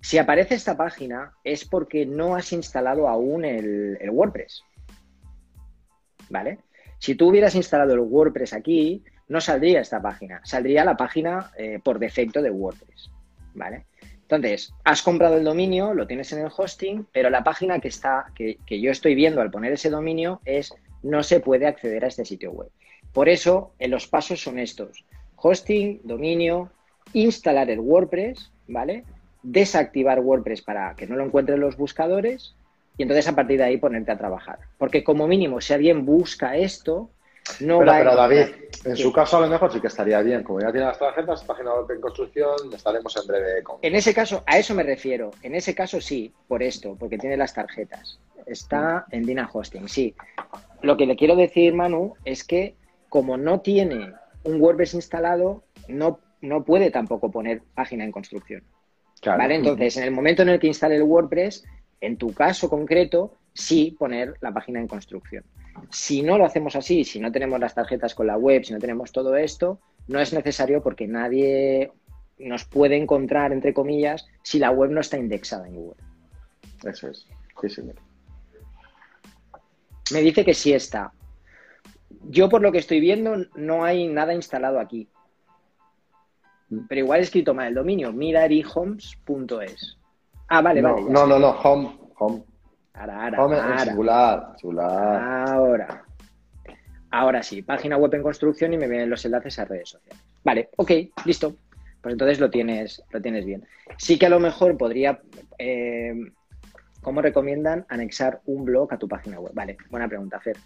Si 0.00 0.18
aparece 0.18 0.56
esta 0.56 0.76
página 0.76 1.32
es 1.44 1.64
porque 1.64 2.04
no 2.04 2.34
has 2.34 2.52
instalado 2.52 3.08
aún 3.08 3.44
el 3.44 4.10
WordPress. 4.10 4.64
¿Vale? 6.32 6.58
Si 6.98 7.14
tú 7.14 7.28
hubieras 7.28 7.54
instalado 7.54 7.92
el 7.92 8.00
WordPress 8.00 8.54
aquí, 8.54 9.04
no 9.28 9.40
saldría 9.40 9.80
esta 9.80 10.00
página, 10.00 10.40
saldría 10.44 10.84
la 10.84 10.96
página 10.96 11.52
eh, 11.56 11.78
por 11.82 11.98
defecto 11.98 12.42
de 12.42 12.50
WordPress, 12.50 13.10
¿vale? 13.54 13.84
Entonces, 14.22 14.72
has 14.84 15.02
comprado 15.02 15.36
el 15.36 15.44
dominio, 15.44 15.92
lo 15.92 16.06
tienes 16.06 16.32
en 16.32 16.40
el 16.40 16.50
hosting, 16.56 17.06
pero 17.12 17.28
la 17.28 17.44
página 17.44 17.80
que 17.80 17.88
está, 17.88 18.32
que, 18.34 18.56
yo 18.80 18.90
estoy 18.90 19.14
viendo 19.14 19.42
al 19.42 19.50
poner 19.50 19.72
ese 19.72 19.90
dominio 19.90 20.40
es 20.46 20.74
no 21.02 21.22
se 21.22 21.40
puede 21.40 21.66
acceder 21.66 22.04
a 22.04 22.08
este 22.08 22.24
sitio 22.24 22.50
web. 22.50 22.70
Por 23.12 23.28
eso, 23.28 23.74
en 23.78 23.90
los 23.90 24.06
pasos 24.06 24.40
son 24.40 24.58
estos: 24.58 25.04
hosting, 25.36 26.00
dominio, 26.04 26.70
instalar 27.12 27.68
el 27.68 27.80
WordPress, 27.80 28.50
¿vale? 28.68 29.04
Desactivar 29.42 30.20
WordPress 30.20 30.62
para 30.62 30.94
que 30.94 31.06
no 31.06 31.16
lo 31.16 31.26
encuentren 31.26 31.60
los 31.60 31.76
buscadores 31.76 32.54
y 32.96 33.02
entonces 33.02 33.26
a 33.28 33.34
partir 33.34 33.58
de 33.58 33.64
ahí 33.64 33.76
ponerte 33.78 34.12
a 34.12 34.18
trabajar. 34.18 34.58
Porque 34.78 35.02
como 35.02 35.26
mínimo, 35.26 35.60
si 35.60 35.72
alguien 35.72 36.04
busca 36.04 36.56
esto, 36.56 37.10
no 37.60 37.78
pero, 37.78 37.90
va 37.90 37.98
pero 37.98 38.16
David, 38.16 38.46
en 38.84 38.96
su 38.96 39.12
caso 39.12 39.38
a 39.38 39.40
lo 39.40 39.48
mejor 39.48 39.72
sí 39.72 39.80
que 39.80 39.88
estaría 39.88 40.20
bien. 40.20 40.42
Como 40.42 40.60
ya 40.60 40.70
tiene 40.70 40.86
las 40.86 40.98
tarjetas, 40.98 41.42
página 41.44 41.74
web 41.74 41.90
en 41.90 42.00
construcción, 42.00 42.56
estaremos 42.72 43.16
en 43.16 43.26
breve 43.26 43.62
con... 43.62 43.78
En 43.82 43.94
ese 43.94 44.14
caso, 44.14 44.42
a 44.46 44.58
eso 44.58 44.74
me 44.74 44.82
refiero. 44.82 45.30
En 45.42 45.54
ese 45.54 45.74
caso 45.74 46.00
sí, 46.00 46.32
por 46.46 46.62
esto, 46.62 46.96
porque 46.98 47.18
tiene 47.18 47.36
las 47.36 47.54
tarjetas. 47.54 48.20
Está 48.46 49.06
en 49.10 49.24
Dina 49.24 49.48
Hosting, 49.52 49.88
sí. 49.88 50.14
Lo 50.82 50.96
que 50.96 51.06
le 51.06 51.16
quiero 51.16 51.36
decir, 51.36 51.74
Manu, 51.74 52.14
es 52.24 52.44
que 52.44 52.76
como 53.08 53.36
no 53.36 53.60
tiene 53.60 54.12
un 54.44 54.60
WordPress 54.60 54.94
instalado, 54.94 55.62
no, 55.88 56.20
no 56.40 56.64
puede 56.64 56.90
tampoco 56.90 57.30
poner 57.30 57.62
página 57.74 58.04
en 58.04 58.12
construcción. 58.12 58.62
¿Vale? 59.24 59.54
Entonces, 59.56 59.96
en 59.96 60.04
el 60.04 60.10
momento 60.10 60.42
en 60.42 60.48
el 60.48 60.58
que 60.58 60.66
instale 60.66 60.96
el 60.96 61.04
WordPress, 61.04 61.64
en 62.02 62.16
tu 62.16 62.34
caso 62.34 62.68
concreto, 62.68 63.32
sí 63.54 63.96
poner 63.98 64.34
la 64.40 64.52
página 64.52 64.80
en 64.80 64.88
construcción. 64.88 65.44
Si 65.90 66.22
no 66.22 66.36
lo 66.36 66.44
hacemos 66.44 66.76
así, 66.76 67.04
si 67.04 67.20
no 67.20 67.32
tenemos 67.32 67.58
las 67.60 67.74
tarjetas 67.74 68.14
con 68.14 68.26
la 68.26 68.36
web, 68.36 68.64
si 68.64 68.72
no 68.72 68.78
tenemos 68.78 69.12
todo 69.12 69.36
esto, 69.36 69.78
no 70.08 70.20
es 70.20 70.32
necesario 70.32 70.82
porque 70.82 71.06
nadie 71.06 71.92
nos 72.38 72.64
puede 72.64 72.96
encontrar, 72.96 73.52
entre 73.52 73.72
comillas, 73.72 74.26
si 74.42 74.58
la 74.58 74.72
web 74.72 74.90
no 74.90 75.00
está 75.00 75.16
indexada 75.16 75.68
en 75.68 75.76
Google. 75.76 75.96
Eso 76.84 77.08
es. 77.08 77.26
Sí, 77.60 77.68
señor. 77.68 77.94
Me 80.12 80.20
dice 80.20 80.44
que 80.44 80.54
sí 80.54 80.72
está. 80.72 81.12
Yo, 82.24 82.48
por 82.48 82.62
lo 82.62 82.72
que 82.72 82.78
estoy 82.78 82.98
viendo, 82.98 83.36
no 83.54 83.84
hay 83.84 84.08
nada 84.08 84.34
instalado 84.34 84.80
aquí. 84.80 85.08
Pero 86.88 87.00
igual 87.00 87.20
he 87.20 87.22
escrito 87.22 87.54
mal 87.54 87.68
el 87.68 87.74
dominio, 87.74 88.12
mirarihomes.es. 88.12 89.98
Ah, 90.48 90.60
vale, 90.60 90.82
no, 90.82 90.94
vale. 90.94 91.10
No, 91.10 91.26
no, 91.26 91.38
no, 91.38 91.50
home, 91.50 92.01
home. 92.24 92.42
Ahora, 92.94 93.24
ahora, 93.24 93.44
home 93.44 93.56
ahora. 93.56 93.84
singular, 93.84 94.52
singular. 94.58 95.48
Ahora. 95.48 96.04
Ahora 97.10 97.42
sí, 97.42 97.62
página 97.62 97.96
web 97.96 98.14
en 98.14 98.22
construcción 98.22 98.72
y 98.72 98.78
me 98.78 98.88
vienen 98.88 99.10
los 99.10 99.24
enlaces 99.24 99.58
a 99.58 99.64
redes 99.64 99.90
sociales. 99.90 100.22
Vale, 100.44 100.70
ok, 100.76 100.90
listo. 101.24 101.56
Pues 102.00 102.14
entonces 102.14 102.40
lo 102.40 102.50
tienes, 102.50 103.02
lo 103.10 103.20
tienes 103.20 103.44
bien. 103.44 103.64
Sí 103.96 104.18
que 104.18 104.26
a 104.26 104.30
lo 104.30 104.40
mejor 104.40 104.76
podría, 104.76 105.20
eh, 105.58 106.14
¿cómo 107.00 107.22
recomiendan 107.22 107.86
anexar 107.88 108.40
un 108.46 108.64
blog 108.64 108.92
a 108.92 108.98
tu 108.98 109.06
página 109.06 109.38
web? 109.38 109.52
Vale, 109.54 109.76
buena 109.90 110.08
pregunta, 110.08 110.40
Fer. 110.40 110.56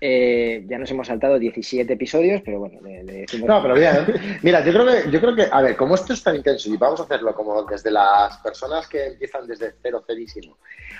Eh, 0.00 0.64
ya 0.68 0.78
nos 0.78 0.90
hemos 0.90 1.06
saltado 1.06 1.38
17 1.38 1.92
episodios, 1.92 2.42
pero 2.44 2.58
bueno, 2.58 2.80
le, 2.82 3.02
decimos... 3.04 3.48
No, 3.48 3.62
pero 3.62 3.74
bien. 3.74 4.04
Mira, 4.42 4.64
yo 4.64 4.72
creo, 4.72 4.86
que, 4.86 5.10
yo 5.10 5.20
creo 5.20 5.34
que, 5.34 5.48
a 5.50 5.62
ver, 5.62 5.76
como 5.76 5.94
esto 5.94 6.12
es 6.12 6.22
tan 6.22 6.36
intenso 6.36 6.68
y 6.68 6.76
vamos 6.76 7.00
a 7.00 7.04
hacerlo 7.04 7.34
como 7.34 7.62
desde 7.64 7.90
las 7.90 8.36
personas 8.38 8.86
que 8.88 9.06
empiezan 9.06 9.46
desde 9.46 9.74
cero, 9.82 10.02
cerísimo, 10.06 10.58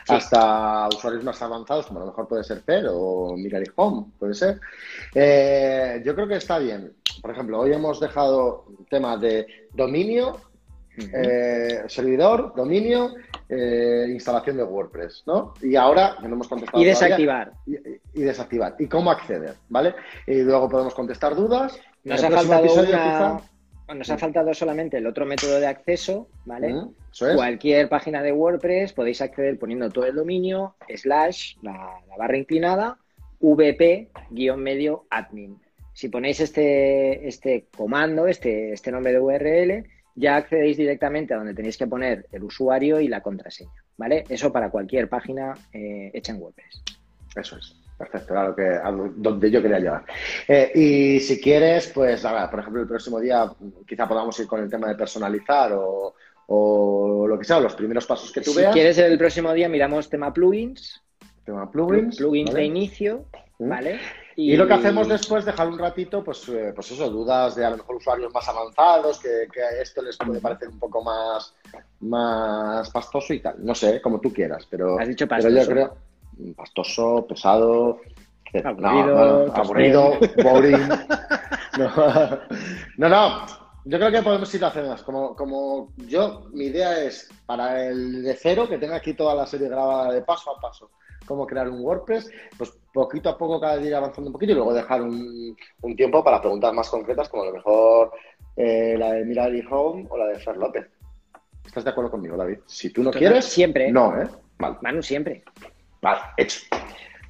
hasta 0.08 0.88
usuarios 0.88 1.24
más 1.24 1.40
avanzados, 1.42 1.86
como 1.86 2.00
a 2.00 2.02
lo 2.04 2.08
mejor 2.08 2.28
puede 2.28 2.44
ser 2.44 2.60
Fer 2.62 2.86
o 2.88 3.34
Miguel 3.36 3.70
Home, 3.76 4.06
puede 4.18 4.34
ser, 4.34 4.60
eh, 5.14 6.02
yo 6.04 6.14
creo 6.14 6.28
que 6.28 6.36
está 6.36 6.58
bien. 6.58 6.92
Por 7.20 7.30
ejemplo, 7.30 7.60
hoy 7.60 7.72
hemos 7.72 8.00
dejado 8.00 8.66
tema 8.88 9.16
de 9.16 9.46
dominio, 9.72 10.40
eh, 10.98 11.82
servidor, 11.88 12.54
dominio, 12.54 13.14
eh, 13.48 14.06
instalación 14.10 14.56
de 14.56 14.64
WordPress, 14.64 15.24
¿no? 15.26 15.54
Y 15.60 15.76
ahora, 15.76 16.16
que 16.20 16.28
no 16.28 16.34
hemos 16.34 16.48
contestado. 16.48 16.82
Y 16.82 16.86
desactivar. 16.86 17.52
y, 17.66 18.22
desactivar. 18.22 18.76
Y 18.78 18.86
cómo 18.86 19.10
acceder, 19.10 19.54
¿vale? 19.68 19.94
Y 20.26 20.42
luego 20.42 20.68
podemos 20.68 20.94
contestar 20.94 21.34
dudas. 21.34 21.78
Nos 22.04 22.22
ha 22.22 22.30
faltado 22.30 23.40
Nos 23.94 24.10
ha 24.10 24.18
faltado 24.18 24.54
solamente 24.54 24.98
el 24.98 25.06
otro 25.06 25.26
método 25.26 25.58
de 25.58 25.66
acceso, 25.66 26.28
¿vale? 26.44 26.74
Cualquier 27.18 27.88
página 27.88 28.22
de 28.22 28.32
WordPress 28.32 28.92
podéis 28.92 29.20
acceder 29.20 29.58
poniendo 29.58 29.90
todo 29.90 30.06
el 30.06 30.14
dominio, 30.14 30.76
slash, 30.94 31.56
la, 31.62 32.00
barra 32.16 32.36
inclinada, 32.36 32.98
vp, 33.40 34.10
guion 34.30 34.62
medio, 34.62 35.06
admin. 35.10 35.60
Si 35.92 36.08
ponéis 36.08 36.40
este, 36.40 37.28
este 37.28 37.66
comando, 37.76 38.26
este, 38.26 38.72
este 38.72 38.90
nombre 38.90 39.12
de 39.12 39.20
URL, 39.20 39.84
ya 40.14 40.36
accedéis 40.36 40.76
directamente 40.76 41.34
a 41.34 41.38
donde 41.38 41.54
tenéis 41.54 41.76
que 41.76 41.86
poner 41.86 42.26
el 42.32 42.44
usuario 42.44 43.00
y 43.00 43.08
la 43.08 43.20
contraseña, 43.20 43.84
¿vale? 43.96 44.24
Eso 44.28 44.52
para 44.52 44.70
cualquier 44.70 45.08
página 45.08 45.54
eh, 45.72 46.10
hecha 46.14 46.32
en 46.32 46.40
WordPress. 46.40 46.82
Eso 47.36 47.56
es. 47.56 47.76
Perfecto, 47.96 48.34
lo 48.34 48.56
que, 48.56 48.80
donde 49.16 49.50
yo 49.50 49.62
quería 49.62 49.78
llevar. 49.78 50.04
Eh, 50.48 50.72
y 50.74 51.20
si 51.20 51.40
quieres, 51.40 51.88
pues, 51.94 52.22
por 52.22 52.58
ejemplo, 52.58 52.82
el 52.82 52.88
próximo 52.88 53.20
día 53.20 53.48
quizá 53.86 54.08
podamos 54.08 54.38
ir 54.40 54.48
con 54.48 54.60
el 54.60 54.68
tema 54.68 54.88
de 54.88 54.96
personalizar 54.96 55.72
o, 55.76 57.26
lo 57.28 57.38
que 57.38 57.44
sea, 57.44 57.60
los 57.60 57.74
primeros 57.74 58.04
pasos 58.04 58.32
que 58.32 58.40
tú 58.40 58.52
veas. 58.52 58.72
Si 58.72 58.80
quieres, 58.80 58.98
el 58.98 59.16
próximo 59.16 59.52
día 59.52 59.68
miramos 59.68 60.10
tema 60.10 60.32
plugins. 60.32 61.00
Tema 61.44 61.70
plugins. 61.70 62.16
Plugins 62.16 62.52
de 62.52 62.64
inicio, 62.64 63.26
¿Mm? 63.60 63.68
¿vale? 63.68 64.00
Y... 64.36 64.56
lo 64.56 64.66
que 64.66 64.74
hacemos 64.74 65.08
después, 65.08 65.44
dejar 65.44 65.68
un 65.68 65.78
ratito, 65.78 66.24
pues, 66.24 66.48
eh, 66.48 66.72
pues 66.74 66.90
eso, 66.90 67.08
dudas 67.08 67.54
de 67.54 67.64
a 67.64 67.70
lo 67.70 67.76
mejor 67.76 67.96
usuarios 67.96 68.32
más 68.32 68.48
avanzados, 68.48 69.18
que, 69.20 69.46
que 69.52 69.60
esto 69.80 70.02
les 70.02 70.16
puede 70.16 70.40
parecer 70.40 70.68
un 70.68 70.78
poco 70.78 71.02
más, 71.02 71.54
más 72.00 72.90
pastoso 72.90 73.32
y 73.32 73.40
tal. 73.40 73.64
No 73.64 73.74
sé, 73.74 74.00
como 74.00 74.20
tú 74.20 74.32
quieras, 74.32 74.66
pero, 74.68 74.98
Has 74.98 75.08
dicho 75.08 75.28
pastoso. 75.28 75.54
pero 75.54 75.64
yo 75.64 75.70
creo 75.70 75.96
pastoso, 76.56 77.26
pesado, 77.28 78.00
aburrido, 78.62 79.54
aburrido 79.54 80.18
boring. 80.42 80.88
no, 82.98 83.08
no, 83.08 83.46
yo 83.84 83.98
creo 83.98 84.10
que 84.10 84.22
podemos 84.22 84.54
ir 84.54 84.64
haciendo 84.64 84.96
como, 85.04 85.36
como 85.36 85.92
yo, 85.96 86.46
mi 86.52 86.66
idea 86.66 87.04
es 87.04 87.28
para 87.46 87.86
el 87.86 88.22
de 88.22 88.34
cero, 88.34 88.68
que 88.68 88.78
tenga 88.78 88.96
aquí 88.96 89.14
toda 89.14 89.34
la 89.34 89.46
serie 89.46 89.68
grabada 89.68 90.12
de 90.12 90.22
paso 90.22 90.56
a 90.56 90.60
paso 90.60 90.90
cómo 91.26 91.46
crear 91.46 91.68
un 91.68 91.80
WordPress, 91.80 92.30
pues 92.56 92.72
poquito 92.92 93.28
a 93.28 93.38
poco 93.38 93.60
cada 93.60 93.76
día 93.78 93.98
avanzando 93.98 94.28
un 94.28 94.32
poquito 94.32 94.52
y 94.52 94.54
luego 94.54 94.72
dejar 94.72 95.02
un, 95.02 95.56
tiempo 95.96 96.22
para 96.22 96.40
preguntas 96.40 96.72
más 96.72 96.88
concretas, 96.88 97.28
como 97.28 97.42
a 97.42 97.46
lo 97.46 97.52
mejor 97.52 98.12
eh, 98.56 98.96
la 98.98 99.12
de 99.12 99.24
Mirari 99.24 99.64
Home 99.70 100.06
o 100.08 100.16
la 100.16 100.26
de 100.26 100.38
Fer 100.38 100.56
López. 100.56 100.86
¿Estás 101.64 101.84
de 101.84 101.90
acuerdo 101.90 102.10
conmigo, 102.10 102.36
David? 102.36 102.58
Si 102.66 102.90
tú 102.90 103.02
no 103.02 103.10
quieres, 103.10 103.44
siempre. 103.46 103.90
No, 103.90 104.20
¿eh? 104.20 104.28
Vale. 104.58 104.76
Manu, 104.82 105.02
siempre. 105.02 105.42
Vale, 106.00 106.20
hecho. 106.36 106.60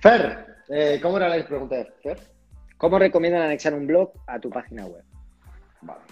Fer, 0.01 0.47
eh, 0.69 0.99
¿cómo 1.01 1.17
era 1.17 1.29
la 1.29 1.47
pregunta 1.47 1.77
de 1.77 1.87
Fer? 2.03 2.19
¿Cómo 2.77 2.99
recomiendan 2.99 3.43
anexar 3.43 3.73
un 3.73 3.87
blog 3.87 4.13
a 4.27 4.39
tu 4.39 4.51
página 4.51 4.87
web? 4.87 5.05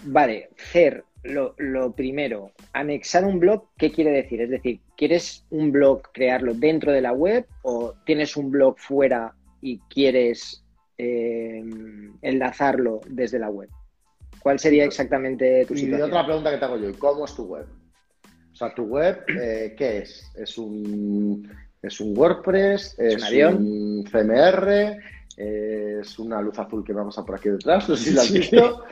Vale, 0.03 0.49
Fer, 0.55 1.03
lo, 1.23 1.93
primero, 1.93 2.51
anexar 2.73 3.25
un 3.25 3.39
blog, 3.39 3.69
¿qué 3.77 3.91
quiere 3.91 4.11
decir? 4.11 4.41
Es 4.41 4.49
decir, 4.49 4.79
¿quieres 4.97 5.45
un 5.49 5.71
blog 5.71 6.01
crearlo 6.11 6.53
dentro 6.53 6.91
de 6.91 7.01
la 7.01 7.13
web 7.13 7.45
o 7.61 7.93
tienes 8.05 8.35
un 8.35 8.51
blog 8.51 8.77
fuera 8.77 9.33
y 9.61 9.79
quieres 9.89 10.63
eh, 10.97 11.63
enlazarlo 12.21 13.01
desde 13.07 13.39
la 13.39 13.49
web? 13.49 13.69
¿Cuál 14.39 14.59
sería 14.59 14.83
exactamente 14.83 15.65
tu 15.65 15.75
situación? 15.75 16.09
Y 16.09 16.11
otra 16.11 16.25
pregunta 16.25 16.51
que 16.51 16.57
te 16.57 16.65
hago 16.65 16.77
yo, 16.77 16.99
¿cómo 16.99 17.23
es 17.23 17.33
tu 17.33 17.45
web? 17.45 17.65
O 18.51 18.55
sea, 18.55 18.73
tu 18.75 18.83
web, 18.83 19.23
eh, 19.41 19.73
¿qué 19.77 19.99
es? 19.99 20.29
¿Es 20.35 20.57
un, 20.57 21.49
¿Es 21.81 21.99
un 21.99 22.17
WordPress? 22.17 22.99
¿Es, 22.99 23.31
un, 23.31 24.03
CMR? 24.03 24.97
¿Es 25.37 26.19
una 26.19 26.41
luz 26.41 26.57
azul 26.59 26.83
que 26.83 26.93
vamos 26.93 27.17
a 27.17 27.25
por 27.25 27.35
aquí 27.35 27.49
detrás? 27.49 27.89
No 27.89 27.95
sé 27.95 28.03
si 28.03 28.11
la 28.15 28.21
has 28.21 28.31
visto, 28.31 28.85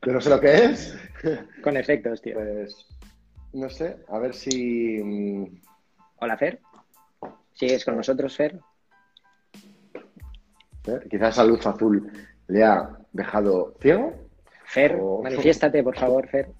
pero 0.00 0.14
no 0.14 0.20
sé 0.20 0.30
lo 0.30 0.40
que 0.40 0.54
es. 0.64 0.96
Con 1.62 1.76
efectos, 1.76 2.22
tío. 2.22 2.34
Pues, 2.34 2.86
no 3.52 3.68
sé, 3.68 3.98
a 4.08 4.18
ver 4.18 4.34
si... 4.34 5.02
Mm, 5.02 5.60
Hola, 6.18 6.36
Fer. 6.36 6.60
¿Sigues 7.52 7.84
con 7.84 7.96
nosotros, 7.96 8.36
Fer? 8.36 8.58
Quizás 11.10 11.34
esa 11.34 11.44
luz 11.44 11.66
azul 11.66 12.10
le 12.48 12.64
ha 12.64 12.96
dejado 13.12 13.74
ciego. 13.80 14.14
Fer, 14.64 14.96
manifiéstate, 15.22 15.82
por 15.82 15.96
favor, 15.96 16.26
Fer. 16.28 16.50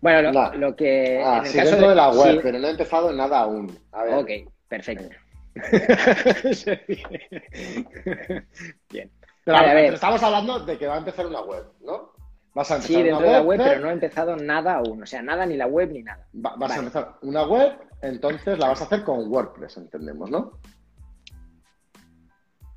Bueno, 0.00 0.52
lo, 0.56 0.76
que. 0.76 1.22
Ah, 1.24 1.42
sí, 1.44 1.58
dentro 1.58 1.88
de, 1.88 1.94
la 1.94 2.10
web, 2.10 2.40
pero 2.42 2.58
no 2.58 2.68
he 2.68 2.70
empezado 2.70 3.12
nada 3.12 3.40
aún. 3.40 3.76
A 3.92 4.04
ver. 4.04 4.14
Ok, 4.14 4.52
perfecto. 4.68 5.08
Bien. 8.90 9.10
Pero, 9.44 9.58
a 9.58 9.74
ver. 9.74 9.94
estamos 9.94 10.22
hablando 10.22 10.60
de 10.60 10.76
que 10.76 10.88
va 10.88 10.96
a 10.96 10.98
empezar 10.98 11.26
una 11.26 11.40
web, 11.40 11.64
¿no? 11.80 12.12
Vas 12.52 12.70
a 12.70 12.76
empezar 12.76 12.96
sí, 12.96 13.02
dentro 13.02 13.24
de 13.24 13.32
la 13.32 13.42
web, 13.42 13.60
pero 13.62 13.80
no 13.80 13.90
he 13.90 13.92
empezado 13.92 14.34
nada 14.34 14.74
aún. 14.74 15.02
O 15.02 15.06
sea, 15.06 15.22
nada, 15.22 15.46
ni 15.46 15.56
la 15.56 15.66
web, 15.66 15.92
ni 15.92 16.02
nada. 16.02 16.26
vas 16.32 16.72
a 16.72 16.78
empezar 16.78 17.16
una 17.22 17.46
web, 17.46 17.78
entonces 18.02 18.58
la 18.58 18.68
vas 18.68 18.80
a 18.80 18.84
hacer 18.84 19.04
con 19.04 19.30
WordPress, 19.30 19.76
entendemos, 19.76 20.30
¿no? 20.30 20.58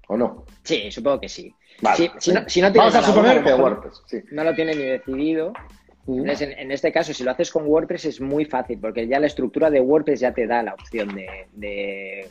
¿O 0.09 0.17
no? 0.17 0.45
Sí, 0.63 0.91
supongo 0.91 1.21
que 1.21 1.29
sí. 1.29 1.53
Vale, 1.81 2.11
si, 2.19 2.61
no, 2.61 2.71
Vamos 2.73 2.95
a 2.95 3.01
suponer 3.01 3.43
que 3.43 3.53
WordPress, 3.53 4.03
sí. 4.05 4.21
No 4.31 4.43
lo 4.43 4.53
tiene 4.53 4.75
ni 4.75 4.83
decidido. 4.83 5.53
Entonces, 6.07 6.55
en, 6.57 6.71
este 6.71 6.91
caso, 6.91 7.13
si 7.13 7.23
lo 7.23 7.31
haces 7.31 7.51
con 7.51 7.65
WordPress 7.65 8.05
es 8.05 8.21
muy 8.21 8.45
fácil, 8.45 8.79
porque 8.79 9.07
ya 9.07 9.19
la 9.19 9.27
estructura 9.27 9.69
de 9.69 9.79
WordPress 9.79 10.19
ya 10.19 10.33
te 10.33 10.45
da 10.45 10.61
la 10.61 10.73
opción 10.73 11.15
de, 11.15 11.47
de 11.53 12.29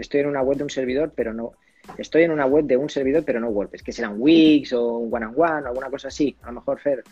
estoy 0.00 0.20
en 0.20 0.26
una 0.26 0.42
web 0.42 0.58
de 0.58 0.64
un 0.64 0.70
servidor, 0.70 1.12
pero 1.14 1.32
no, 1.32 1.52
estoy 1.98 2.24
en 2.24 2.30
una 2.30 2.46
web 2.46 2.64
de 2.64 2.76
un 2.76 2.88
servidor, 2.88 3.24
pero 3.24 3.40
no 3.40 3.48
WordPress, 3.48 3.82
que 3.82 3.92
serán 3.92 4.14
Wix 4.18 4.72
o 4.72 4.98
un 4.98 5.14
One 5.14 5.26
and 5.26 5.34
One 5.36 5.62
o 5.64 5.68
alguna 5.68 5.90
cosa 5.90 6.08
así. 6.08 6.36
A 6.42 6.46
lo 6.46 6.54
mejor, 6.54 6.80
Fer. 6.80 7.02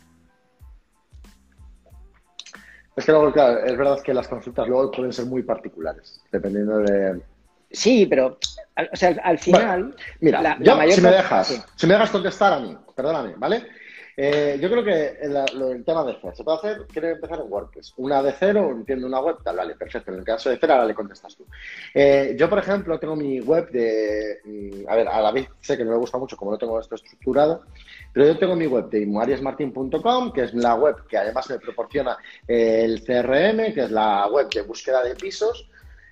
Es 2.97 3.07
que 3.07 3.13
luego, 3.13 3.33
claro, 3.33 3.65
es 3.65 3.77
verdad 3.77 4.01
que 4.03 4.13
las 4.13 4.27
consultas 4.27 4.67
luego 4.67 4.91
pueden 4.91 5.13
ser 5.13 5.27
muy 5.27 5.43
particulares, 5.43 6.21
dependiendo 6.33 6.79
de. 6.79 7.21
Sí, 7.71 8.07
pero, 8.07 8.39
o 8.93 8.97
sea, 8.97 9.17
al 9.23 9.39
final. 9.39 9.95
mira, 10.21 10.59
yo, 10.61 10.77
si, 10.91 11.01
me 11.01 11.11
dejas, 11.11 11.65
si 11.77 11.87
me 11.87 11.93
dejas 11.93 12.11
contestar 12.11 12.55
a 12.55 12.61
mí, 12.61 12.77
perdóname, 12.97 13.35
¿vale? 13.37 13.67
Eh, 14.21 14.59
yo 14.61 14.69
creo 14.69 14.83
que 14.83 15.17
el, 15.23 15.85
tema 15.85 16.03
de 16.03 16.15
Fer 16.15 16.35
se 16.35 16.43
puede 16.43 16.59
hacer, 16.59 16.87
quiere 16.89 17.13
empezar 17.13 17.39
en 17.39 17.53
WordPress. 17.53 17.95
Una 17.99 18.21
de 18.21 18.33
cero, 18.37 18.69
entiendo 18.73 19.07
una 19.07 19.21
web, 19.21 19.37
tal, 19.45 19.57
vale, 19.57 19.77
perfecto. 19.77 20.11
En 20.11 20.19
el 20.19 20.25
caso 20.25 20.51
de 20.51 20.59
Fer, 20.59 20.73
ahora 20.73 20.87
le 20.87 20.95
contestas 20.95 21.37
tú. 21.37 21.47
Eh, 21.95 22.35
yo, 22.37 22.51
por 22.51 22.59
ejemplo, 22.59 22.99
tengo 22.99 23.15
mi 23.15 23.39
web 23.39 23.71
de. 23.71 24.41
Mm, 24.45 24.89
a 24.89 24.97
ver, 24.97 25.07
a 25.07 25.21
la 25.21 25.31
vez 25.31 25.49
sé 25.61 25.77
que 25.77 25.85
no 25.85 25.93
le 25.93 25.99
gusta 25.99 26.19
mucho 26.19 26.37
como 26.37 26.51
no 26.51 26.59
tengo 26.59 26.81
esto 26.81 26.97
estructurado, 26.97 27.63
pero 28.13 28.27
yo 28.27 28.37
tengo 28.37 28.57
mi 28.57 28.67
web 28.67 28.91
de 28.91 29.03
inmoariasmartin.com, 29.03 30.33
que 30.33 30.43
es 30.43 30.55
la 30.55 30.75
web 30.75 30.97
que 31.07 31.17
además 31.17 31.49
me 31.49 31.61
proporciona 31.61 32.19
el 32.49 33.05
CRM, 33.05 33.73
que 33.73 33.85
es 33.85 33.91
la 33.93 34.27
web 34.27 34.49
de 34.49 34.63
búsqueda 34.63 35.05
de 35.05 35.15
pisos. 35.15 35.71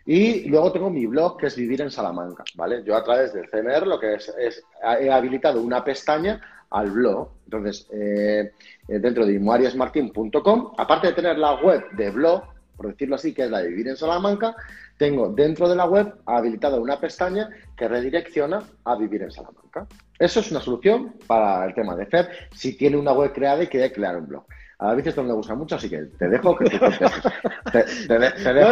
Y 0.09 0.49
luego 0.49 0.71
tengo 0.71 0.89
mi 0.91 1.07
blog 1.07 1.37
que 1.37 1.49
es 1.49 1.57
Vivir 1.57 1.81
en 1.81 1.91
Salamanca, 1.91 2.45
¿vale? 2.55 2.85
Yo 2.85 2.95
a 2.95 3.03
través 3.03 3.33
del 3.33 3.51
CMR 3.51 3.85
lo 3.89 3.99
que 3.99 4.15
es, 4.15 4.33
es 4.39 4.63
he 5.01 5.11
habilitado 5.11 5.61
una 5.61 5.83
pestaña 5.83 6.41
al 6.71 6.91
blog. 6.91 7.31
Entonces, 7.45 7.89
eh, 7.93 8.53
eh, 8.89 8.99
dentro 8.99 9.25
de 9.27 9.35
inmoariasmartin.com, 9.35 10.73
aparte 10.77 11.09
de 11.09 11.13
tener 11.13 11.39
la 11.39 11.55
web 11.55 11.91
de 11.93 12.11
blog, 12.11 12.43
por 12.77 12.89
decirlo 12.89 13.15
así, 13.15 13.33
que 13.33 13.45
es 13.45 13.51
la 13.51 13.63
de 13.63 13.69
Vivir 13.69 13.89
en 13.89 13.97
Salamanca, 13.97 14.55
tengo 14.99 15.29
dentro 15.29 15.69
de 15.69 15.77
la 15.77 15.87
web 15.87 16.15
habilitada 16.27 16.81
una 16.81 16.99
pestaña 16.99 17.49
que 17.77 17.89
redirecciona 17.89 18.63
a 18.85 18.97
Vivir 18.97 19.23
en 19.23 19.31
Salamanca. 19.31 19.87
Eso 20.19 20.41
es 20.41 20.51
una 20.51 20.61
solución 20.61 21.15
para 21.27 21.65
el 21.67 21.75
tema 21.75 21.95
de 21.95 22.07
FED 22.07 22.27
si 22.53 22.77
tiene 22.77 22.97
una 22.97 23.13
web 23.13 23.33
creada 23.33 23.63
y 23.63 23.67
quiere 23.67 23.93
crear 23.93 24.17
un 24.17 24.27
blog. 24.27 24.45
A 24.79 24.93
veces 24.93 25.09
esto 25.09 25.23
no 25.23 25.29
me 25.29 25.35
gusta 25.35 25.55
mucho, 25.55 25.77
así 25.77 25.89
que 25.89 26.03
te 26.19 26.29
dejo 26.29 26.55
que 26.57 26.65
te 27.73 27.83
te, 28.09 28.19
dejo. 28.19 28.71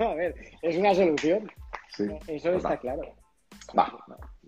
a 0.10 0.14
ver, 0.14 0.34
es 0.60 0.76
una 0.76 0.94
solución. 0.94 1.50
Eso 2.26 2.50
está 2.50 2.76
claro. 2.78 3.02
Va. 3.78 3.92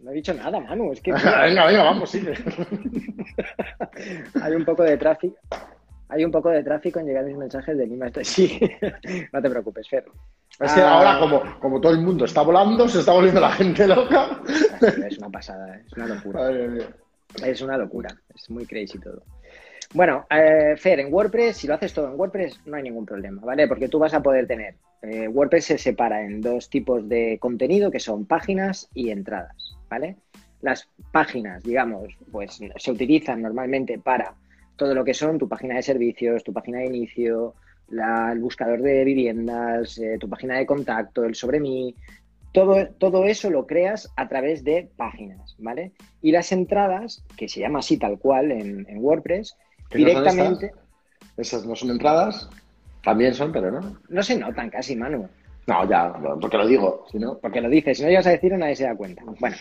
No 0.02 0.10
he 0.10 0.14
dicho 0.14 0.34
nada, 0.34 0.60
Manu. 0.60 0.92
Es 0.92 1.00
que. 1.00 1.12
venga, 1.12 1.66
venga, 1.66 1.82
vamos, 1.82 2.10
sí. 2.10 2.24
hay 4.42 4.54
un 4.54 4.64
poco 4.64 4.82
de 4.82 4.96
tráfico. 4.96 5.36
Hay 6.08 6.24
un 6.24 6.30
poco 6.30 6.50
de 6.50 6.62
tráfico 6.62 7.00
en 7.00 7.06
llegar 7.06 7.24
mis 7.24 7.36
mensajes 7.36 7.76
de 7.76 7.86
Lima. 7.86 8.10
Sí, 8.22 8.60
no 9.32 9.42
te 9.42 9.50
preocupes, 9.50 9.88
Fer. 9.88 10.04
Es 10.60 10.72
que 10.72 10.80
ah. 10.80 10.92
ahora, 10.92 11.18
como, 11.18 11.58
como 11.58 11.80
todo 11.80 11.92
el 11.92 12.00
mundo 12.00 12.26
está 12.26 12.42
volando, 12.42 12.88
se 12.88 13.00
está 13.00 13.12
volviendo 13.12 13.40
la 13.40 13.52
gente 13.52 13.86
loca. 13.86 14.40
Es 14.80 15.18
una 15.18 15.30
pasada, 15.30 15.80
es 15.84 15.92
una 15.94 16.06
locura. 16.06 16.50
Es 17.42 17.60
una 17.62 17.76
locura, 17.76 18.14
es 18.34 18.50
muy 18.50 18.66
crazy 18.66 18.98
todo. 18.98 19.22
Bueno, 19.94 20.26
eh, 20.30 20.74
Fer, 20.76 21.00
en 21.00 21.12
WordPress, 21.12 21.56
si 21.56 21.66
lo 21.66 21.74
haces 21.74 21.94
todo 21.94 22.08
en 22.08 22.18
WordPress, 22.18 22.60
no 22.66 22.76
hay 22.76 22.82
ningún 22.82 23.06
problema, 23.06 23.42
¿vale? 23.44 23.68
Porque 23.68 23.88
tú 23.88 23.98
vas 23.98 24.14
a 24.14 24.22
poder 24.22 24.46
tener. 24.46 24.74
Eh, 25.02 25.28
WordPress 25.28 25.66
se 25.66 25.78
separa 25.78 26.22
en 26.22 26.40
dos 26.40 26.68
tipos 26.68 27.08
de 27.08 27.38
contenido 27.40 27.90
que 27.90 28.00
son 28.00 28.26
páginas 28.26 28.88
y 28.94 29.10
entradas, 29.10 29.73
¿vale? 29.94 30.16
Las 30.60 30.88
páginas, 31.12 31.62
digamos, 31.62 32.08
pues 32.32 32.58
se 32.76 32.90
utilizan 32.90 33.42
normalmente 33.42 33.98
para 33.98 34.34
todo 34.76 34.92
lo 34.92 35.04
que 35.04 35.14
son 35.14 35.38
tu 35.38 35.48
página 35.48 35.76
de 35.76 35.82
servicios, 35.82 36.42
tu 36.42 36.52
página 36.52 36.78
de 36.78 36.86
inicio, 36.86 37.54
el 37.90 38.40
buscador 38.40 38.82
de 38.82 39.04
viviendas, 39.04 39.98
eh, 39.98 40.16
tu 40.18 40.28
página 40.28 40.58
de 40.58 40.66
contacto, 40.66 41.24
el 41.24 41.36
sobre 41.36 41.60
mí, 41.60 41.94
todo, 42.52 42.88
todo, 42.98 43.24
eso 43.24 43.50
lo 43.50 43.66
creas 43.66 44.12
a 44.16 44.26
través 44.28 44.64
de 44.64 44.90
páginas, 44.96 45.54
¿vale? 45.58 45.92
Y 46.22 46.32
las 46.32 46.50
entradas, 46.50 47.24
que 47.36 47.48
se 47.48 47.60
llama 47.60 47.78
así 47.78 47.96
tal 47.96 48.18
cual 48.18 48.50
en, 48.50 48.86
WordPress, 48.98 49.56
directamente... 49.92 50.72
esas 51.36 51.66
no 51.66 51.76
son 51.76 51.90
entradas, 51.90 52.48
también 53.04 53.34
son, 53.34 53.52
pero 53.52 53.70
no. 53.70 54.00
No 54.08 54.22
se 54.24 54.38
notan 54.38 54.70
casi, 54.70 54.96
Manu. 54.96 55.28
No, 55.66 55.88
ya, 55.88 56.12
porque 56.40 56.58
lo 56.58 56.66
digo, 56.66 57.06
si 57.10 57.18
no... 57.18 57.38
Porque 57.38 57.60
lo 57.60 57.68
dices, 57.68 57.96
si 57.96 58.04
no 58.04 58.10
ibas 58.10 58.26
a 58.26 58.30
decirlo 58.30 58.58
nadie 58.58 58.76
se 58.76 58.84
da 58.84 58.96
cuenta. 58.96 59.22
Bueno, 59.40 59.56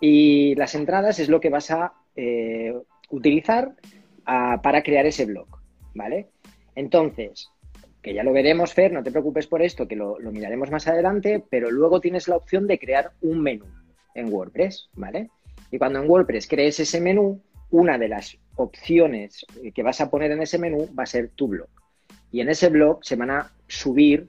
y 0.00 0.54
las 0.56 0.74
entradas 0.74 1.20
es 1.20 1.28
lo 1.28 1.40
que 1.40 1.48
vas 1.48 1.70
a 1.70 1.92
eh, 2.16 2.74
utilizar 3.10 3.74
para 4.24 4.82
crear 4.82 5.06
ese 5.06 5.26
blog, 5.26 5.46
¿vale? 5.94 6.28
Entonces, 6.74 7.50
que 8.02 8.14
ya 8.14 8.24
lo 8.24 8.32
veremos, 8.32 8.74
Fer, 8.74 8.92
no 8.92 9.02
te 9.02 9.12
preocupes 9.12 9.46
por 9.46 9.62
esto, 9.62 9.86
que 9.86 9.96
lo, 9.96 10.18
miraremos 10.18 10.70
más 10.70 10.88
adelante, 10.88 11.42
pero 11.48 11.70
luego 11.70 12.00
tienes 12.00 12.26
la 12.26 12.36
opción 12.36 12.66
de 12.66 12.78
crear 12.78 13.12
un 13.20 13.42
menú 13.42 13.66
en 14.14 14.32
WordPress, 14.32 14.90
¿vale? 14.94 15.30
Y 15.70 15.78
cuando 15.78 16.00
en 16.00 16.10
WordPress 16.10 16.48
crees 16.48 16.80
ese 16.80 17.00
menú, 17.00 17.40
una 17.70 17.96
de 17.96 18.08
las 18.08 18.36
opciones 18.56 19.46
que 19.74 19.82
vas 19.82 20.00
a 20.00 20.10
poner 20.10 20.32
en 20.32 20.42
ese 20.42 20.58
menú 20.58 20.88
va 20.98 21.04
a 21.04 21.06
ser 21.06 21.30
tu 21.30 21.48
blog. 21.48 21.68
Y 22.30 22.40
en 22.40 22.48
ese 22.48 22.68
blog 22.68 23.04
se 23.04 23.16
van 23.16 23.30
a 23.30 23.52
subir 23.68 24.28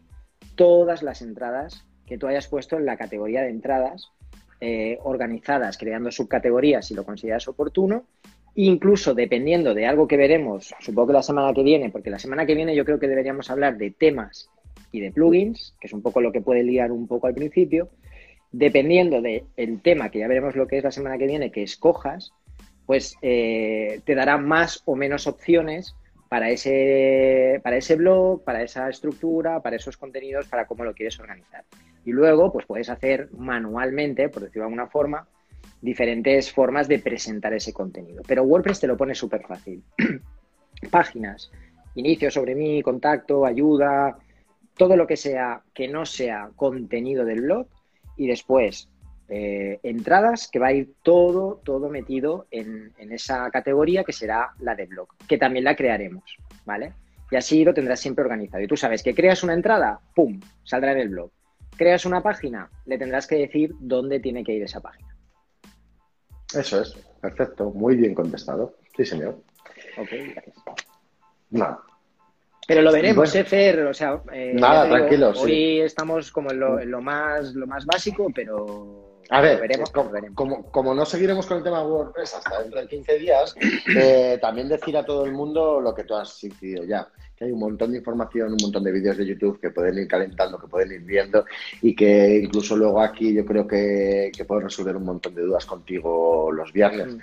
todas 0.56 1.04
las 1.04 1.22
entradas 1.22 1.86
que 2.06 2.18
tú 2.18 2.28
hayas 2.28 2.47
puesto 2.47 2.78
en 2.78 2.86
la 2.86 2.97
categoría 2.97 3.41
de 3.41 3.49
entradas 3.49 4.12
eh, 4.60 4.97
organizadas, 5.04 5.78
creando 5.78 6.12
subcategorías 6.12 6.88
si 6.88 6.93
lo 6.93 7.06
consideras 7.06 7.47
oportuno, 7.47 8.06
Incluso 8.56 9.16
dependiendo 9.16 9.74
de 9.74 9.88
algo 9.88 10.08
que 10.08 10.18
veremos, 10.18 10.76
supongo 10.80 11.08
que 11.08 11.14
la 11.14 11.24
semana 11.24 11.54
que 11.54 11.64
viene, 11.64 11.89
porque 11.89 12.12
la 12.12 12.20
semana 12.20 12.45
que 12.45 12.54
viene 12.54 12.76
yo 12.76 12.86
creo 12.86 12.99
que 12.99 13.08
deberíamos 13.08 13.49
hablar 13.49 13.78
de 13.78 13.89
temas 13.89 14.49
y 14.91 14.99
de 14.99 15.12
plugins, 15.12 15.76
que 15.80 15.88
es 15.88 15.93
un 15.93 16.04
poco 16.04 16.22
lo 16.22 16.32
que 16.32 16.41
puede 16.41 16.62
liar 16.62 16.91
un 16.91 17.08
poco 17.08 17.26
al 17.26 17.34
principio, 17.34 17.89
dependiendo 18.51 19.22
del 19.22 19.82
tema, 19.82 20.12
que 20.12 20.20
ya 20.20 20.28
veremos 20.28 20.56
lo 20.56 20.68
que 20.68 20.78
es 20.78 20.84
la 20.84 20.91
semana 20.91 21.18
que 21.18 21.26
viene, 21.26 21.51
que 21.51 21.64
escojas, 21.64 22.32
pues 22.86 23.16
eh, 23.24 24.01
te 24.06 24.14
dará 24.14 24.38
más 24.38 24.84
o 24.86 24.95
menos 24.95 25.26
opciones 25.26 25.95
para 26.34 26.49
ese, 26.49 27.61
para 27.63 27.77
ese 27.77 27.95
blog, 27.95 28.43
para 28.43 28.63
esa 28.63 28.89
estructura, 28.89 29.59
para 29.61 29.75
esos 29.75 29.97
contenidos, 29.97 30.47
para 30.47 30.65
cómo 30.65 30.84
lo 30.84 30.95
quieres 30.95 31.19
organizar. 31.19 31.63
Y 32.05 32.11
luego, 32.11 32.51
pues 32.51 32.65
puedes 32.65 32.89
hacer 32.89 33.29
manualmente, 33.34 34.29
por 34.29 34.41
decirlo 34.41 34.63
de 34.63 34.69
alguna 34.69 34.88
forma, 34.88 35.27
diferentes 35.79 36.51
formas 36.51 36.88
de 36.88 36.97
presentar 36.97 37.53
ese 37.53 37.71
contenido. 37.71 38.23
Pero 38.27 38.41
WordPress 38.45 38.79
te 38.79 38.88
lo 38.88 38.97
pone 38.97 39.13
súper 39.13 39.43
fácil. 39.45 39.84
Páginas, 40.89 41.51
inicio 41.93 42.31
sobre 42.31 42.55
mí, 42.55 42.81
contacto, 42.81 43.45
ayuda, 43.45 44.17
todo 44.75 44.97
lo 44.97 45.05
que 45.05 45.17
sea 45.17 45.61
que 45.71 45.88
no 45.88 46.03
sea 46.03 46.49
contenido 46.55 47.25
del 47.25 47.41
blog 47.41 47.67
y 48.17 48.25
después 48.25 48.89
eh, 49.36 49.79
entradas 49.81 50.47
que 50.47 50.59
va 50.59 50.67
a 50.67 50.73
ir 50.73 50.93
todo, 51.01 51.59
todo 51.65 51.89
metido 51.89 52.45
en, 52.51 52.93
en, 52.99 53.11
esa 53.11 53.49
categoría 53.49 54.03
que 54.03 54.13
será 54.13 54.51
la 54.59 54.75
de 54.75 54.86
blog, 54.86 55.07
que 55.27 55.39
también 55.39 55.65
la 55.65 55.75
crearemos, 55.75 56.23
¿vale? 56.65 56.93
Y 57.31 57.36
así 57.36 57.65
lo 57.65 57.73
tendrás 57.73 57.99
siempre 57.99 58.23
organizado. 58.23 58.63
Y 58.63 58.67
tú 58.67 58.77
sabes 58.77 59.01
que 59.01 59.15
creas 59.15 59.41
una 59.41 59.55
entrada, 59.55 59.99
¡pum!, 60.13 60.39
saldrá 60.63 60.91
en 60.91 60.99
el 60.99 61.09
blog. 61.09 61.31
Creas 61.75 62.05
una 62.05 62.21
página, 62.21 62.69
le 62.86 62.99
tendrás 62.99 63.25
que 63.25 63.38
decir 63.38 63.73
dónde 63.79 64.19
tiene 64.19 64.43
que 64.43 64.53
ir 64.53 64.61
esa 64.61 64.81
página. 64.81 65.17
Eso 66.53 66.81
es, 66.81 66.93
perfecto, 67.19 67.71
muy 67.71 67.95
bien 67.95 68.13
contestado. 68.13 68.75
Sí, 68.95 69.03
señor. 69.03 69.41
Ok, 69.97 70.09
gracias. 70.11 70.57
Nada. 71.49 71.79
Pero 72.67 72.84
lo 72.84 72.91
veremos, 72.91 73.34
¿eh, 73.34 73.86
O 73.89 73.93
sea, 73.95 74.21
eh, 74.31 74.53
nada, 74.53 74.88
tranquilo. 74.88 75.31
Hoy 75.38 75.79
estamos 75.79 76.31
como 76.31 76.51
en 76.51 76.59
lo, 76.91 77.01
más, 77.01 77.55
lo 77.55 77.65
más 77.65 77.84
básico, 77.88 78.27
pero. 78.31 79.12
A 79.30 79.41
ver, 79.41 79.59
veremos, 79.59 79.89
como, 79.91 80.71
Como, 80.71 80.93
no 80.93 81.05
seguiremos 81.05 81.45
con 81.45 81.57
el 81.57 81.63
tema 81.63 81.80
de 81.80 81.86
WordPress 81.86 82.36
hasta 82.36 82.61
dentro 82.61 82.82
de 82.82 82.88
15 82.88 83.19
días, 83.19 83.55
eh, 83.97 84.38
también 84.41 84.67
decir 84.67 84.97
a 84.97 85.05
todo 85.05 85.26
el 85.26 85.32
mundo 85.32 85.80
lo 85.82 85.93
que 85.93 86.03
tú 86.03 86.15
has 86.15 86.43
incidido 86.43 86.84
ya 86.84 87.07
que 87.36 87.45
hay 87.45 87.51
un 87.51 87.59
montón 87.59 87.91
de 87.91 87.97
información, 87.97 88.51
un 88.51 88.57
montón 88.61 88.84
de 88.84 88.91
vídeos 88.91 89.17
de 89.17 89.26
YouTube 89.26 89.59
que 89.59 89.71
pueden 89.71 89.97
ir 89.97 90.07
calentando, 90.07 90.59
que 90.59 90.67
pueden 90.67 90.91
ir 90.91 91.01
viendo 91.01 91.45
y 91.82 91.95
que 91.95 92.41
incluso 92.43 92.76
luego 92.76 93.01
aquí 93.01 93.34
yo 93.34 93.45
creo 93.45 93.67
que, 93.67 94.32
que 94.36 94.45
puedo 94.45 94.61
resolver 94.61 94.95
un 94.95 95.05
montón 95.05 95.34
de 95.34 95.41
dudas 95.41 95.65
contigo 95.65 96.51
los 96.51 96.71
viernes. 96.71 97.15
Mm. 97.15 97.19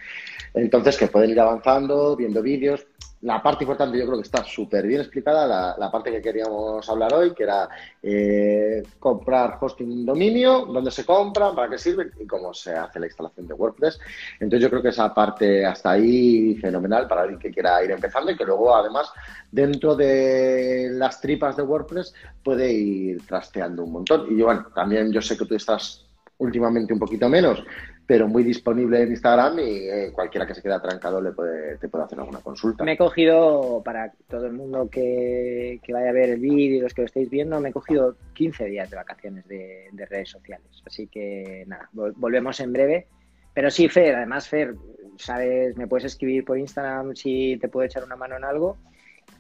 Entonces, 0.55 0.97
que 0.97 1.07
pueden 1.07 1.31
ir 1.31 1.41
avanzando, 1.41 2.17
viendo 2.17 2.43
vídeos, 2.43 2.85
la 3.23 3.43
parte 3.43 3.65
importante 3.65 3.99
yo 3.99 4.07
creo 4.07 4.17
que 4.17 4.25
está 4.25 4.43
súper 4.45 4.87
bien 4.87 5.01
explicada, 5.01 5.77
la, 5.77 5.91
parte 5.91 6.11
que 6.11 6.23
queríamos 6.23 6.89
hablar 6.89 7.13
hoy, 7.13 7.35
que 7.35 7.43
era 7.43 7.69
eh, 8.03 8.83
comprar 8.99 9.59
hosting 9.61 10.07
dominio, 10.07 10.65
dónde 10.65 10.91
se 10.91 11.05
compra, 11.05 11.55
para 11.55 11.69
qué 11.69 11.77
sirve 11.77 12.11
y 12.19 12.27
cómo 12.27 12.55
se 12.55 12.73
hace 12.73 12.99
la 12.99 13.07
instalación 13.07 13.47
de 13.47 13.55
WordPress. 13.55 14.01
Entonces 14.41 14.63
yo 14.63 14.71
creo 14.71 14.83
que 14.83 14.89
esa 14.89 15.13
parte 15.13 15.67
hasta 15.67 15.91
ahí 15.91 16.55
fenomenal 16.57 17.07
para 17.07 17.23
alguien 17.23 17.39
que 17.39 17.51
quiera 17.51 17.85
ir 17.85 17.91
empezando 17.91 18.31
y 18.31 18.37
que 18.37 18.45
luego 18.45 18.75
además 18.75 19.13
dentro 19.53 19.95
de 19.95 20.89
las 20.93 21.21
tripas 21.21 21.57
de 21.57 21.63
WordPress 21.63 22.15
puede 22.43 22.73
ir 22.73 23.27
trasteando 23.27 23.85
un 23.85 23.93
montón. 23.93 24.27
Y 24.31 24.41
bueno, 24.41 24.67
también 24.75 25.13
yo 25.13 25.21
sé 25.21 25.37
que 25.37 25.45
tú 25.45 25.55
estás 25.55 26.07
últimamente 26.41 26.93
un 26.93 26.99
poquito 26.99 27.29
menos, 27.29 27.63
pero 28.11 28.27
muy 28.27 28.43
disponible 28.43 29.03
en 29.03 29.11
Instagram 29.11 29.61
y 29.61 29.89
eh, 29.89 30.11
cualquiera 30.13 30.45
que 30.45 30.53
se 30.53 30.61
quede 30.61 30.73
atrancado 30.73 31.21
le 31.21 31.31
puede, 31.31 31.79
te 31.79 31.89
puede 31.89 32.07
hacer 32.07 32.19
alguna 32.19 32.41
consulta. 32.41 32.83
Me 32.83 32.95
he 32.95 32.97
cogido, 32.97 33.83
para 33.85 34.13
todo 34.29 34.47
el 34.47 34.53
mundo 34.53 34.91
que, 34.91 35.81
vaya 35.93 36.09
a 36.09 36.13
ver 36.13 36.31
el 36.31 36.41
vídeo 36.41 36.79
y 36.79 36.81
los 36.81 36.93
que 36.93 37.03
lo 37.03 37.07
estéis 37.07 37.31
viendo, 37.31 37.61
me 37.61 37.69
he 37.69 37.73
cogido 37.73 38.17
15 38.33 38.65
días 38.65 38.91
de 38.91 38.97
vacaciones 38.97 39.47
de, 39.47 39.91
redes 40.11 40.29
sociales. 40.29 40.83
Así 40.85 41.07
que 41.07 41.63
nada, 41.69 41.89
volvemos 41.93 42.59
en 42.59 42.73
breve. 42.73 43.07
Pero 43.55 43.71
sí, 43.71 43.89
Fer, 43.89 44.17
además, 44.17 44.49
Fer, 44.49 44.75
sabes, 45.17 45.77
me 45.77 45.87
puedes 45.87 46.07
escribir 46.07 46.45
por 46.45 46.59
Instagram 46.59 47.15
si 47.15 47.59
te 47.61 47.69
puedo 47.69 47.87
echar 47.87 48.03
una 48.03 48.17
mano 48.17 48.37
en 48.37 48.43
algo, 48.43 48.77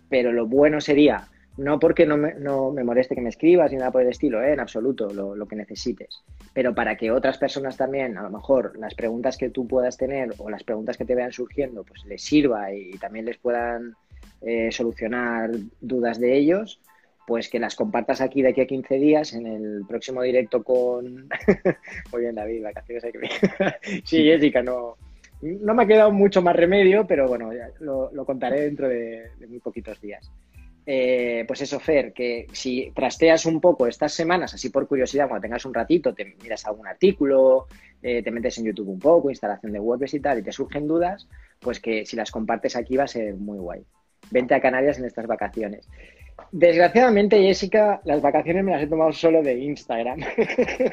pero 0.09 0.31
lo 0.31 0.47
bueno 0.47 0.81
sería 0.81 1.27
no 1.57 1.79
porque 1.79 2.07
no 2.07 2.17
me, 2.17 2.35
no 2.35 2.71
me, 2.71 2.85
moleste 2.85 3.15
que 3.15 3.21
me 3.21 3.29
escribas 3.29 3.71
ni 3.71 3.79
nada 3.79 3.91
por 3.91 4.03
el 4.03 4.09
estilo, 4.09 4.43
¿eh? 4.43 4.53
en 4.53 4.61
absoluto, 4.61 5.13
lo, 5.13 5.47
que 5.47 5.57
necesites. 5.57 6.23
Pero 6.55 6.75
para 6.75 6.97
que 6.97 7.11
otras 7.11 7.39
personas 7.39 7.77
también, 7.77 8.17
a 8.17 8.23
lo 8.23 8.31
mejor, 8.31 8.79
las 8.79 8.95
preguntas 8.95 9.37
que 9.37 9.51
tú 9.51 9.67
puedas 9.67 9.97
tener 9.97 10.31
o 10.39 10.49
las 10.49 10.65
preguntas 10.65 10.97
que 10.97 11.05
te 11.05 11.15
vean 11.15 11.33
surgiendo, 11.33 11.85
pues 11.85 12.05
les 12.07 12.23
sirva 12.23 12.73
y, 12.73 12.93
también 12.99 13.25
les 13.27 13.39
puedan 13.39 13.95
eh, 14.43 14.71
solucionar 14.73 15.51
dudas 15.81 16.19
de 16.19 16.37
ellos, 16.37 16.81
pues 17.27 17.49
que 17.49 17.61
las 17.61 17.77
compartas 17.77 18.21
aquí 18.21 18.43
de 18.43 18.49
aquí 18.49 18.63
a 18.63 18.67
15 18.67 18.95
días 18.97 19.33
en 19.35 19.47
el 19.47 19.85
próximo 19.87 20.23
directo 20.23 20.63
con... 20.63 21.29
Muy 22.13 22.23
bien, 22.23 22.35
David, 22.35 22.63
vacaciones 22.63 23.05
hay 23.05 23.13
que 23.13 24.01
sí, 24.05 24.25
Jessica, 24.25 24.63
no, 24.63 24.97
no 25.43 25.75
me 25.75 25.83
ha 25.83 25.87
quedado 25.87 26.11
mucho 26.11 26.43
más 26.43 26.57
remedio, 26.57 27.07
pero 27.07 27.29
bueno, 27.29 27.51
lo, 27.81 28.25
contaré 28.25 28.63
dentro 28.63 28.89
de 28.89 29.31
muy 29.49 29.61
poquitos 29.61 30.01
días. 30.01 30.31
Eh, 30.93 31.45
pues 31.47 31.61
eso, 31.61 31.79
Fer, 31.79 32.13
que 32.13 32.49
si 32.53 32.91
trasteas 32.93 33.47
un 33.47 33.61
poco 33.61 33.87
estas 33.87 34.13
semanas, 34.13 34.55
así 34.55 34.71
por 34.71 34.89
curiosidad, 34.89 35.29
cuando 35.29 35.43
tengas 35.43 35.65
un 35.65 35.73
ratito, 35.73 36.13
te 36.13 36.35
miras 36.43 36.67
algún 36.67 36.89
artículo, 36.89 37.69
eh, 38.03 38.25
te 38.25 38.33
metes 38.33 38.59
en 38.59 38.65
YouTube 38.65 38.89
un 38.89 38.99
poco, 38.99 39.31
instalación 39.31 39.71
de 39.71 39.79
WordPress 39.79 40.15
y 40.15 40.21
tal, 40.21 40.41
y 40.41 40.43
te 40.43 40.51
surgen 40.51 40.89
dudas, 40.89 41.29
pues 41.61 41.79
que 41.79 42.05
si 42.05 42.17
las 42.17 42.33
compartes 42.33 42.75
aquí 42.75 42.97
va 42.97 43.05
a 43.05 43.07
ser 43.07 43.35
muy 43.37 43.59
guay. 43.59 43.85
Vente 44.33 44.53
a 44.57 44.61
Canarias 44.61 44.99
en 44.99 45.05
estas 45.05 45.29
vacaciones. 45.29 45.89
Desgraciadamente, 46.51 47.41
Jessica, 47.41 48.01
las 48.03 48.21
vacaciones 48.21 48.65
me 48.65 48.73
las 48.73 48.83
he 48.83 48.89
tomado 48.89 49.13
solo 49.13 49.45
de 49.45 49.61
Instagram. 49.61 50.19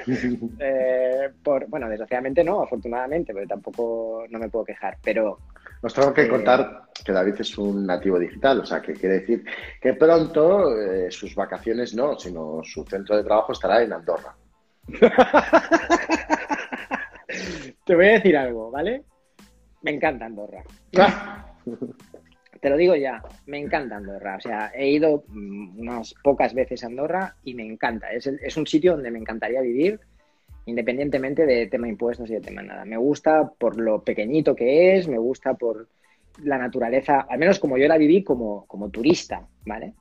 Eh, 0.60 1.30
por, 1.44 1.68
bueno, 1.68 1.90
desgraciadamente 1.90 2.44
no, 2.44 2.62
afortunadamente, 2.62 3.34
pero 3.34 3.48
tampoco 3.48 4.26
no 4.30 4.38
me 4.38 4.50
puedo 4.50 4.66
quejar. 4.66 4.98
Pero 5.04 5.40
nos 5.82 5.94
tengo 5.94 6.14
que 6.14 6.28
contar 6.28 6.84
que 7.04 7.12
David 7.12 7.36
es 7.40 7.58
un 7.58 7.86
nativo 7.86 8.20
digital, 8.20 8.60
o 8.62 8.66
sea, 8.66 8.82
que 8.82 8.94
quiere 8.94 9.20
decir 9.20 9.44
que 9.82 9.94
pronto 9.94 10.78
eh, 10.78 11.12
sus 11.12 11.36
vacaciones 11.36 11.94
no, 11.96 12.18
sino 12.18 12.62
su 12.64 12.84
centro 12.84 13.16
de 13.16 13.24
trabajo 13.24 13.54
estará 13.54 13.82
en 13.82 13.94
Andorra. 13.94 14.36
Te 17.86 17.96
voy 17.96 18.06
a 18.08 18.14
decir 18.14 18.36
algo, 18.38 18.72
¿vale? 18.72 19.04
Me 19.82 19.92
encanta 19.92 20.26
Andorra. 20.26 20.64
te 22.62 22.70
lo 22.70 22.78
digo 22.78 22.96
ya, 22.96 23.22
me 23.46 23.60
encanta 23.60 23.98
Andorra. 23.98 24.38
O 24.38 24.42
sea, 24.42 24.72
he 24.74 24.90
ido 24.90 25.24
mm, 25.28 25.80
unas 25.80 26.14
pocas 26.24 26.54
veces 26.54 26.84
a 26.84 26.88
Andorra 26.88 27.36
y 27.44 27.54
me 27.54 27.66
encanta. 27.66 28.12
Es, 28.12 28.28
es 28.28 28.58
un 28.58 28.68
sitio 28.68 28.94
donde 28.94 29.12
me 29.12 29.20
encantaría 29.20 29.62
vivir, 29.62 30.00
independientemente 30.68 31.46
de 31.46 31.68
tema 31.68 31.88
impuestos 31.88 32.30
y 32.30 32.34
de 32.34 32.42
tema 32.42 32.62
nada. 32.62 32.86
Me 32.86 32.98
gusta 32.98 33.52
por 33.58 33.80
lo 33.80 34.04
pequeñito 34.04 34.56
que 34.56 34.98
es, 34.98 35.08
me 35.08 35.18
gusta 35.18 35.56
por 35.56 35.88
la 36.44 36.58
naturaleza, 36.58 37.22
al 37.22 37.40
menos 37.40 37.58
como 37.58 37.78
yo 37.78 37.88
la 37.88 37.98
viví 37.98 38.24
como, 38.24 38.66
como 38.68 38.90
turista, 38.90 39.48
¿vale? 39.66 39.94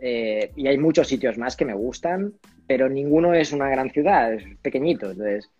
Eh, 0.00 0.50
y 0.56 0.66
hay 0.66 0.78
muchos 0.78 1.06
sitios 1.06 1.38
más 1.38 1.56
que 1.56 1.64
me 1.64 1.74
gustan, 1.74 2.32
pero 2.66 2.88
ninguno 2.88 3.34
es 3.34 3.52
una 3.52 3.68
gran 3.68 3.90
ciudad, 3.90 4.32
es 4.32 4.44
pequeñito. 4.60 5.10
Entonces, 5.10 5.50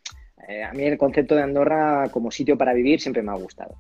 eh, 0.48 0.64
a 0.64 0.72
mí 0.72 0.82
el 0.84 0.98
concepto 0.98 1.36
de 1.36 1.42
Andorra 1.42 2.08
como 2.10 2.30
sitio 2.30 2.58
para 2.58 2.72
vivir 2.72 3.00
siempre 3.00 3.22
me 3.22 3.32
ha 3.32 3.36
gustado. 3.36 3.76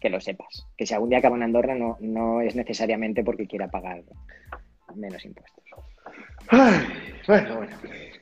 Que 0.00 0.10
lo 0.10 0.20
sepas. 0.20 0.66
Que 0.76 0.84
si 0.84 0.94
algún 0.94 1.08
día 1.08 1.18
acabo 1.18 1.36
en 1.36 1.44
Andorra 1.44 1.74
no, 1.74 1.96
no 2.00 2.40
es 2.40 2.54
necesariamente 2.54 3.24
porque 3.24 3.46
quiera 3.46 3.68
pagar 3.68 4.02
menos 4.94 5.24
impuestos. 5.24 5.64
bueno, 6.50 7.56
bueno. 7.56 7.76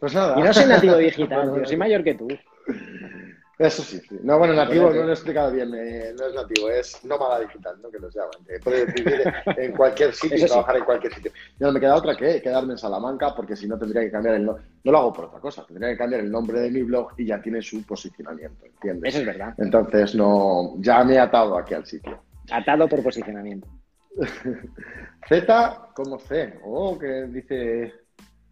Pues 0.05 0.15
nada. 0.15 0.39
Y 0.39 0.43
no 0.43 0.53
soy 0.53 0.67
nativo 0.67 0.97
digital, 0.99 1.63
soy 1.65 1.77
mayor 1.79 2.05
que 2.05 2.15
tú. 2.15 2.29
Eso 3.59 3.83
sí, 3.83 3.99
sí. 4.07 4.19
No, 4.23 4.39
bueno, 4.39 4.53
nativo 4.53 4.91
no 4.91 5.03
lo 5.03 5.09
he 5.09 5.13
explicado 5.13 5.51
bien. 5.51 5.73
Eh, 5.75 6.13
no 6.19 6.27
es 6.27 6.35
nativo, 6.35 6.69
es 6.69 7.03
nómada 7.07 7.41
digital, 7.41 7.81
¿no? 7.81 7.91
Que 7.91 7.99
los 7.99 8.15
llaman. 8.15 8.35
Eh, 8.47 8.61
puede 8.63 8.85
vivir 8.85 9.33
en 9.57 9.73
cualquier 9.73 10.13
sitio 10.13 10.37
y 10.37 10.45
trabajar 10.45 10.77
en 10.77 10.85
cualquier 10.85 11.15
sitio. 11.15 11.33
No 11.59 11.73
me 11.73 11.81
queda 11.81 11.95
otra 11.95 12.15
que 12.15 12.43
quedarme 12.43 12.73
en 12.73 12.79
Salamanca 12.79 13.35
porque 13.35 13.57
si 13.57 13.67
no 13.67 13.79
tendría 13.79 14.03
que 14.03 14.11
cambiar 14.11 14.35
el 14.35 14.45
nombre. 14.45 14.63
No 14.85 14.93
lo 14.93 14.99
hago 14.99 15.13
por 15.15 15.25
otra 15.25 15.41
cosa, 15.41 15.65
tendría 15.65 15.89
que 15.93 15.97
cambiar 15.97 16.21
el 16.21 16.31
nombre 16.31 16.61
de 16.61 16.71
mi 16.71 16.83
blog 16.83 17.13
y 17.17 17.25
ya 17.25 17.41
tiene 17.41 17.63
su 17.63 17.83
posicionamiento, 17.87 18.67
¿entiendes? 18.67 19.09
Eso 19.09 19.21
es 19.21 19.27
verdad. 19.27 19.55
Entonces, 19.57 20.15
no, 20.15 20.75
ya 20.81 21.03
me 21.03 21.15
he 21.15 21.19
atado 21.19 21.57
aquí 21.57 21.73
al 21.73 21.87
sitio. 21.87 22.23
Atado 22.51 22.87
por 22.89 23.03
posicionamiento. 23.03 23.67
Z 25.31 25.89
como 25.95 26.19
C. 26.19 26.61
Oh, 26.63 26.99
que 26.99 27.25
dice 27.29 28.04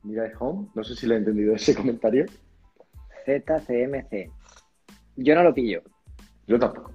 Mirai 0.02 0.32
Home. 0.38 0.68
No 0.74 0.84
sé 0.84 0.94
si 0.94 1.06
le 1.06 1.14
he 1.14 1.18
entendido 1.18 1.54
ese 1.54 1.74
comentario. 1.76 2.26
ZCMC. 3.24 4.30
Yo 5.16 5.34
no 5.34 5.42
lo 5.42 5.54
pillo. 5.54 5.82
Yo 6.46 6.58
tampoco. 6.58 6.92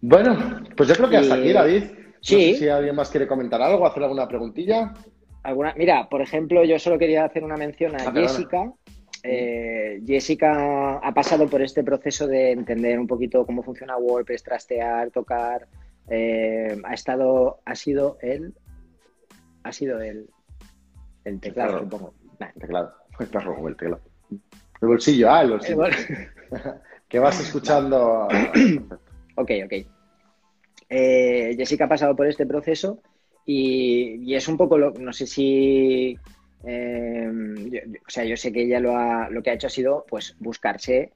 Bueno, 0.00 0.62
pues 0.76 0.88
yo 0.88 0.94
creo 0.94 1.08
que 1.08 1.16
hasta 1.16 1.34
aquí, 1.34 1.52
David. 1.52 1.84
Sí. 2.20 2.54
si 2.56 2.68
alguien 2.68 2.96
más 2.96 3.10
quiere 3.10 3.26
comentar 3.26 3.62
algo, 3.62 3.86
hacer 3.86 4.02
alguna 4.02 4.26
preguntilla. 4.26 4.92
¿Alguna? 5.42 5.74
Mira, 5.76 6.08
por 6.08 6.22
ejemplo, 6.22 6.64
yo 6.64 6.78
solo 6.78 6.98
quería 6.98 7.24
hacer 7.24 7.44
una 7.44 7.56
mención 7.56 7.94
a 7.94 8.08
ah, 8.08 8.12
Jessica. 8.12 8.72
Eh, 9.22 10.00
Jessica 10.04 10.98
ha 10.98 11.14
pasado 11.14 11.48
por 11.48 11.62
este 11.62 11.82
proceso 11.82 12.26
de 12.26 12.52
entender 12.52 12.98
un 12.98 13.06
poquito 13.06 13.44
cómo 13.46 13.62
funciona 13.62 13.96
WordPress, 13.96 14.42
trastear, 14.42 15.10
tocar. 15.10 15.68
Eh, 16.08 16.80
ha 16.84 16.94
estado, 16.94 17.60
ha 17.64 17.74
sido 17.74 18.18
él, 18.20 18.54
ha 19.64 19.72
sido 19.72 20.00
él, 20.00 20.28
el 21.26 21.40
teclado, 21.40 21.80
supongo. 21.80 22.14
El 22.38 22.60
teclado, 22.60 22.94
el 23.18 23.26
teclado, 23.28 23.68
el 23.68 23.76
teclado. 23.76 24.02
El 24.80 24.88
bolsillo, 24.88 25.30
ah, 25.30 25.42
el 25.42 25.50
bolsillo. 25.50 25.82
que 27.08 27.18
vas 27.18 27.40
escuchando. 27.40 28.28
ok, 29.34 29.50
ok. 29.64 29.72
Eh, 30.88 31.54
Jessica 31.56 31.86
ha 31.86 31.88
pasado 31.88 32.14
por 32.14 32.28
este 32.28 32.46
proceso 32.46 33.02
y, 33.44 34.34
es 34.34 34.46
un 34.46 34.56
poco 34.56 34.78
lo, 34.78 34.92
no 34.92 35.12
sé 35.12 35.26
si, 35.26 36.16
eh, 36.64 37.28
o 37.28 38.10
sea, 38.10 38.24
yo 38.24 38.36
sé 38.36 38.52
que 38.52 38.62
ella 38.62 38.78
lo, 38.78 38.96
ha, 38.96 39.28
lo 39.28 39.42
que 39.42 39.50
ha 39.50 39.54
hecho 39.54 39.66
ha 39.66 39.70
sido 39.70 40.04
pues 40.08 40.36
buscarse 40.38 41.12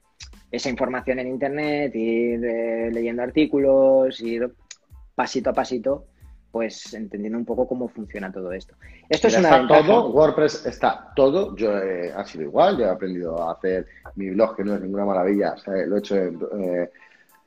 esa 0.51 0.69
información 0.69 1.19
en 1.19 1.27
internet, 1.27 1.95
ir 1.95 2.43
eh, 2.43 2.89
leyendo 2.91 3.23
artículos, 3.23 4.19
ir 4.19 4.51
pasito 5.15 5.51
a 5.51 5.53
pasito 5.53 6.07
pues 6.51 6.93
entendiendo 6.93 7.37
un 7.37 7.45
poco 7.45 7.67
cómo 7.67 7.87
funciona 7.87 8.31
todo 8.31 8.51
esto. 8.51 8.75
Esto 9.07 9.27
es 9.27 9.37
una 9.37 9.61
está 9.61 9.67
todo, 9.67 10.09
WordPress 10.09 10.65
está 10.65 11.11
todo, 11.15 11.55
yo 11.55 11.77
he, 11.77 12.11
ha 12.11 12.25
sido 12.25 12.43
igual, 12.43 12.77
yo 12.77 12.85
he 12.85 12.89
aprendido 12.89 13.41
a 13.41 13.53
hacer 13.53 13.87
mi 14.15 14.29
blog, 14.31 14.55
que 14.55 14.63
no 14.63 14.75
es 14.75 14.81
ninguna 14.81 15.05
maravilla, 15.05 15.55
lo 15.65 15.95
he 15.95 15.99
hecho, 15.99 16.15
eh, 16.15 16.91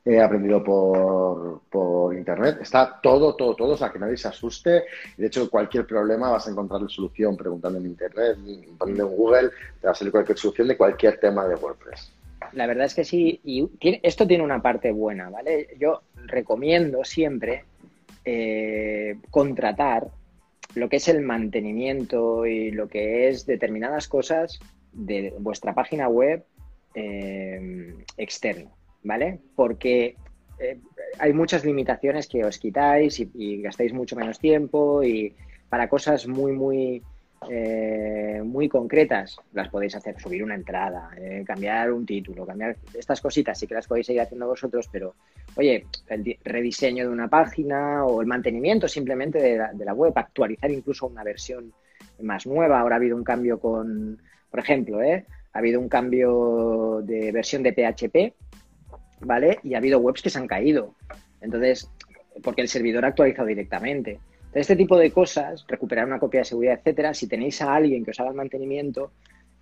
he 0.03 0.21
aprendido 0.21 0.63
por, 0.63 1.61
por, 1.69 2.15
internet, 2.15 2.57
está 2.61 2.99
todo, 3.01 3.35
todo, 3.35 3.55
todo, 3.55 3.73
o 3.73 3.77
sea, 3.77 3.91
que 3.91 3.99
nadie 3.99 4.17
se 4.17 4.27
asuste, 4.27 4.85
de 5.17 5.27
hecho 5.27 5.49
cualquier 5.49 5.85
problema 5.85 6.31
vas 6.31 6.47
a 6.47 6.51
encontrar 6.51 6.81
la 6.81 6.89
solución 6.89 7.37
preguntando 7.37 7.77
en 7.77 7.85
internet, 7.85 8.37
poniendo 8.77 9.07
en 9.07 9.15
Google, 9.15 9.49
te 9.79 9.87
va 9.87 9.91
a 9.91 9.95
salir 9.95 10.11
cualquier 10.11 10.37
solución 10.37 10.67
de 10.67 10.77
cualquier 10.77 11.19
tema 11.19 11.47
de 11.47 11.55
WordPress. 11.55 12.11
La 12.53 12.67
verdad 12.67 12.85
es 12.85 12.93
que 12.93 13.03
sí, 13.03 13.39
y 13.43 13.67
esto 14.03 14.27
tiene 14.27 14.43
una 14.43 14.61
parte 14.61 14.91
buena, 14.91 15.29
¿vale? 15.29 15.69
Yo 15.79 16.01
recomiendo 16.27 17.03
siempre 17.03 17.65
eh, 18.25 19.17
contratar 19.29 20.07
lo 20.73 20.89
que 20.89 20.97
es 20.97 21.07
el 21.07 21.21
mantenimiento 21.21 22.45
y 22.45 22.71
lo 22.71 22.87
que 22.87 23.29
es 23.29 23.45
determinadas 23.45 24.07
cosas 24.07 24.59
de 24.91 25.33
vuestra 25.39 25.73
página 25.73 26.09
web 26.09 26.43
eh, 26.95 27.95
externo, 28.17 28.75
¿vale? 29.03 29.39
Porque 29.55 30.15
eh, 30.59 30.79
hay 31.19 31.33
muchas 31.33 31.65
limitaciones 31.65 32.27
que 32.27 32.43
os 32.43 32.57
quitáis 32.57 33.19
y, 33.19 33.61
gastáis 33.61 33.93
mucho 33.93 34.15
menos 34.15 34.39
tiempo 34.39 35.03
y 35.03 35.35
para 35.69 35.89
cosas 35.89 36.27
muy, 36.27 36.51
muy, 36.51 37.03
muy 38.43 38.69
concretas 38.69 39.37
las 39.53 39.69
podéis 39.69 39.95
hacer, 39.95 40.19
subir 40.19 40.43
una 40.43 40.55
entrada, 40.55 41.09
cambiar 41.45 41.91
un 41.91 42.05
título, 42.05 42.45
cambiar 42.45 42.77
estas 42.93 43.21
cositas, 43.21 43.57
sí 43.57 43.67
que 43.67 43.75
las 43.75 43.87
podéis 43.87 44.07
seguir 44.07 44.21
haciendo 44.21 44.47
vosotros, 44.47 44.89
pero 44.91 45.15
oye, 45.55 45.85
el 46.07 46.37
rediseño 46.43 47.03
de 47.03 47.09
una 47.09 47.27
página 47.27 48.05
o 48.05 48.21
el 48.21 48.27
mantenimiento 48.27 48.87
simplemente 48.87 49.39
de 49.39 49.85
la, 49.85 49.93
web, 49.93 50.13
actualizar 50.15 50.71
incluso 50.71 51.07
una 51.07 51.23
versión 51.23 51.73
más 52.21 52.45
nueva. 52.45 52.79
Ahora 52.79 52.95
ha 52.95 52.97
habido 52.97 53.15
un 53.15 53.23
cambio 53.23 53.59
con, 53.59 54.21
por 54.49 54.59
ejemplo, 54.59 55.01
¿eh? 55.01 55.25
ha 55.53 55.59
habido 55.59 55.79
un 55.79 55.89
cambio 55.89 57.01
de 57.03 57.31
versión 57.31 57.63
de 57.63 57.73
PHP, 57.73 58.33
¿vale? 59.21 59.59
Y 59.63 59.73
ha 59.73 59.77
habido 59.77 59.99
webs 59.99 60.21
que 60.21 60.29
se 60.29 60.37
han 60.37 60.47
caído. 60.47 60.93
Entonces, 61.41 61.89
porque 62.43 62.61
el 62.61 62.67
servidor 62.67 63.05
ha 63.05 63.09
actualizado 63.09 63.47
directamente. 63.47 64.19
Este 64.55 64.75
tipo 64.75 64.97
de 64.97 65.11
cosas, 65.11 65.65
recuperar 65.67 66.05
una 66.05 66.17
copia 66.17 66.39
de 66.39 66.45
seguridad, 66.45 66.79
etcétera, 66.79 67.13
si 67.13 67.27
tenéis 67.27 67.61
a 67.61 67.75
alguien 67.75 68.05
que 68.05 68.11
os 68.11 68.19
haga 68.19 68.29
el 68.29 68.35
mantenimiento, 68.35 69.11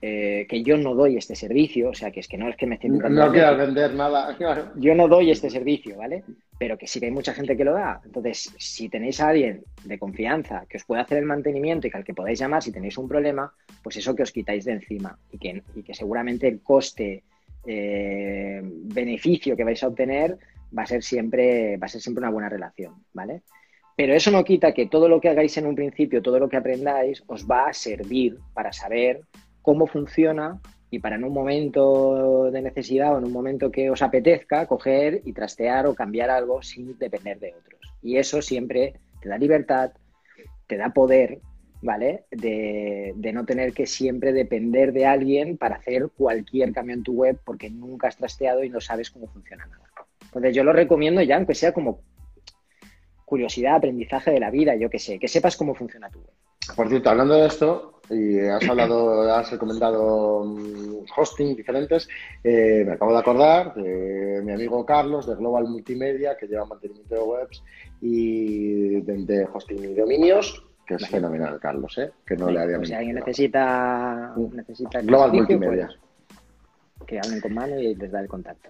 eh, 0.05 0.45
que 0.47 0.61
yo 0.61 0.77
no 0.77 0.93
doy 0.93 1.17
este 1.17 1.33
servicio, 1.33 1.89
o 1.89 1.93
sea, 1.93 2.11
que 2.11 2.19
es 2.19 2.27
que 2.27 2.37
no 2.37 2.49
es 2.49 2.57
que 2.57 2.67
me 2.67 2.75
esté 2.75 2.89
No 2.89 3.31
quieras 3.31 3.57
vender 3.57 3.93
nada. 3.93 4.37
Yo 4.75 4.93
no 4.93 5.07
doy 5.07 5.31
este 5.31 5.49
servicio, 5.49 5.97
¿vale? 5.97 6.25
Pero 6.59 6.77
que 6.77 6.87
sí 6.87 6.99
que 6.99 7.05
hay 7.05 7.11
mucha 7.11 7.33
gente 7.33 7.55
que 7.55 7.63
lo 7.63 7.73
da. 7.73 8.01
Entonces, 8.03 8.53
si 8.57 8.89
tenéis 8.89 9.21
a 9.21 9.29
alguien 9.29 9.63
de 9.85 9.97
confianza 9.97 10.65
que 10.69 10.75
os 10.75 10.83
pueda 10.83 11.03
hacer 11.03 11.19
el 11.19 11.25
mantenimiento 11.25 11.87
y 11.87 11.89
que 11.89 11.97
al 11.97 12.03
que 12.03 12.13
podáis 12.13 12.37
llamar 12.37 12.61
si 12.61 12.73
tenéis 12.73 12.97
un 12.97 13.07
problema, 13.07 13.51
pues 13.81 13.95
eso 13.95 14.13
que 14.13 14.23
os 14.23 14.31
quitáis 14.33 14.65
de 14.65 14.73
encima 14.73 15.17
y 15.31 15.37
que, 15.37 15.63
y 15.73 15.83
que 15.83 15.93
seguramente 15.93 16.49
el 16.49 16.61
coste 16.61 17.23
eh, 17.65 18.61
beneficio 18.61 19.55
que 19.55 19.63
vais 19.63 19.81
a 19.83 19.87
obtener 19.87 20.37
va 20.77 20.83
a 20.83 20.85
ser 20.85 21.01
siempre 21.01 21.77
va 21.77 21.85
a 21.85 21.89
ser 21.89 22.01
siempre 22.01 22.23
una 22.23 22.31
buena 22.31 22.49
relación, 22.49 22.93
¿vale? 23.13 23.43
Pero 23.95 24.13
eso 24.13 24.31
no 24.31 24.43
quita 24.43 24.73
que 24.73 24.87
todo 24.87 25.07
lo 25.07 25.21
que 25.21 25.29
hagáis 25.29 25.55
en 25.57 25.67
un 25.67 25.75
principio, 25.75 26.21
todo 26.21 26.39
lo 26.39 26.49
que 26.49 26.57
aprendáis, 26.57 27.23
os 27.27 27.45
va 27.45 27.67
a 27.67 27.73
servir 27.73 28.37
para 28.53 28.73
saber 28.73 29.21
cómo 29.61 29.85
funciona 29.85 30.59
y 30.89 30.99
para 30.99 31.15
en 31.15 31.23
un 31.23 31.33
momento 31.33 32.51
de 32.51 32.61
necesidad 32.61 33.15
o 33.15 33.17
en 33.17 33.25
un 33.25 33.31
momento 33.31 33.71
que 33.71 33.89
os 33.89 34.01
apetezca 34.01 34.67
coger 34.67 35.21
y 35.25 35.33
trastear 35.33 35.87
o 35.87 35.95
cambiar 35.95 36.29
algo 36.29 36.61
sin 36.61 36.97
depender 36.97 37.39
de 37.39 37.53
otros. 37.53 37.81
Y 38.01 38.17
eso 38.17 38.41
siempre 38.41 38.93
te 39.21 39.29
da 39.29 39.37
libertad, 39.37 39.91
te 40.67 40.77
da 40.77 40.89
poder, 40.89 41.39
¿vale? 41.81 42.25
De, 42.29 43.13
no 43.33 43.45
tener 43.45 43.73
que 43.73 43.87
siempre 43.87 44.33
depender 44.33 44.93
de 44.93 45.05
alguien 45.05 45.57
para 45.57 45.77
hacer 45.77 46.09
cualquier 46.15 46.71
cambio 46.73 46.95
en 46.95 47.03
tu 47.03 47.13
web 47.13 47.39
porque 47.43 47.69
nunca 47.69 48.07
has 48.07 48.17
trasteado 48.17 48.63
y 48.63 48.69
no 48.69 48.79
sabes 48.79 49.09
cómo 49.09 49.27
funciona 49.27 49.65
nada. 49.65 49.89
Entonces 50.25 50.55
yo 50.55 50.63
lo 50.63 50.73
recomiendo 50.73 51.21
ya, 51.21 51.37
aunque 51.37 51.55
sea 51.55 51.73
como 51.73 52.01
curiosidad, 53.33 53.77
aprendizaje 53.77 54.29
de 54.29 54.39
la 54.39 54.51
vida, 54.51 54.75
yo 54.75 54.91
que 54.91 54.99
sé, 54.99 55.17
que 55.17 55.27
sepas 55.27 55.57
cómo 55.57 55.73
funciona 55.73 56.07
tu 56.07 56.19
web. 56.19 56.29
Por 56.75 56.87
cierto, 56.87 57.09
hablando 57.09 57.33
de 57.33 57.47
esto, 57.47 57.99
y 58.11 58.39
has 58.41 58.63
hablado, 58.69 59.23
has 59.33 59.49
comentado 59.57 60.43
mm, 60.45 61.05
hosting 61.17 61.55
diferentes, 61.55 62.07
eh, 62.43 62.83
me 62.85 62.93
acabo 62.93 63.11
de 63.11 63.17
acordar 63.17 63.73
de 63.73 64.43
mi 64.43 64.51
amigo 64.51 64.85
Carlos 64.85 65.25
de 65.25 65.33
Global 65.33 65.63
Multimedia, 65.63 66.37
que 66.37 66.45
lleva 66.45 66.65
mantenimiento 66.65 67.15
de 67.15 67.21
webs 67.21 67.63
y 68.01 69.01
de 69.01 69.47
hosting 69.51 69.83
y 69.83 69.93
dominios, 69.95 70.63
que 70.85 70.93
es 70.93 71.07
fenomenal, 71.07 71.59
Carlos, 71.59 71.97
¿eh? 71.97 72.11
que 72.27 72.35
no 72.35 72.51
le 72.51 72.61
había 72.61 72.85
Si 72.85 72.93
alguien 72.93 73.15
necesita, 73.15 74.33
mm. 74.35 74.55
necesita 74.57 75.01
Global 75.01 75.33
Multimedia. 75.33 75.87
Pues, 75.87 77.07
que 77.07 77.17
hablen 77.17 77.41
con 77.41 77.53
mano 77.55 77.79
y 77.79 77.95
les 77.95 78.11
da 78.11 78.21
el 78.21 78.27
contacto. 78.27 78.69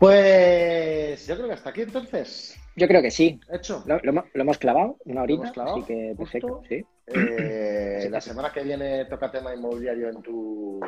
Pues 0.00 1.24
yo 1.24 1.36
creo 1.36 1.46
que 1.46 1.54
hasta 1.54 1.70
aquí 1.70 1.82
entonces. 1.82 2.56
Yo 2.80 2.88
creo 2.88 3.02
que 3.02 3.10
sí. 3.10 3.38
Hecho. 3.52 3.84
Lo, 3.84 4.24
hemos 4.32 4.56
clavado, 4.56 4.96
una 5.04 5.22
horita, 5.22 5.52
así 5.64 5.82
que 5.82 6.14
perfecto, 6.16 6.62
sí. 6.66 6.82
Eh, 7.08 8.08
la 8.10 8.22
semana 8.22 8.50
que 8.50 8.62
viene 8.62 9.04
toca 9.04 9.30
tema 9.30 9.54
inmobiliario 9.54 10.08
en 10.08 10.22
tu, 10.22 10.80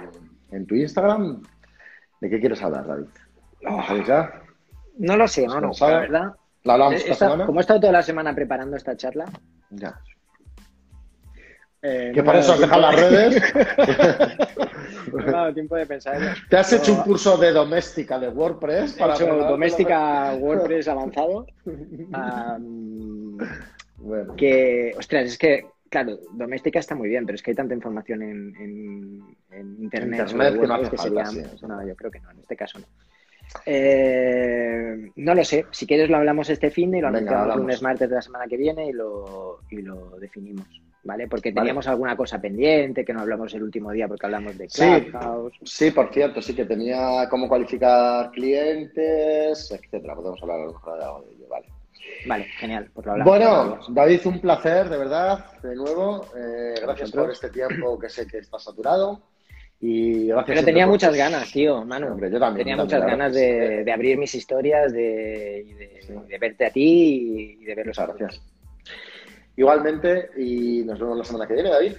en 0.51 0.67
tu 0.67 0.75
Instagram. 0.75 1.43
¿De 2.19 2.31
qué 2.31 2.41
quieres 2.41 2.63
hablar, 2.63 2.87
David? 2.87 3.09
¿Lo 3.61 3.83
sabes 3.83 4.07
ya? 4.07 4.43
No 4.97 5.19
lo 5.19 5.29
sé, 5.29 5.47
no, 5.47 5.61
no, 5.61 5.73
la 5.79 5.87
verdad. 5.87 6.33
¿La 6.63 6.73
hablamos 6.73 6.95
esta, 6.95 7.15
semana? 7.15 7.45
Como 7.45 7.61
he 7.61 7.63
estado 7.63 7.81
toda 7.81 7.93
la 7.93 8.03
semana 8.03 8.35
preparando 8.35 8.75
esta 8.75 8.97
charla. 8.97 9.27
Ya. 9.69 10.01
Eh, 11.83 12.13
¿Que 12.15 12.23
para 12.23 12.39
eso 12.39 12.55
has 12.55 12.61
dejado 12.61 12.81
las 12.81 12.97
redes? 12.97 13.43
no 15.13 15.17
me 15.17 15.29
ha 15.29 15.33
dado 15.33 15.55
tiempo 15.55 15.77
de 15.77 15.87
pensar. 15.87 16.37
¿Te 16.49 16.57
has 16.57 16.73
hecho 16.73 16.95
un 16.95 17.03
curso 17.03 17.37
de 17.37 17.53
doméstica 17.53 18.19
de 18.19 18.29
WordPress? 18.29 18.99
He 18.99 19.05
hecho 19.05 19.27
doméstica 19.27 20.35
WordPress 20.35 20.89
avanzado. 20.89 21.47
bueno. 23.97 24.35
Que, 24.37 24.95
ostras, 24.97 25.27
es 25.27 25.39
que, 25.39 25.67
claro, 25.89 26.19
doméstica 26.33 26.79
está 26.79 26.95
muy 26.95 27.09
bien, 27.09 27.27
pero 27.27 27.37
es 27.37 27.43
que 27.43 27.51
hay 27.53 27.57
tanta 27.57 27.75
información 27.75 28.23
en, 28.23 28.57
en, 28.57 29.37
internet, 29.81 30.21
internet 30.31 30.61
que 30.61 30.67
no 30.67 30.75
hace 30.75 30.91
que 30.91 30.97
falta, 30.97 31.27
sería, 31.27 31.51
no, 31.69 31.87
yo 31.87 31.97
creo 31.97 32.11
que 32.11 32.21
no, 32.21 32.31
en 32.31 32.39
este 32.41 32.57
caso 32.57 32.79
no. 32.79 32.87
Eh, 33.67 35.11
no 35.17 35.35
lo 35.35 35.45
sé, 35.45 35.67
si 35.71 35.87
quieres 35.87 36.09
lo 36.09 36.17
hablamos 36.17 36.49
este 36.51 36.71
fin 36.71 36.95
y 36.95 37.01
lo 37.01 37.09
anunciamos 37.09 37.55
un 37.55 37.63
lunes 37.63 37.83
martes 37.83 38.09
de 38.09 38.17
la 38.17 38.23
semana 38.23 38.47
que 38.47 38.57
viene 38.57 38.87
y 38.87 38.93
lo, 38.93 39.61
y 39.71 39.83
lo 39.83 40.19
definimos. 40.19 40.67
¿vale? 41.05 41.27
Porque 41.29 41.53
teníamos 41.53 41.87
alguna 41.89 42.17
cosa 42.17 42.41
pendiente 42.41 43.05
que 43.05 43.13
no 43.13 43.21
hablamos 43.21 43.53
el 43.55 43.63
último 43.63 43.91
día 43.91 44.09
porque 44.09 44.27
hablamos 44.27 44.57
de 44.57 44.69
Clubhouse. 44.69 45.55
Sí, 45.65 45.91
por 45.91 46.13
cierto, 46.13 46.41
sí 46.41 46.55
que 46.55 46.65
tenía 46.65 47.29
cómo 47.29 47.49
cualificar 47.49 48.31
clientes, 48.31 49.71
etcétera. 49.71 50.15
Podemos 50.15 50.43
hablar 50.43 50.61
a 50.61 50.65
lo 50.65 50.73
mejor 50.73 50.99
de 50.99 51.05
algo 51.05 51.23
de 51.23 51.35
ello, 51.35 51.49
vale. 51.49 51.67
Vale, 52.27 52.45
genial. 52.59 52.91
Pues 52.93 53.07
bueno, 53.25 53.79
David, 53.89 54.21
un 54.27 54.41
placer, 54.41 54.89
de 54.89 54.99
verdad, 54.99 55.61
de 55.63 55.75
nuevo. 55.75 56.27
Eh, 56.37 56.75
gracias 56.83 57.13
por 57.13 57.31
este 57.31 57.51
tiempo 57.51 57.99
que 57.99 58.09
sé 58.09 58.27
que 58.27 58.39
está 58.39 58.59
saturado. 58.59 59.21
Y 59.85 60.29
gracias 60.29 60.47
Pero 60.47 60.65
tenía 60.65 60.87
muchas 60.87 61.13
ganas, 61.13 61.51
tío, 61.51 61.85
Manu. 61.85 62.17
yo 62.31 62.39
también. 62.39 62.65
Tenía 62.65 62.77
muchas 62.77 63.05
ganas 63.05 63.35
de, 63.35 63.85
abrir 63.93 64.17
mis 64.17 64.33
historias, 64.33 64.93
de, 64.93 65.99
de, 66.29 66.39
verte 66.39 66.67
a 66.67 66.71
ti 66.71 67.59
y 67.61 67.65
de 67.65 67.75
ver 67.75 67.89
los 67.89 67.97
Gracias. 67.97 68.41
Igualmente, 69.57 70.31
y 70.37 70.85
nos 70.85 71.01
vemos 71.01 71.19
la 71.19 71.25
semana 71.25 71.49
que 71.49 71.55
viene, 71.55 71.71
David. 71.71 71.95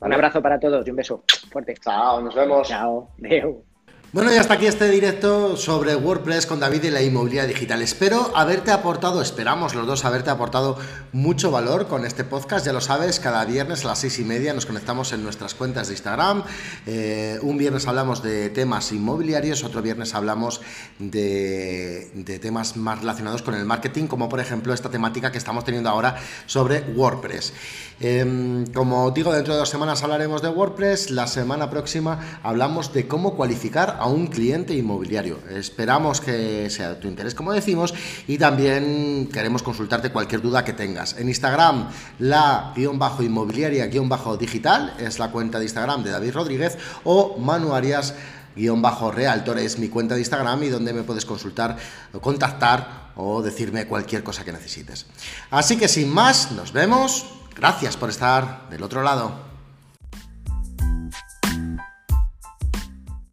Un 0.00 0.12
abrazo 0.12 0.42
para 0.42 0.60
todos 0.60 0.86
y 0.86 0.90
un 0.90 0.96
beso 0.96 1.24
fuerte. 1.50 1.74
Chao, 1.82 2.20
nos 2.20 2.34
vemos. 2.34 2.68
Chao. 2.68 3.08
Deu. 3.16 3.64
Bueno, 4.12 4.32
y 4.32 4.36
hasta 4.36 4.54
aquí 4.54 4.66
este 4.66 4.88
directo 4.88 5.56
sobre 5.56 5.96
WordPress 5.96 6.46
con 6.46 6.60
David 6.60 6.84
y 6.84 6.90
la 6.90 7.02
inmobiliaria 7.02 7.48
digital. 7.48 7.82
Espero 7.82 8.30
haberte 8.34 8.70
aportado, 8.70 9.20
esperamos 9.20 9.74
los 9.74 9.86
dos 9.86 10.04
haberte 10.04 10.30
aportado 10.30 10.78
mucho 11.16 11.50
valor 11.50 11.88
con 11.88 12.04
este 12.04 12.24
podcast. 12.24 12.66
Ya 12.66 12.74
lo 12.74 12.82
sabes, 12.82 13.20
cada 13.20 13.42
viernes 13.46 13.84
a 13.84 13.88
las 13.88 14.00
seis 14.00 14.18
y 14.18 14.24
media 14.24 14.52
nos 14.52 14.66
conectamos 14.66 15.14
en 15.14 15.22
nuestras 15.22 15.54
cuentas 15.54 15.88
de 15.88 15.94
Instagram. 15.94 16.44
Eh, 16.84 17.38
un 17.40 17.56
viernes 17.56 17.88
hablamos 17.88 18.22
de 18.22 18.50
temas 18.50 18.92
inmobiliarios, 18.92 19.64
otro 19.64 19.80
viernes 19.80 20.14
hablamos 20.14 20.60
de, 20.98 22.38
temas 22.42 22.76
más 22.76 23.00
relacionados 23.00 23.40
con 23.40 23.54
el 23.54 23.64
marketing, 23.64 24.08
como 24.08 24.28
por 24.28 24.40
ejemplo 24.40 24.74
esta 24.74 24.90
temática 24.90 25.32
que 25.32 25.38
estamos 25.38 25.64
teniendo 25.64 25.88
ahora 25.88 26.16
sobre 26.44 26.80
WordPress. 26.80 27.54
Em, 27.98 28.66
como 28.66 29.10
digo, 29.10 29.32
dentro 29.32 29.54
de 29.54 29.60
dos 29.60 29.70
semanas 29.70 30.02
hablaremos 30.02 30.42
de 30.42 30.50
WordPress. 30.50 31.10
La 31.10 31.26
semana 31.26 31.70
próxima 31.70 32.40
hablamos 32.42 32.92
de 32.92 33.08
cómo 33.08 33.36
cualificar 33.36 33.96
a 34.00 34.06
un 34.06 34.26
cliente 34.26 34.74
inmobiliario. 34.74 35.38
Esperamos 35.48 36.20
que 36.20 36.68
sea 36.68 36.90
de 36.90 36.94
tu 36.96 37.08
interés, 37.08 37.34
como 37.34 37.52
decimos, 37.52 37.94
y 38.28 38.36
también 38.36 39.30
queremos 39.32 39.62
consultarte 39.62 40.12
cualquier 40.12 40.42
duda 40.42 40.62
que 40.62 40.74
tengas. 40.74 41.05
En 41.18 41.28
Instagram, 41.28 41.88
la 42.18 42.72
guion 42.74 42.98
bajo 42.98 43.22
inmobiliaria 43.22 43.86
guion 43.86 44.08
bajo 44.08 44.36
digital 44.36 44.94
es 44.98 45.18
la 45.18 45.30
cuenta 45.30 45.58
de 45.58 45.64
Instagram 45.64 46.02
de 46.02 46.10
David 46.10 46.32
Rodríguez 46.32 46.78
o 47.04 47.36
Manu 47.38 47.74
Arias 47.74 48.14
guion 48.56 48.80
bajo 48.80 49.12
realtor 49.12 49.58
es 49.58 49.78
mi 49.78 49.88
cuenta 49.88 50.14
de 50.14 50.20
Instagram 50.20 50.62
y 50.64 50.68
donde 50.70 50.92
me 50.92 51.02
puedes 51.02 51.26
consultar 51.26 51.76
contactar 52.20 53.12
o 53.16 53.42
decirme 53.42 53.86
cualquier 53.86 54.22
cosa 54.22 54.44
que 54.44 54.52
necesites. 54.52 55.06
Así 55.50 55.76
que 55.76 55.88
sin 55.88 56.08
más, 56.08 56.52
nos 56.52 56.72
vemos 56.72 57.26
Gracias 57.56 57.96
por 57.96 58.10
estar 58.10 58.68
del 58.68 58.82
otro 58.82 59.02
lado. 59.02 59.45